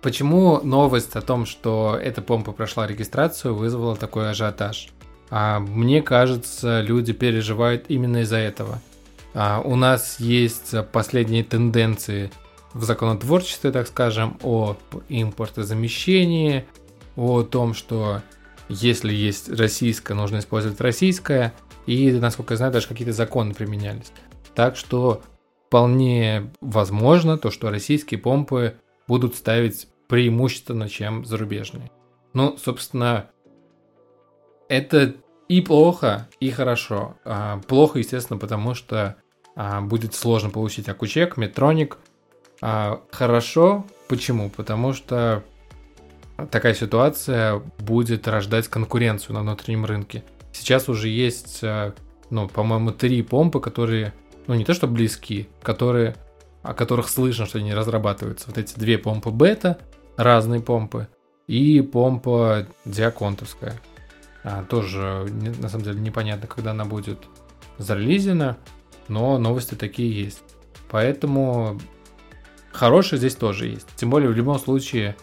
Почему 0.00 0.60
новость 0.62 1.16
о 1.16 1.20
том, 1.20 1.46
что 1.46 1.98
эта 2.00 2.22
помпа 2.22 2.52
прошла 2.52 2.86
регистрацию, 2.86 3.56
вызвала 3.56 3.96
такой 3.96 4.30
ажиотаж? 4.30 4.90
А 5.30 5.58
мне 5.58 6.00
кажется, 6.00 6.80
люди 6.80 7.12
переживают 7.12 7.86
именно 7.88 8.18
из-за 8.18 8.36
этого. 8.36 8.80
А, 9.34 9.60
у 9.64 9.74
нас 9.74 10.20
есть 10.20 10.76
последние 10.92 11.42
тенденции 11.42 12.30
в 12.72 12.84
законотворчестве, 12.84 13.72
так 13.72 13.88
скажем, 13.88 14.38
о 14.44 14.76
импортозамещении, 15.08 16.66
о 17.16 17.42
том, 17.42 17.74
что 17.74 18.22
если 18.68 19.12
есть 19.12 19.48
российское, 19.48 20.14
нужно 20.14 20.38
использовать 20.38 20.80
российское, 20.80 21.54
и, 21.86 22.12
насколько 22.12 22.54
я 22.54 22.58
знаю, 22.58 22.72
даже 22.72 22.88
какие-то 22.88 23.12
законы 23.12 23.54
применялись. 23.54 24.12
Так 24.54 24.76
что 24.76 25.22
вполне 25.66 26.50
возможно 26.60 27.38
то, 27.38 27.50
что 27.50 27.70
российские 27.70 28.20
помпы 28.20 28.76
будут 29.06 29.36
ставить 29.36 29.88
преимущественно, 30.08 30.88
чем 30.88 31.24
зарубежные. 31.24 31.90
Ну, 32.34 32.56
собственно, 32.58 33.30
это 34.68 35.14
и 35.48 35.60
плохо, 35.60 36.28
и 36.40 36.50
хорошо. 36.50 37.16
А, 37.24 37.60
плохо, 37.66 37.98
естественно, 37.98 38.38
потому 38.38 38.74
что 38.74 39.16
а, 39.56 39.80
будет 39.80 40.14
сложно 40.14 40.50
получить 40.50 40.88
акучек, 40.88 41.36
метроник. 41.36 41.98
А, 42.60 43.02
хорошо, 43.10 43.86
почему? 44.08 44.50
Потому 44.50 44.92
что 44.92 45.42
такая 46.46 46.74
ситуация 46.74 47.62
будет 47.78 48.28
рождать 48.28 48.68
конкуренцию 48.68 49.34
на 49.34 49.40
внутреннем 49.40 49.84
рынке. 49.84 50.24
Сейчас 50.52 50.88
уже 50.88 51.08
есть, 51.08 51.60
а, 51.62 51.94
ну, 52.30 52.48
по-моему, 52.48 52.92
три 52.92 53.22
помпы, 53.22 53.60
которые, 53.60 54.14
ну, 54.46 54.54
не 54.54 54.64
то 54.64 54.74
что 54.74 54.86
близки, 54.86 55.48
которые, 55.62 56.16
о 56.62 56.74
которых 56.74 57.08
слышно, 57.08 57.46
что 57.46 57.58
они 57.58 57.74
разрабатываются. 57.74 58.48
Вот 58.48 58.58
эти 58.58 58.78
две 58.78 58.98
помпы 58.98 59.30
бета, 59.30 59.78
разные 60.16 60.60
помпы, 60.60 61.08
и 61.46 61.80
помпа 61.80 62.66
диаконтовская. 62.84 63.80
А, 64.44 64.64
тоже, 64.64 65.26
на 65.60 65.68
самом 65.68 65.84
деле, 65.84 66.00
непонятно, 66.00 66.46
когда 66.46 66.70
она 66.70 66.84
будет 66.84 67.24
зарелизена, 67.78 68.56
но 69.08 69.38
новости 69.38 69.74
такие 69.74 70.24
есть. 70.24 70.42
Поэтому 70.90 71.78
хорошие 72.72 73.18
здесь 73.18 73.34
тоже 73.34 73.66
есть. 73.66 73.88
Тем 73.96 74.10
более, 74.10 74.30
в 74.30 74.34
любом 74.34 74.58
случае, 74.58 75.16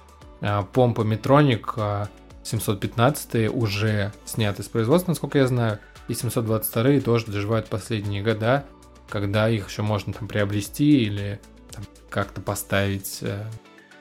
помпа 0.73 1.01
Metronic 1.01 2.07
715 2.43 3.35
а, 3.35 3.51
уже 3.51 4.11
сняты 4.25 4.63
с 4.63 4.67
производства, 4.67 5.11
насколько 5.11 5.37
я 5.37 5.47
знаю, 5.47 5.79
и 6.07 6.13
722 6.13 7.01
тоже 7.01 7.27
доживают 7.27 7.67
последние 7.67 8.21
года, 8.21 8.65
когда 9.09 9.49
их 9.49 9.69
еще 9.69 9.81
можно 9.81 10.13
там 10.13 10.27
приобрести 10.27 11.03
или 11.03 11.39
там, 11.71 11.83
как-то 12.09 12.41
поставить 12.41 13.19
э, 13.21 13.43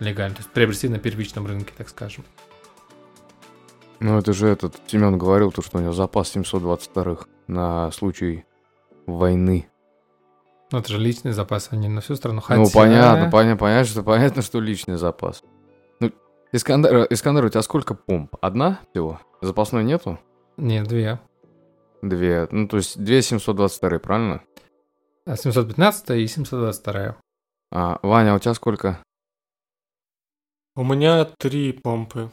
легально, 0.01 0.34
то 0.34 0.42
есть 0.42 0.51
приобрести 0.51 0.88
на 0.88 0.99
первичном 0.99 1.47
рынке, 1.47 1.72
так 1.76 1.88
скажем. 1.88 2.24
Ну, 4.01 4.18
это 4.18 4.32
же 4.32 4.49
этот 4.49 4.76
Семен 4.86 5.16
говорил, 5.16 5.51
то, 5.51 5.62
что 5.62 5.78
у 5.78 5.80
него 5.80 5.92
запас 5.92 6.36
722-х 6.36 7.26
на 7.47 7.90
случай 7.92 8.45
войны. 9.07 9.68
Ну, 10.70 10.78
это 10.78 10.92
же 10.92 10.99
личный 10.99 11.32
запас, 11.32 11.68
а 11.70 11.76
не 11.76 11.88
на 11.88 12.01
всю 12.01 12.16
страну. 12.16 12.40
Хотя... 12.40 12.61
Ну, 12.61 12.68
понятно, 12.70 13.30
понятно, 13.30 13.57
понятно, 13.57 13.86
что, 13.86 14.03
понятно, 14.03 14.42
что 14.42 14.61
личный 14.61 14.97
запас. 14.97 15.42
Искандер, 16.55 17.09
Искандер, 17.11 17.44
у 17.46 17.48
тебя 17.48 17.62
сколько 17.62 17.94
помп? 17.94 18.36
Одна 18.40 18.78
всего? 18.92 19.20
Запасной 19.40 19.82
нету? 19.82 20.20
Нет, 20.57 20.86
две. 20.86 21.18
Две. 22.00 22.46
Ну, 22.48 22.68
то 22.68 22.76
есть 22.76 22.96
две 22.96 23.22
722, 23.22 23.98
правильно? 23.98 24.40
715 25.26 26.11
и 26.11 26.28
722. 26.28 27.16
А, 27.72 27.98
Ваня, 28.05 28.34
а 28.34 28.36
у 28.36 28.38
тебя 28.38 28.55
сколько? 28.55 29.02
У 30.76 30.84
меня 30.84 31.24
три 31.24 31.72
помпы. 31.72 32.30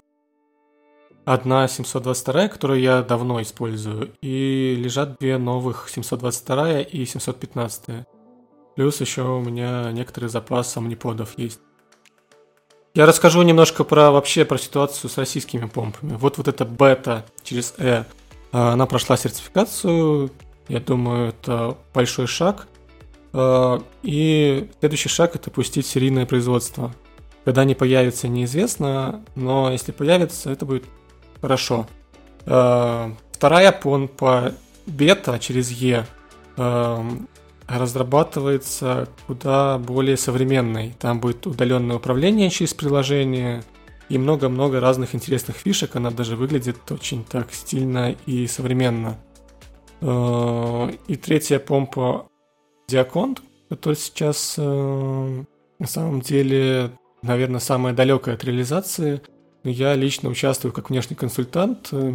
Одна 1.26 1.68
722, 1.68 2.50
которую 2.50 2.80
я 2.80 3.02
давно 3.02 3.42
использую, 3.42 4.14
и 4.22 4.76
лежат 4.76 5.18
две 5.18 5.40
новых 5.40 5.90
722 5.90 6.82
и 6.82 7.06
715. 7.06 8.06
Плюс 8.76 9.02
еще 9.02 9.24
у 9.24 9.42
меня 9.42 9.92
некоторый 9.92 10.30
запас 10.30 10.78
амниподов 10.78 11.40
есть. 11.40 11.60
Я 12.94 13.06
расскажу 13.06 13.42
немножко 13.42 13.84
про 13.84 14.12
вообще 14.12 14.44
про 14.44 14.58
ситуацию 14.58 15.10
с 15.10 15.18
российскими 15.18 15.66
помпами. 15.66 16.14
Вот 16.16 16.38
вот 16.38 16.48
эта 16.48 16.66
бета 16.66 17.26
через 17.44 17.74
Э, 18.52 18.74
она 18.74 18.86
прошла 18.86 19.18
сертификацию. 19.18 20.32
Я 20.68 20.80
думаю, 20.80 21.30
это 21.30 21.78
большой 21.94 22.28
шаг. 22.28 22.68
Э, 23.34 23.80
и 24.04 24.70
следующий 24.80 25.10
шаг 25.10 25.36
это 25.36 25.50
пустить 25.52 25.88
серийное 25.88 26.26
производство. 26.26 26.94
Когда 27.46 27.62
они 27.62 27.74
появятся, 27.74 28.28
неизвестно, 28.28 29.24
но 29.36 29.72
если 29.72 29.92
появятся, 29.92 30.52
это 30.52 30.66
будет 30.66 30.86
хорошо. 31.42 31.88
Э, 32.46 33.12
вторая 33.32 33.72
помпа 33.72 34.54
бета 34.86 35.40
через 35.40 35.72
Е 35.72 36.06
разрабатывается 37.68 39.08
куда 39.28 39.78
более 39.78 40.18
современной. 40.18 40.96
Там 41.00 41.20
будет 41.20 41.46
удаленное 41.48 41.98
управление 41.98 42.50
через 42.50 42.74
приложение 42.74 43.64
и 44.10 44.18
много-много 44.18 44.80
разных 44.80 45.16
интересных 45.16 45.56
фишек. 45.56 45.96
Она 45.96 46.12
даже 46.12 46.36
выглядит 46.36 46.92
очень 46.92 47.24
так 47.24 47.54
стильно 47.54 48.16
и 48.26 48.48
современно. 48.48 49.18
Э, 50.02 50.92
и 51.08 51.16
третья 51.16 51.60
помпа 51.60 52.28
Диаконт, 52.88 53.42
который 53.70 53.96
сейчас 53.96 54.56
э, 54.58 55.44
на 55.80 55.88
самом 55.88 56.22
деле, 56.22 56.92
наверное, 57.22 57.60
самая 57.60 57.94
далекая 57.94 58.36
от 58.36 58.44
реализации. 58.44 59.22
Я 59.64 59.96
лично 59.96 60.30
участвую 60.30 60.74
как 60.74 60.90
внешний 60.90 61.16
консультант 61.16 61.90
э, 61.92 62.14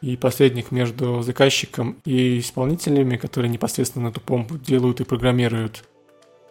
и 0.00 0.16
посредник 0.16 0.70
между 0.70 1.22
заказчиком 1.22 1.96
и 2.04 2.38
исполнителями, 2.38 3.16
которые 3.16 3.50
непосредственно 3.50 4.08
эту 4.08 4.20
помпу 4.20 4.56
делают 4.56 5.00
и 5.00 5.04
программируют. 5.04 5.84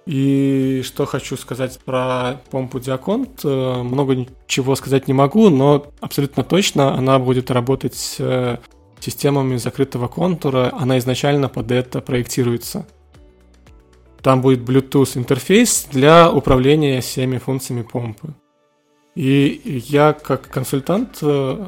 И 0.05 0.83
что 0.85 1.05
хочу 1.05 1.35
сказать 1.35 1.79
про 1.83 2.41
помпу 2.49 2.79
Диаконт, 2.79 3.41
э, 3.43 3.83
много 3.83 4.25
чего 4.47 4.75
сказать 4.75 5.07
не 5.07 5.13
могу, 5.13 5.49
но 5.49 5.87
абсолютно 5.99 6.43
точно 6.43 6.93
она 6.93 7.19
будет 7.19 7.51
работать 7.51 7.95
с 7.95 8.59
системами 8.99 9.57
закрытого 9.57 10.07
контура, 10.07 10.73
она 10.77 10.97
изначально 10.97 11.49
под 11.49 11.71
это 11.71 12.01
проектируется. 12.01 12.87
Там 14.21 14.41
будет 14.41 14.59
Bluetooth 14.59 15.17
интерфейс 15.17 15.87
для 15.91 16.31
управления 16.31 17.01
всеми 17.01 17.37
функциями 17.37 17.83
помпы. 17.83 18.33
И 19.15 19.81
я 19.87 20.13
как 20.13 20.47
консультант 20.47 21.19
э, 21.21 21.65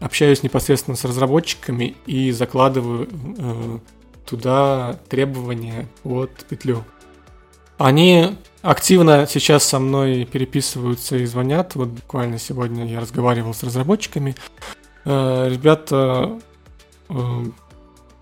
общаюсь 0.00 0.42
непосредственно 0.42 0.96
с 0.96 1.04
разработчиками 1.04 1.96
и 2.06 2.32
закладываю 2.32 3.08
э, 3.38 3.78
туда 4.26 4.98
требования 5.08 5.86
под 6.02 6.32
петлю. 6.46 6.84
Они 7.78 8.36
активно 8.62 9.26
сейчас 9.26 9.64
со 9.64 9.78
мной 9.78 10.24
переписываются 10.30 11.16
и 11.16 11.26
звонят. 11.26 11.74
Вот 11.74 11.88
буквально 11.88 12.38
сегодня 12.38 12.86
я 12.86 13.00
разговаривал 13.00 13.54
с 13.54 13.62
разработчиками. 13.62 14.34
Э, 15.04 15.48
ребята 15.50 16.38
э, 17.08 17.44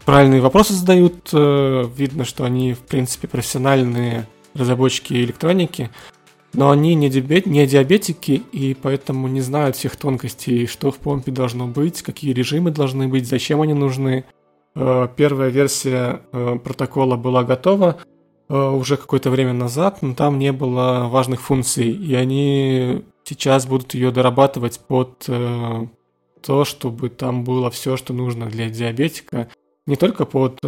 правильные 0.05 0.41
вопросы 0.41 0.74
задают. 0.74 1.31
Видно, 1.33 2.24
что 2.24 2.45
они, 2.45 2.74
в 2.74 2.81
принципе, 2.81 3.29
профессиональные 3.29 4.26
разработчики 4.55 5.14
электроники 5.14 5.91
но 6.59 6.72
они 6.72 6.96
не, 6.96 7.09
диабет, 7.09 7.46
не 7.46 7.64
диабетики, 7.68 8.42
и 8.50 8.74
поэтому 8.74 9.28
не 9.28 9.40
знают 9.40 9.76
всех 9.76 9.94
тонкостей, 9.94 10.66
что 10.66 10.90
в 10.90 10.96
помпе 10.98 11.30
должно 11.30 11.68
быть, 11.68 12.02
какие 12.02 12.32
режимы 12.32 12.72
должны 12.72 13.06
быть, 13.06 13.28
зачем 13.28 13.61
они 13.61 13.74
нужны. 13.74 14.24
Э, 14.74 15.06
первая 15.14 15.50
версия 15.50 16.22
э, 16.32 16.59
протокола 16.59 17.14
была 17.14 17.44
готова 17.44 17.98
э, 18.48 18.59
уже 18.59 18.96
какое-то 18.96 19.30
время 19.30 19.52
назад, 19.52 20.02
но 20.02 20.16
там 20.16 20.40
не 20.40 20.50
было 20.50 21.06
важных 21.09 21.42
функций, 21.42 21.92
и 21.92 22.12
они 22.16 23.04
сейчас 23.22 23.64
будут 23.64 23.94
ее 23.94 24.11
дорабатывать 24.11 24.80
под 24.80 25.30
то, 26.42 26.64
чтобы 26.64 27.09
там 27.09 27.44
было 27.44 27.70
все, 27.70 27.96
что 27.96 28.12
нужно 28.12 28.46
для 28.46 28.68
диабетика, 28.68 29.48
не 29.86 29.94
только 29.94 30.24
под 30.24 30.59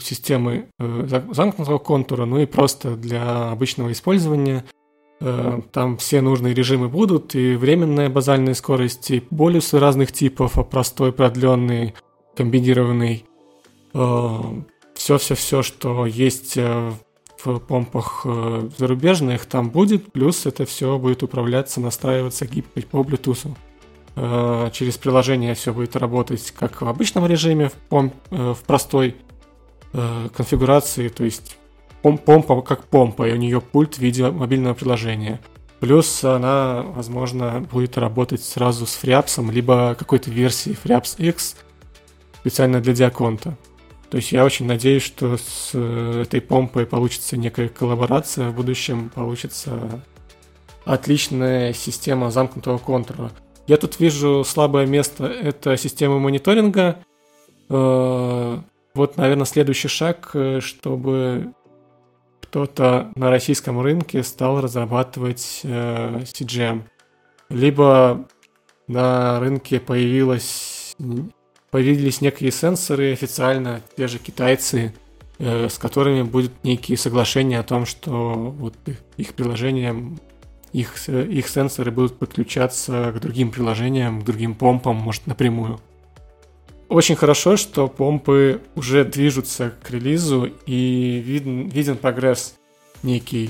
системы 0.00 0.68
э, 0.78 1.20
замкнутого 1.32 1.78
контура, 1.78 2.24
ну 2.24 2.38
и 2.38 2.46
просто 2.46 2.96
для 2.96 3.50
обычного 3.50 3.92
использования. 3.92 4.64
Э, 5.20 5.60
там 5.72 5.96
все 5.96 6.20
нужные 6.20 6.54
режимы 6.54 6.88
будут, 6.88 7.34
и 7.34 7.56
временная 7.56 8.08
базальная 8.08 8.54
скорость, 8.54 9.10
и 9.10 9.24
болюсы 9.30 9.78
разных 9.78 10.12
типов, 10.12 10.58
а 10.58 10.62
простой, 10.62 11.12
продленный, 11.12 11.94
комбинированный. 12.36 13.24
Все-все-все, 14.94 15.60
э, 15.60 15.62
что 15.62 16.06
есть 16.06 16.56
в 16.56 17.58
помпах 17.58 18.24
зарубежных, 18.78 19.46
там 19.46 19.70
будет, 19.70 20.12
плюс 20.12 20.46
это 20.46 20.64
все 20.64 20.96
будет 20.96 21.24
управляться, 21.24 21.80
настраиваться 21.80 22.46
гибко 22.46 22.80
по 22.82 22.98
Bluetooth. 22.98 23.50
Через 24.70 24.96
приложение 24.96 25.54
все 25.54 25.72
будет 25.72 25.96
работать 25.96 26.52
как 26.52 26.82
в 26.82 26.86
обычном 26.86 27.26
режиме, 27.26 27.68
в, 27.68 27.72
помп, 27.72 28.14
в 28.30 28.58
простой 28.64 29.16
э, 29.92 30.28
конфигурации, 30.34 31.08
то 31.08 31.24
есть 31.24 31.56
пом 32.02 32.18
помпа 32.18 32.60
как 32.62 32.84
помпа, 32.84 33.28
и 33.28 33.32
у 33.32 33.36
нее 33.36 33.60
пульт 33.60 33.96
в 33.96 33.98
виде 33.98 34.30
мобильного 34.30 34.74
приложения. 34.74 35.40
Плюс 35.80 36.22
она, 36.22 36.82
возможно, 36.82 37.66
будет 37.72 37.98
работать 37.98 38.42
сразу 38.44 38.86
с 38.86 38.94
FreeAPS 38.94 39.33
ом, 39.33 39.50
либо 39.50 39.96
какой-то 39.98 40.30
версией 40.30 40.76
FreeAPS 40.76 41.16
X 41.18 41.56
специально 42.40 42.80
для 42.80 42.92
Диаконта. 42.92 43.56
То 44.10 44.16
есть 44.18 44.30
я 44.30 44.44
очень 44.44 44.66
надеюсь, 44.66 45.02
что 45.02 45.36
с 45.38 45.70
э, 45.72 46.22
этой 46.22 46.40
помпой 46.40 46.86
получится 46.86 47.36
некая 47.36 47.68
коллаборация, 47.68 48.50
в 48.50 48.54
будущем 48.54 49.08
получится 49.08 50.02
отличная 50.84 51.72
система 51.72 52.30
замкнутого 52.30 52.78
контура. 52.78 53.30
Я 53.66 53.76
тут 53.76 54.00
вижу 54.00 54.44
слабое 54.44 54.86
место, 54.86 55.24
это 55.24 55.76
система 55.76 56.18
мониторинга. 56.18 56.98
Э, 58.94 58.98
вот, 58.98 59.16
наверное, 59.16 59.46
следующий 59.46 59.88
шаг, 59.88 60.30
э, 60.34 60.60
чтобы 60.60 61.52
кто-то 62.40 63.10
на 63.14 63.30
российском 63.30 63.80
рынке 63.80 64.22
стал 64.22 64.60
разрабатывать 64.60 65.60
э, 65.64 66.20
CGM. 66.24 66.82
Либо 67.48 68.28
на 68.88 69.40
рынке 69.40 69.80
появилось, 69.80 70.94
появились 71.70 72.20
некие 72.20 72.50
сенсоры 72.50 73.12
официально, 73.12 73.80
те 73.96 74.06
же 74.08 74.18
китайцы, 74.18 74.94
э, 75.38 75.68
с 75.68 75.78
которыми 75.78 76.22
будут 76.22 76.52
некие 76.62 76.98
соглашения 76.98 77.58
о 77.58 77.62
том, 77.62 77.86
что 77.86 78.54
вот 78.58 78.74
их 79.16 79.34
приложениям, 79.34 80.18
их, 80.72 81.08
их 81.08 81.48
сенсоры 81.48 81.90
будут 81.90 82.18
подключаться 82.18 83.12
к 83.14 83.20
другим 83.20 83.50
приложениям, 83.50 84.20
к 84.20 84.24
другим 84.24 84.54
помпам, 84.54 84.96
может, 84.96 85.26
напрямую. 85.26 85.80
Очень 86.92 87.16
хорошо, 87.16 87.56
что 87.56 87.88
помпы 87.88 88.60
уже 88.76 89.06
движутся 89.06 89.72
к 89.82 89.90
релизу 89.90 90.50
и 90.66 91.22
виден, 91.24 91.68
виден 91.68 91.96
прогресс 91.96 92.54
некий. 93.02 93.48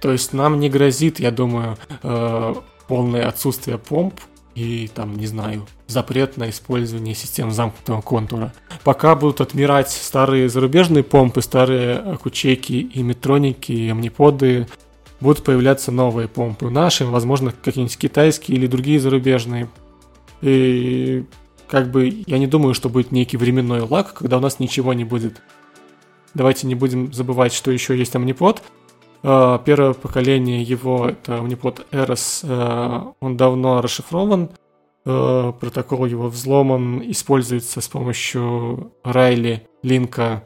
То 0.00 0.12
есть 0.12 0.32
нам 0.32 0.60
не 0.60 0.70
грозит, 0.70 1.18
я 1.18 1.32
думаю, 1.32 1.76
э, 2.04 2.54
полное 2.86 3.26
отсутствие 3.26 3.78
помп 3.78 4.20
и 4.54 4.88
там, 4.94 5.16
не 5.16 5.26
знаю, 5.26 5.66
запрет 5.88 6.36
на 6.36 6.48
использование 6.48 7.16
систем 7.16 7.50
замкнутого 7.50 8.02
контура. 8.02 8.52
Пока 8.84 9.16
будут 9.16 9.40
отмирать 9.40 9.90
старые 9.90 10.48
зарубежные 10.48 11.02
помпы, 11.02 11.42
старые 11.42 12.16
кучейки 12.22 12.74
и 12.74 13.02
метроники, 13.02 13.72
и 13.72 13.88
амниподы, 13.88 14.68
будут 15.18 15.42
появляться 15.42 15.90
новые 15.90 16.28
помпы. 16.28 16.70
Наши, 16.70 17.04
возможно, 17.04 17.50
какие-нибудь 17.50 17.98
китайские 17.98 18.58
или 18.58 18.68
другие 18.68 19.00
зарубежные. 19.00 19.68
И 20.40 21.24
как 21.68 21.90
бы 21.90 22.24
я 22.26 22.38
не 22.38 22.46
думаю, 22.46 22.74
что 22.74 22.88
будет 22.88 23.12
некий 23.12 23.36
временной 23.36 23.80
лаг, 23.80 24.14
когда 24.14 24.38
у 24.38 24.40
нас 24.40 24.58
ничего 24.60 24.92
не 24.92 25.04
будет. 25.04 25.42
Давайте 26.34 26.66
не 26.66 26.74
будем 26.74 27.12
забывать, 27.12 27.52
что 27.52 27.70
еще 27.70 27.96
есть 27.96 28.14
Omnipod. 28.14 28.60
А, 29.22 29.58
первое 29.58 29.94
поколение 29.94 30.62
его, 30.62 31.08
это 31.08 31.38
Omnipod 31.38 31.86
Eros, 31.90 32.44
а, 32.48 33.12
он 33.20 33.36
давно 33.36 33.80
расшифрован. 33.80 34.50
А, 35.04 35.52
протокол 35.52 36.06
его 36.06 36.28
взломан, 36.28 37.02
используется 37.10 37.80
с 37.80 37.88
помощью 37.88 38.92
Райли 39.02 39.66
линка 39.82 40.44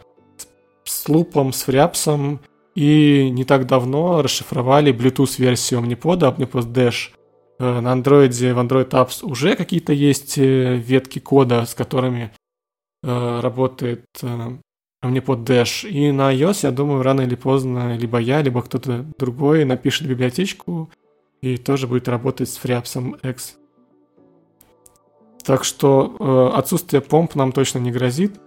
с 0.85 1.09
лупом, 1.09 1.53
с 1.53 1.62
фряпсом. 1.62 2.41
И 2.77 3.29
не 3.31 3.45
так 3.45 3.66
давно 3.66 4.23
расшифровали 4.23 4.93
Bluetooth-версию 4.93 5.81
Omnipod, 5.81 6.21
Omnipod 6.21 6.73
Dash, 6.73 7.11
на 7.61 7.92
андроиде, 7.92 8.54
в 8.54 8.58
Android 8.58 8.88
Apps 8.88 9.22
уже 9.22 9.54
какие-то 9.54 9.92
есть 9.92 10.38
э, 10.38 10.76
ветки 10.76 11.18
кода, 11.18 11.66
с 11.66 11.74
которыми 11.74 12.32
э, 13.02 13.40
работает 13.40 14.06
Omnipod 15.04 15.44
Dash. 15.44 15.86
И 15.86 16.11
на 16.11 16.34
iOS, 16.34 16.61
я 16.62 16.70
думаю, 16.70 17.02
рано 17.02 17.20
или 17.20 17.34
поздно 17.34 17.98
либо 17.98 18.18
я, 18.18 18.40
либо 18.40 18.62
кто-то 18.62 19.04
другой 19.18 19.66
напишет 19.66 20.08
библиотечку 20.08 20.90
и 21.42 21.58
тоже 21.58 21.86
будет 21.86 22.08
работать 22.08 22.48
с 22.48 22.58
FreeApps 22.58 23.30
X. 23.30 23.58
Так 25.44 25.64
что 25.64 26.52
отсутствие 26.54 27.02
помп 27.02 27.34
нам 27.34 27.52
точно 27.52 27.78
не 27.78 27.90
грозит. 27.90 28.40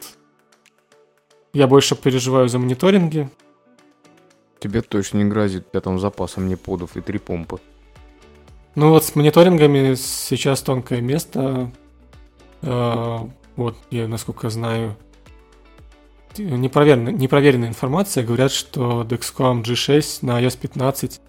Я 1.53 1.67
больше 1.67 1.95
переживаю 1.95 2.49
за 2.49 2.57
мониторинги. 2.57 3.29
Тебе 4.59 4.81
точно 4.81 5.17
не 5.19 5.25
грозит, 5.25 5.67
у 5.73 5.79
там 5.81 5.99
запасом 5.99 6.47
не 6.47 6.55
подов 6.55 6.97
и 6.97 7.01
три 7.01 7.19
помпы. 7.19 7.59
Ну 8.75 8.89
вот 8.89 9.03
с 9.05 9.15
мониторингами 9.15 9.95
сейчас 9.95 10.61
тонкое 10.61 11.01
место. 11.01 11.71
Э, 12.61 13.19
вот, 13.55 13.77
я 13.91 14.07
насколько 14.07 14.49
знаю. 14.49 14.95
непроверенная, 16.37 17.13
непроверенная 17.13 17.69
информация. 17.69 18.23
Говорят, 18.23 18.51
что 18.51 19.03
Dexcom 19.03 19.63
G6 19.63 20.19
на 20.25 20.41
iOS 20.41 20.57
15 20.59 21.21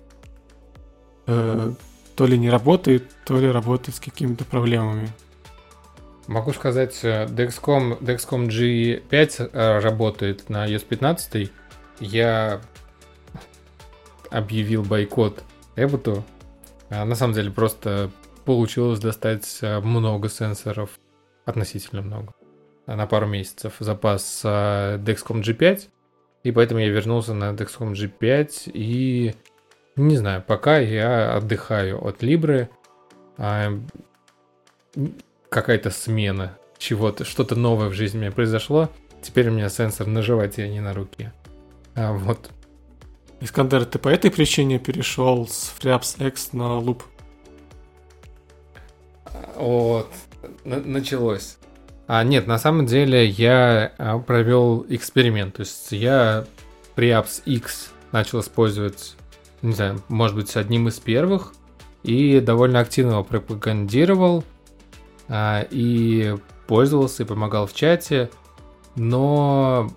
э, 1.26 1.72
то 2.16 2.26
ли 2.26 2.38
не 2.38 2.48
работает, 2.48 3.10
то 3.24 3.38
ли 3.38 3.50
работает 3.50 3.96
с 3.96 4.00
какими-то 4.00 4.44
проблемами. 4.44 5.08
Могу 6.26 6.52
сказать, 6.54 7.00
э, 7.02 7.26
Dexcom, 7.26 7.98
Dexcom 8.00 8.48
G5 8.48 9.50
э, 9.52 9.78
работает 9.80 10.48
на 10.48 10.66
iOS 10.66 10.86
15. 10.86 11.50
Я 12.00 12.62
объявил 14.30 14.82
бойкот 14.82 15.44
Эбботу. 15.76 16.24
А 16.94 17.04
на 17.04 17.14
самом 17.14 17.34
деле 17.34 17.50
просто 17.50 18.10
получилось 18.44 19.00
достать 19.00 19.58
э, 19.62 19.80
много 19.80 20.28
сенсоров, 20.28 20.90
относительно 21.44 22.02
много, 22.02 22.34
на 22.86 23.06
пару 23.06 23.26
месяцев 23.26 23.74
запас 23.80 24.42
Dexcom 24.44 25.42
G5. 25.42 25.88
И 26.44 26.52
поэтому 26.52 26.80
я 26.80 26.88
вернулся 26.88 27.34
на 27.34 27.52
Dexcom 27.52 27.92
G5 27.92 28.70
и 28.72 29.34
не 29.96 30.16
знаю, 30.16 30.42
пока 30.46 30.78
я 30.78 31.36
отдыхаю 31.36 32.04
от 32.04 32.22
Libre. 32.22 32.68
А, 33.38 33.72
какая-то 35.48 35.90
смена 35.90 36.58
чего-то, 36.78 37.24
что-то 37.24 37.54
новое 37.56 37.88
в 37.88 37.94
жизни 37.94 38.18
у 38.18 38.20
меня 38.22 38.32
произошло. 38.32 38.90
Теперь 39.22 39.48
у 39.48 39.52
меня 39.52 39.68
сенсор 39.68 40.06
на 40.06 40.20
животе, 40.20 40.64
а 40.64 40.68
не 40.68 40.80
на 40.80 40.92
руке. 40.92 41.32
А, 41.94 42.12
вот. 42.12 42.50
Искандер, 43.44 43.84
ты 43.84 43.98
по 43.98 44.08
этой 44.08 44.30
причине 44.30 44.78
перешел 44.78 45.46
с 45.46 45.70
FreeApps 45.78 46.28
X 46.28 46.54
на 46.54 46.80
Loop? 46.80 47.02
Вот, 49.54 50.10
началось. 50.64 51.58
А 52.06 52.24
нет, 52.24 52.46
на 52.46 52.58
самом 52.58 52.86
деле 52.86 53.26
я 53.26 53.92
а, 53.98 54.18
провел 54.18 54.86
эксперимент. 54.88 55.56
То 55.56 55.60
есть 55.60 55.92
я 55.92 56.46
FreeApps 56.96 57.42
X 57.44 57.90
начал 58.12 58.40
использовать, 58.40 59.14
не 59.60 59.74
знаю, 59.74 60.02
может 60.08 60.36
быть, 60.36 60.56
одним 60.56 60.88
из 60.88 60.98
первых. 60.98 61.52
И 62.02 62.40
довольно 62.40 62.80
активно 62.80 63.10
его 63.10 63.24
пропагандировал. 63.24 64.42
А, 65.28 65.66
и 65.70 66.34
пользовался 66.66 67.24
и 67.24 67.26
помогал 67.26 67.66
в 67.66 67.74
чате, 67.74 68.30
но 68.96 69.90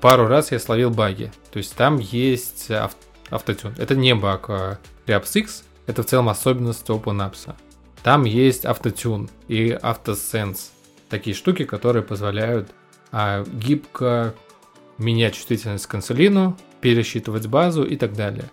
пару 0.00 0.26
раз 0.26 0.52
я 0.52 0.58
словил 0.58 0.90
баги. 0.90 1.32
То 1.52 1.58
есть 1.58 1.74
там 1.74 1.98
есть 1.98 2.70
ав- 2.70 2.96
автотюн. 3.30 3.74
Это 3.78 3.94
не 3.94 4.14
баг 4.14 4.50
а 4.50 4.78
Reaps 5.06 5.38
X, 5.38 5.64
это 5.86 6.02
в 6.02 6.06
целом 6.06 6.28
особенность 6.28 6.88
OpenApps. 6.88 7.54
Там 8.02 8.24
есть 8.24 8.64
автотюн 8.64 9.30
и 9.48 9.70
автосенс. 9.70 10.72
Такие 11.08 11.34
штуки, 11.34 11.64
которые 11.64 12.02
позволяют 12.02 12.70
а, 13.10 13.44
гибко 13.44 14.34
менять 14.98 15.34
чувствительность 15.34 15.86
к 15.86 15.94
инсулину, 15.94 16.56
пересчитывать 16.80 17.46
базу 17.46 17.84
и 17.84 17.96
так 17.96 18.14
далее. 18.14 18.50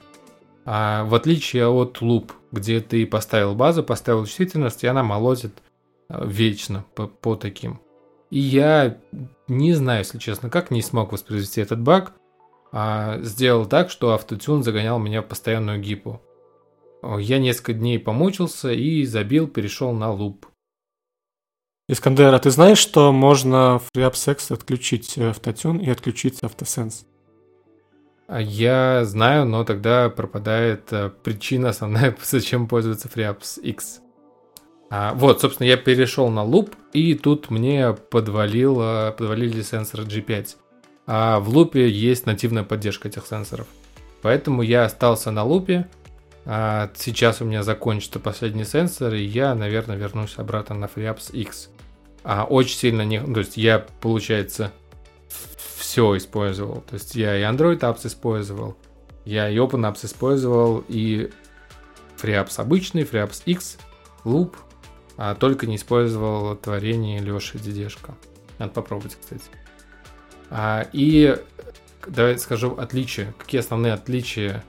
А 0.65 1.03
в 1.05 1.15
отличие 1.15 1.67
от 1.67 2.01
луп, 2.01 2.33
где 2.51 2.79
ты 2.79 3.05
поставил 3.05 3.55
базу, 3.55 3.83
поставил 3.83 4.25
чувствительность, 4.25 4.83
и 4.83 4.87
она 4.87 5.03
молотит 5.03 5.53
вечно 6.09 6.85
по, 6.95 7.07
по 7.07 7.35
таким. 7.35 7.79
И 8.29 8.39
я 8.39 8.97
не 9.47 9.73
знаю, 9.73 9.99
если 9.99 10.19
честно, 10.19 10.49
как 10.49 10.71
не 10.71 10.81
смог 10.81 11.11
воспроизвести 11.11 11.61
этот 11.61 11.81
баг, 11.81 12.13
а 12.71 13.19
сделал 13.21 13.65
так, 13.65 13.89
что 13.89 14.13
автотюн 14.13 14.63
загонял 14.63 14.99
меня 14.99 15.21
в 15.21 15.27
постоянную 15.27 15.79
гипу. 15.79 16.21
Я 17.01 17.39
несколько 17.39 17.73
дней 17.73 17.97
помучился 17.97 18.71
и 18.71 19.05
забил, 19.05 19.47
перешел 19.47 19.93
на 19.93 20.11
луп. 20.11 20.45
Искандер, 21.87 22.33
а 22.33 22.39
ты 22.39 22.51
знаешь, 22.51 22.77
что 22.77 23.11
можно 23.11 23.79
в 23.79 23.89
FreeAppSex 23.95 24.53
отключить 24.53 25.17
автотюн 25.17 25.79
и 25.79 25.89
отключить 25.89 26.43
автосенс? 26.43 27.07
Я 28.29 29.05
знаю, 29.05 29.47
но 29.47 29.63
тогда 29.63 30.07
пропадает 30.11 30.93
э, 30.93 31.09
причина 31.09 31.69
основная, 31.69 32.15
зачем 32.23 32.67
пользоваться 32.67 33.07
FreeApps 33.07 33.59
X. 33.61 34.01
А, 34.89 35.13
вот, 35.13 35.41
собственно, 35.41 35.67
я 35.67 35.77
перешел 35.77 36.29
на 36.29 36.43
луп, 36.43 36.75
и 36.93 37.13
тут 37.13 37.49
мне 37.49 37.93
подвалил, 37.93 38.75
подвалили 39.13 39.61
сенсоры 39.61 40.03
G5. 40.03 40.55
А 41.05 41.39
в 41.39 41.49
лупе 41.49 41.89
есть 41.89 42.25
нативная 42.25 42.63
поддержка 42.63 43.07
этих 43.07 43.25
сенсоров. 43.25 43.67
Поэтому 44.21 44.61
я 44.61 44.85
остался 44.85 45.31
на 45.31 45.43
лупе. 45.43 45.87
А 46.45 46.89
сейчас 46.95 47.41
у 47.41 47.45
меня 47.45 47.63
закончится 47.63 48.19
последний 48.19 48.63
сенсор, 48.63 49.13
и 49.13 49.23
я, 49.23 49.53
наверное, 49.55 49.97
вернусь 49.97 50.37
обратно 50.37 50.75
на 50.75 50.85
FreeApps 50.85 51.31
X. 51.33 51.69
А 52.23 52.45
очень 52.45 52.77
сильно 52.77 53.03
не... 53.03 53.19
То 53.21 53.39
есть 53.39 53.57
я, 53.57 53.85
получается, 54.01 54.71
все 55.77 56.17
использовал. 56.17 56.81
То 56.81 56.95
есть 56.95 57.15
я 57.15 57.37
и 57.37 57.41
Android 57.41 57.79
Apps 57.79 58.05
использовал, 58.05 58.77
я 59.25 59.49
и 59.49 59.57
OpenApps 59.57 60.05
использовал, 60.05 60.83
и 60.87 61.29
FreeApps 62.21 62.59
обычный, 62.59 63.03
FreeApps 63.03 63.43
X, 63.45 63.77
Loop, 64.25 64.55
а 65.21 65.35
только 65.35 65.67
не 65.67 65.75
использовал 65.75 66.55
творение 66.55 67.19
Леши 67.19 67.59
Дедешко. 67.59 68.15
Надо 68.57 68.71
попробовать, 68.71 69.17
кстати. 69.19 69.43
А, 70.49 70.87
и 70.93 71.35
давайте 72.07 72.39
скажу 72.39 72.73
отличия. 72.77 73.33
Какие 73.37 73.59
основные 73.59 73.91
отличия 73.91 74.63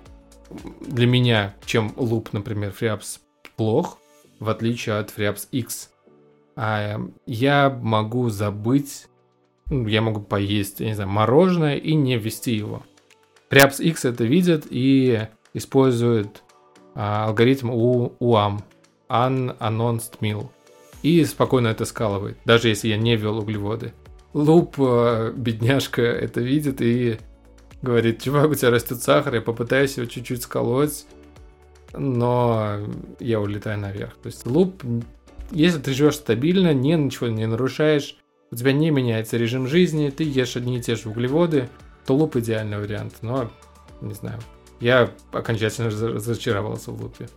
для 0.81 1.07
меня, 1.07 1.55
чем 1.65 1.93
луп, 1.97 2.33
например, 2.33 2.75
FreeApps 2.79 3.21
плох, 3.55 3.99
в 4.41 4.49
отличие 4.49 4.97
от 4.97 5.17
FreeApps 5.17 5.47
X. 5.53 5.93
А, 6.57 7.01
я 7.27 7.71
могу 7.71 8.29
забыть, 8.29 9.07
ну, 9.67 9.87
я 9.87 10.03
могу 10.03 10.21
поесть, 10.21 10.81
я 10.81 10.89
не 10.89 10.95
знаю, 10.95 11.11
мороженое 11.11 11.77
и 11.77 11.95
не 11.95 12.17
ввести 12.17 12.57
его. 12.57 12.83
FreeApps 13.51 13.81
X 13.81 14.05
это 14.05 14.25
видит 14.25 14.67
и 14.69 15.29
использует 15.55 16.43
а, 16.97 17.27
алгоритм 17.27 17.71
UAM, 17.71 18.65
unannounced 19.11 20.19
meal. 20.21 20.49
И 21.03 21.25
спокойно 21.25 21.69
это 21.69 21.85
скалывает, 21.85 22.37
даже 22.45 22.69
если 22.69 22.89
я 22.89 22.97
не 22.97 23.17
ввел 23.17 23.39
углеводы. 23.39 23.93
Луп, 24.33 24.77
э, 24.79 25.33
бедняжка, 25.35 26.03
это 26.03 26.41
видит 26.41 26.81
и 26.81 27.19
говорит, 27.83 28.23
чувак, 28.23 28.51
у 28.51 28.55
тебя 28.55 28.71
растет 28.71 29.03
сахар, 29.03 29.35
я 29.35 29.41
попытаюсь 29.41 29.97
его 29.97 30.07
чуть-чуть 30.07 30.43
сколоть, 30.43 31.07
но 31.93 32.79
я 33.19 33.41
улетаю 33.41 33.79
наверх. 33.79 34.15
То 34.23 34.27
есть 34.27 34.47
луп, 34.47 34.83
если 35.51 35.81
ты 35.81 35.93
живешь 35.95 36.17
стабильно, 36.17 36.73
не, 36.73 36.95
ничего 36.95 37.29
не 37.29 37.47
нарушаешь, 37.47 38.17
у 38.51 38.57
тебя 38.57 38.73
не 38.73 38.91
меняется 38.91 39.37
режим 39.37 39.67
жизни, 39.67 40.11
ты 40.11 40.25
ешь 40.25 40.57
одни 40.57 40.79
и 40.79 40.81
те 40.81 40.97
же 40.97 41.09
углеводы, 41.09 41.69
то 42.07 42.15
луп 42.15 42.37
идеальный 42.37 42.79
вариант. 42.79 43.15
Но, 43.23 43.51
не 44.01 44.15
знаю, 44.15 44.39
я 44.81 45.11
окончательно 45.33 45.91
разочаровался 45.91 46.91
в 46.91 47.01
лупе. 47.01 47.29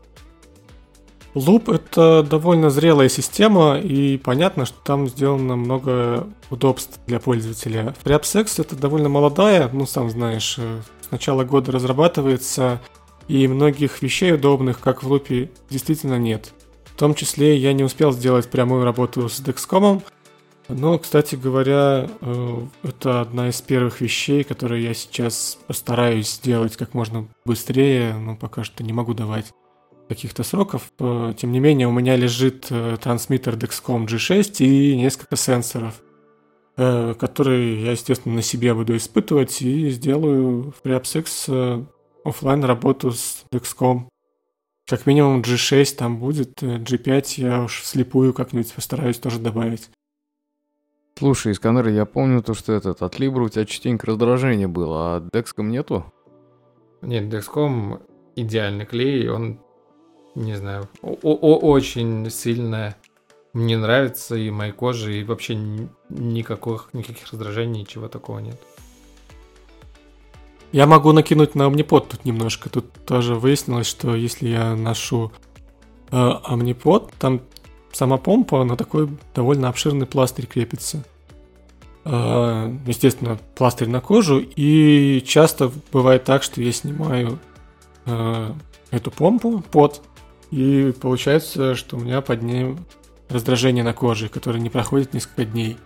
Loop— 1.35 1.73
это 1.75 2.23
довольно 2.23 2.69
зрелая 2.69 3.09
система, 3.09 3.79
и 3.79 4.17
понятно, 4.17 4.65
что 4.65 4.77
там 4.83 5.07
сделано 5.07 5.55
много 5.55 6.27
удобств 6.49 6.99
для 7.07 7.19
пользователя. 7.19 7.95
FreeAppSex— 8.03 8.53
это 8.61 8.75
довольно 8.75 9.09
молодая, 9.09 9.69
ну, 9.73 9.85
сам 9.85 10.09
знаешь, 10.09 10.55
э, 10.59 10.81
с 11.01 11.11
начала 11.11 11.43
года 11.43 11.71
разрабатывается, 11.71 12.81
и 13.27 13.47
многих 13.47 14.01
вещей 14.01 14.33
удобных, 14.33 14.79
как 14.79 15.01
в 15.01 15.11
Loop, 15.11 15.49
действительно 15.69 16.19
нет. 16.19 16.53
В 16.85 16.95
том 16.95 17.15
числе 17.15 17.57
я 17.57 17.73
не 17.73 17.83
успел 17.83 18.11
сделать 18.11 18.49
прямую 18.49 18.83
работу 18.83 19.27
с 19.27 19.39
Dexcom, 19.39 20.03
но, 20.69 20.99
кстати 20.99 21.35
говоря, 21.35 22.09
э, 22.21 22.57
это 22.83 23.21
одна 23.21 23.49
из 23.49 23.59
первых 23.59 24.01
вещей, 24.01 24.43
которые 24.43 24.83
я 24.83 24.93
сейчас 24.93 25.57
постараюсь 25.65 26.31
сделать 26.31 26.77
как 26.77 26.93
можно 26.93 27.27
быстрее, 27.43 28.13
но 28.13 28.35
пока 28.35 28.63
что 28.63 28.83
не 28.83 28.93
могу 28.93 29.15
давать 29.15 29.51
каких-то 30.13 30.43
сроков. 30.43 30.91
Э, 30.99 31.33
тем 31.35 31.51
не 31.51 31.59
менее, 31.59 31.87
у 31.87 31.91
меня 31.91 32.15
лежит 32.15 32.67
э, 32.69 32.97
трансмиттер 33.01 33.55
Dexcom 33.55 34.05
G6 34.05 34.63
и 34.63 34.95
несколько 34.95 35.35
сенсоров, 35.35 36.01
э, 36.77 37.13
которые 37.15 37.83
я, 37.83 37.91
естественно, 37.91 38.35
на 38.35 38.41
себе 38.41 38.73
буду 38.73 38.95
испытывать 38.95 39.61
и 39.61 39.89
сделаю 39.89 40.71
в 40.71 40.85
FreeAppSex 40.87 41.87
офлайн 42.23 42.63
работу 42.63 43.11
с 43.11 43.43
Dexcom. 43.51 44.07
Как 44.87 45.05
минимум 45.05 45.41
G6 45.41 45.95
там 45.95 46.19
будет, 46.19 46.61
G5 46.61 47.25
я 47.37 47.63
уж 47.63 47.83
слепую 47.83 48.33
как-нибудь 48.33 48.73
постараюсь 48.73 49.17
тоже 49.17 49.39
добавить. 49.39 49.89
Слушай, 51.17 51.53
Искандер, 51.53 51.87
я 51.87 52.05
помню 52.05 52.41
то, 52.41 52.53
что 52.53 52.73
этот 52.73 53.01
от 53.01 53.19
Libra 53.19 53.43
у 53.43 53.49
тебя 53.49 53.65
частенько 53.65 54.07
раздражение 54.07 54.67
было, 54.67 55.15
а 55.15 55.19
Dexcom 55.33 55.63
нету? 55.63 56.05
Нет, 57.01 57.33
Dexcom 57.33 58.01
идеальный 58.35 58.85
клей, 58.85 59.29
он 59.29 59.59
не 60.35 60.55
знаю, 60.55 60.89
очень 61.01 62.29
сильно 62.29 62.95
мне 63.53 63.77
нравится 63.77 64.35
и 64.35 64.49
моей 64.49 64.71
коже, 64.71 65.19
и 65.19 65.23
вообще 65.23 65.55
никаких, 66.09 66.89
никаких 66.93 67.31
раздражений, 67.31 67.81
ничего 67.81 68.07
такого 68.07 68.39
нет. 68.39 68.59
Я 70.71 70.87
могу 70.87 71.11
накинуть 71.11 71.53
на 71.53 71.63
Omnipod 71.63 72.07
тут 72.09 72.25
немножко. 72.25 72.67
Тут 72.67 72.91
тоже 73.05 73.35
выяснилось, 73.35 73.85
что 73.85 74.15
если 74.15 74.49
я 74.49 74.75
ношу 74.75 75.31
э, 76.09 76.15
Omnipod, 76.15 77.11
там 77.19 77.41
сама 77.91 78.17
помпа 78.17 78.63
на 78.63 78.75
такой 78.75 79.07
довольно 79.35 79.69
обширный 79.69 80.07
пластырь 80.07 80.47
крепится. 80.47 81.03
э, 82.05 82.75
естественно, 82.87 83.37
пластырь 83.55 83.87
на 83.87 84.01
кожу, 84.01 84.39
и 84.39 85.23
часто 85.25 85.71
бывает 85.91 86.23
так, 86.23 86.43
что 86.43 86.61
я 86.61 86.71
снимаю 86.71 87.39
э, 88.05 88.51
эту 88.91 89.11
помпу 89.11 89.61
под, 89.71 90.01
и 90.53 90.91
получается, 90.91 91.73
что 91.73 91.97
у 91.97 91.99
меня 91.99 92.21
под 92.21 92.43
ней 92.43 92.75
раздражение 93.27 93.83
на 93.83 93.93
коже, 93.93 94.29
которое 94.29 94.59
не 94.59 94.69
проходит 94.69 95.15
несколько 95.15 95.45
дней. 95.45 95.77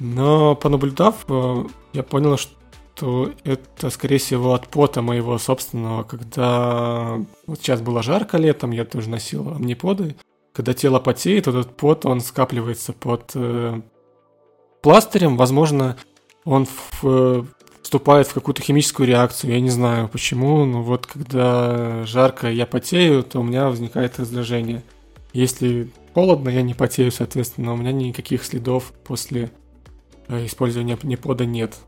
Но 0.00 0.56
понаблюдав, 0.56 1.24
я 1.92 2.02
понял, 2.02 2.36
что 2.36 3.30
это, 3.44 3.90
скорее 3.90 4.18
всего, 4.18 4.54
от 4.54 4.66
пота 4.66 5.02
моего 5.02 5.38
собственного, 5.38 6.02
когда 6.02 7.18
вот 7.46 7.60
сейчас 7.60 7.80
было 7.80 8.02
жарко 8.02 8.38
летом, 8.38 8.72
я 8.72 8.84
тоже 8.84 9.08
носил 9.08 9.50
амниподы, 9.50 10.16
когда 10.52 10.74
тело 10.74 10.98
потеет, 10.98 11.46
этот 11.46 11.76
пот, 11.76 12.04
он 12.04 12.20
скапливается 12.20 12.92
под 12.92 13.30
э, 13.36 13.80
пластырем, 14.82 15.36
возможно, 15.36 15.96
он 16.44 16.66
в, 16.66 17.04
э, 17.04 17.44
вступает 17.90 18.28
в 18.28 18.34
какую-то 18.34 18.62
химическую 18.62 19.08
реакцию, 19.08 19.50
я 19.50 19.58
не 19.58 19.68
знаю 19.68 20.08
почему, 20.08 20.64
но 20.64 20.80
вот 20.80 21.08
когда 21.08 22.06
жарко 22.06 22.48
я 22.48 22.64
потею, 22.64 23.24
то 23.24 23.40
у 23.40 23.42
меня 23.42 23.68
возникает 23.68 24.16
раздражение. 24.20 24.84
Если 25.32 25.90
холодно, 26.14 26.50
я 26.50 26.62
не 26.62 26.72
потею, 26.72 27.10
соответственно, 27.10 27.72
у 27.72 27.76
меня 27.76 27.90
никаких 27.90 28.44
следов 28.44 28.92
после 29.04 29.50
э, 30.28 30.46
использования 30.46 30.96
непода 31.02 31.44
нет. 31.44 31.78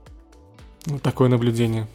Вот 0.86 1.02
такое 1.02 1.28
наблюдение. 1.28 1.86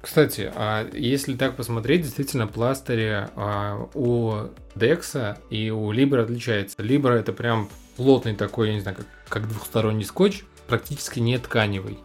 Кстати, 0.00 0.52
а 0.54 0.88
если 0.92 1.34
так 1.34 1.56
посмотреть, 1.56 2.02
действительно 2.02 2.46
пластыри 2.46 3.30
а, 3.34 3.88
у 3.94 4.48
Декса 4.76 5.38
и 5.50 5.70
у 5.70 5.92
Libra 5.92 6.22
отличается. 6.22 6.76
Libra 6.78 7.14
это 7.14 7.32
прям 7.32 7.68
плотный 7.96 8.36
такой, 8.36 8.68
я 8.68 8.74
не 8.74 8.80
знаю, 8.80 8.96
как, 8.96 9.06
как 9.28 9.48
двухсторонний 9.48 10.04
скотч, 10.04 10.44
практически 10.68 11.18
не 11.18 11.36
тканевый. 11.36 11.98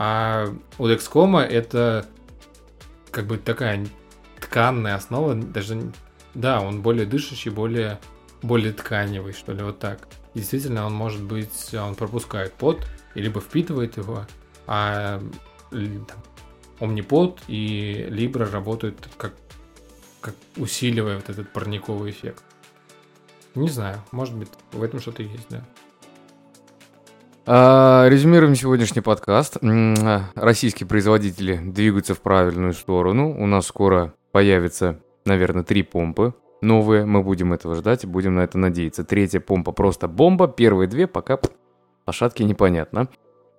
А 0.00 0.46
у 0.78 0.86
Dexcom 0.86 1.40
это 1.40 2.06
как 3.10 3.26
бы 3.26 3.36
такая 3.36 3.84
тканная 4.40 4.94
основа, 4.94 5.34
даже, 5.34 5.92
да, 6.34 6.60
он 6.60 6.82
более 6.82 7.04
дышащий, 7.04 7.50
более, 7.50 7.98
более 8.40 8.72
тканевый, 8.72 9.32
что 9.32 9.52
ли, 9.52 9.64
вот 9.64 9.80
так. 9.80 10.06
Действительно, 10.34 10.86
он 10.86 10.94
может 10.94 11.24
быть, 11.24 11.74
он 11.74 11.96
пропускает 11.96 12.52
пот, 12.52 12.86
либо 13.14 13.40
впитывает 13.40 13.96
его, 13.96 14.24
а 14.68 15.20
там, 15.72 16.22
Omnipod 16.78 17.40
и 17.48 18.06
Libra 18.08 18.48
работают 18.48 19.08
как, 19.16 19.34
как 20.20 20.36
усиливая 20.56 21.16
вот 21.16 21.28
этот 21.28 21.52
парниковый 21.52 22.12
эффект. 22.12 22.44
Не 23.56 23.68
знаю, 23.68 24.00
может 24.12 24.36
быть, 24.36 24.50
в 24.70 24.80
этом 24.80 25.00
что-то 25.00 25.24
есть, 25.24 25.48
да. 25.50 25.64
А, 27.50 28.06
резюмируем 28.10 28.54
сегодняшний 28.54 29.00
подкаст. 29.00 29.56
Российские 30.34 30.86
производители 30.86 31.56
двигаются 31.56 32.14
в 32.14 32.20
правильную 32.20 32.74
сторону. 32.74 33.34
У 33.42 33.46
нас 33.46 33.66
скоро 33.66 34.12
появится, 34.32 35.00
наверное, 35.24 35.62
три 35.62 35.82
помпы 35.82 36.34
новые. 36.60 37.06
Мы 37.06 37.22
будем 37.22 37.54
этого 37.54 37.74
ждать 37.74 38.04
будем 38.04 38.34
на 38.34 38.40
это 38.40 38.58
надеяться. 38.58 39.02
Третья 39.02 39.40
помпа 39.40 39.72
просто 39.72 40.08
бомба. 40.08 40.46
Первые 40.46 40.88
две 40.88 41.06
пока 41.06 41.38
лошадки 42.06 42.42
непонятно. 42.42 43.08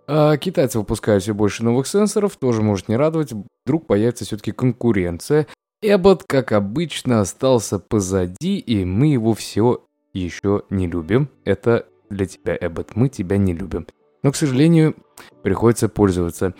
А 0.05 0.37
китайцы 0.37 0.77
выпускают 0.77 1.23
все 1.23 1.33
больше 1.33 1.63
новых 1.63 1.87
сенсоров, 1.87 2.37
тоже 2.37 2.61
может 2.61 2.89
не 2.89 2.95
радовать. 2.95 3.33
Вдруг 3.65 3.87
появится 3.87 4.23
все-таки 4.23 4.51
конкуренция. 4.51 5.47
Эббот, 5.81 6.25
как 6.27 6.51
обычно, 6.51 7.21
остался 7.21 7.79
позади, 7.79 8.59
и 8.59 8.85
мы 8.85 9.07
его 9.07 9.33
все 9.33 9.83
еще 10.13 10.61
не 10.69 10.85
любим. 10.85 11.29
Это 11.43 11.87
для 12.09 12.25
тебя, 12.25 12.57
Эббот. 12.59 12.95
Мы 12.95 13.09
тебя 13.09 13.37
не 13.37 13.53
любим. 13.53 13.87
Но, 14.23 14.31
к 14.31 14.35
сожалению, 14.35 14.95
приходится 15.43 15.89
пользоваться. 15.89 16.53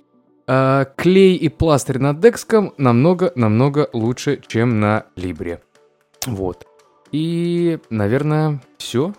А, 0.48 0.86
клей 0.96 1.36
и 1.36 1.50
пластырь 1.50 2.00
на 2.00 2.14
Декском 2.14 2.74
намного-намного 2.78 3.90
лучше, 3.94 4.42
чем 4.48 4.80
на 4.80 5.06
Либре. 5.16 5.62
Вот. 6.26 6.66
И, 7.12 7.80
наверное, 7.90 8.62
все. 8.78 9.14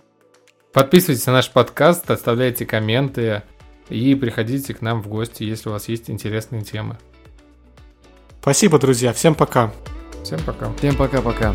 Подписывайтесь 0.72 1.26
на 1.26 1.34
наш 1.34 1.50
подкаст, 1.50 2.10
оставляйте 2.10 2.64
комменты 2.64 3.42
и 3.88 4.14
приходите 4.14 4.72
к 4.72 4.82
нам 4.82 5.02
в 5.02 5.08
гости, 5.08 5.42
если 5.42 5.68
у 5.68 5.72
вас 5.72 5.88
есть 5.88 6.10
интересные 6.10 6.62
темы. 6.62 6.96
Спасибо, 8.40 8.78
друзья. 8.78 9.12
Всем 9.12 9.34
пока. 9.34 9.72
Всем 10.22 10.40
пока. 10.46 10.72
Всем 10.74 10.96
пока-пока. 10.96 11.54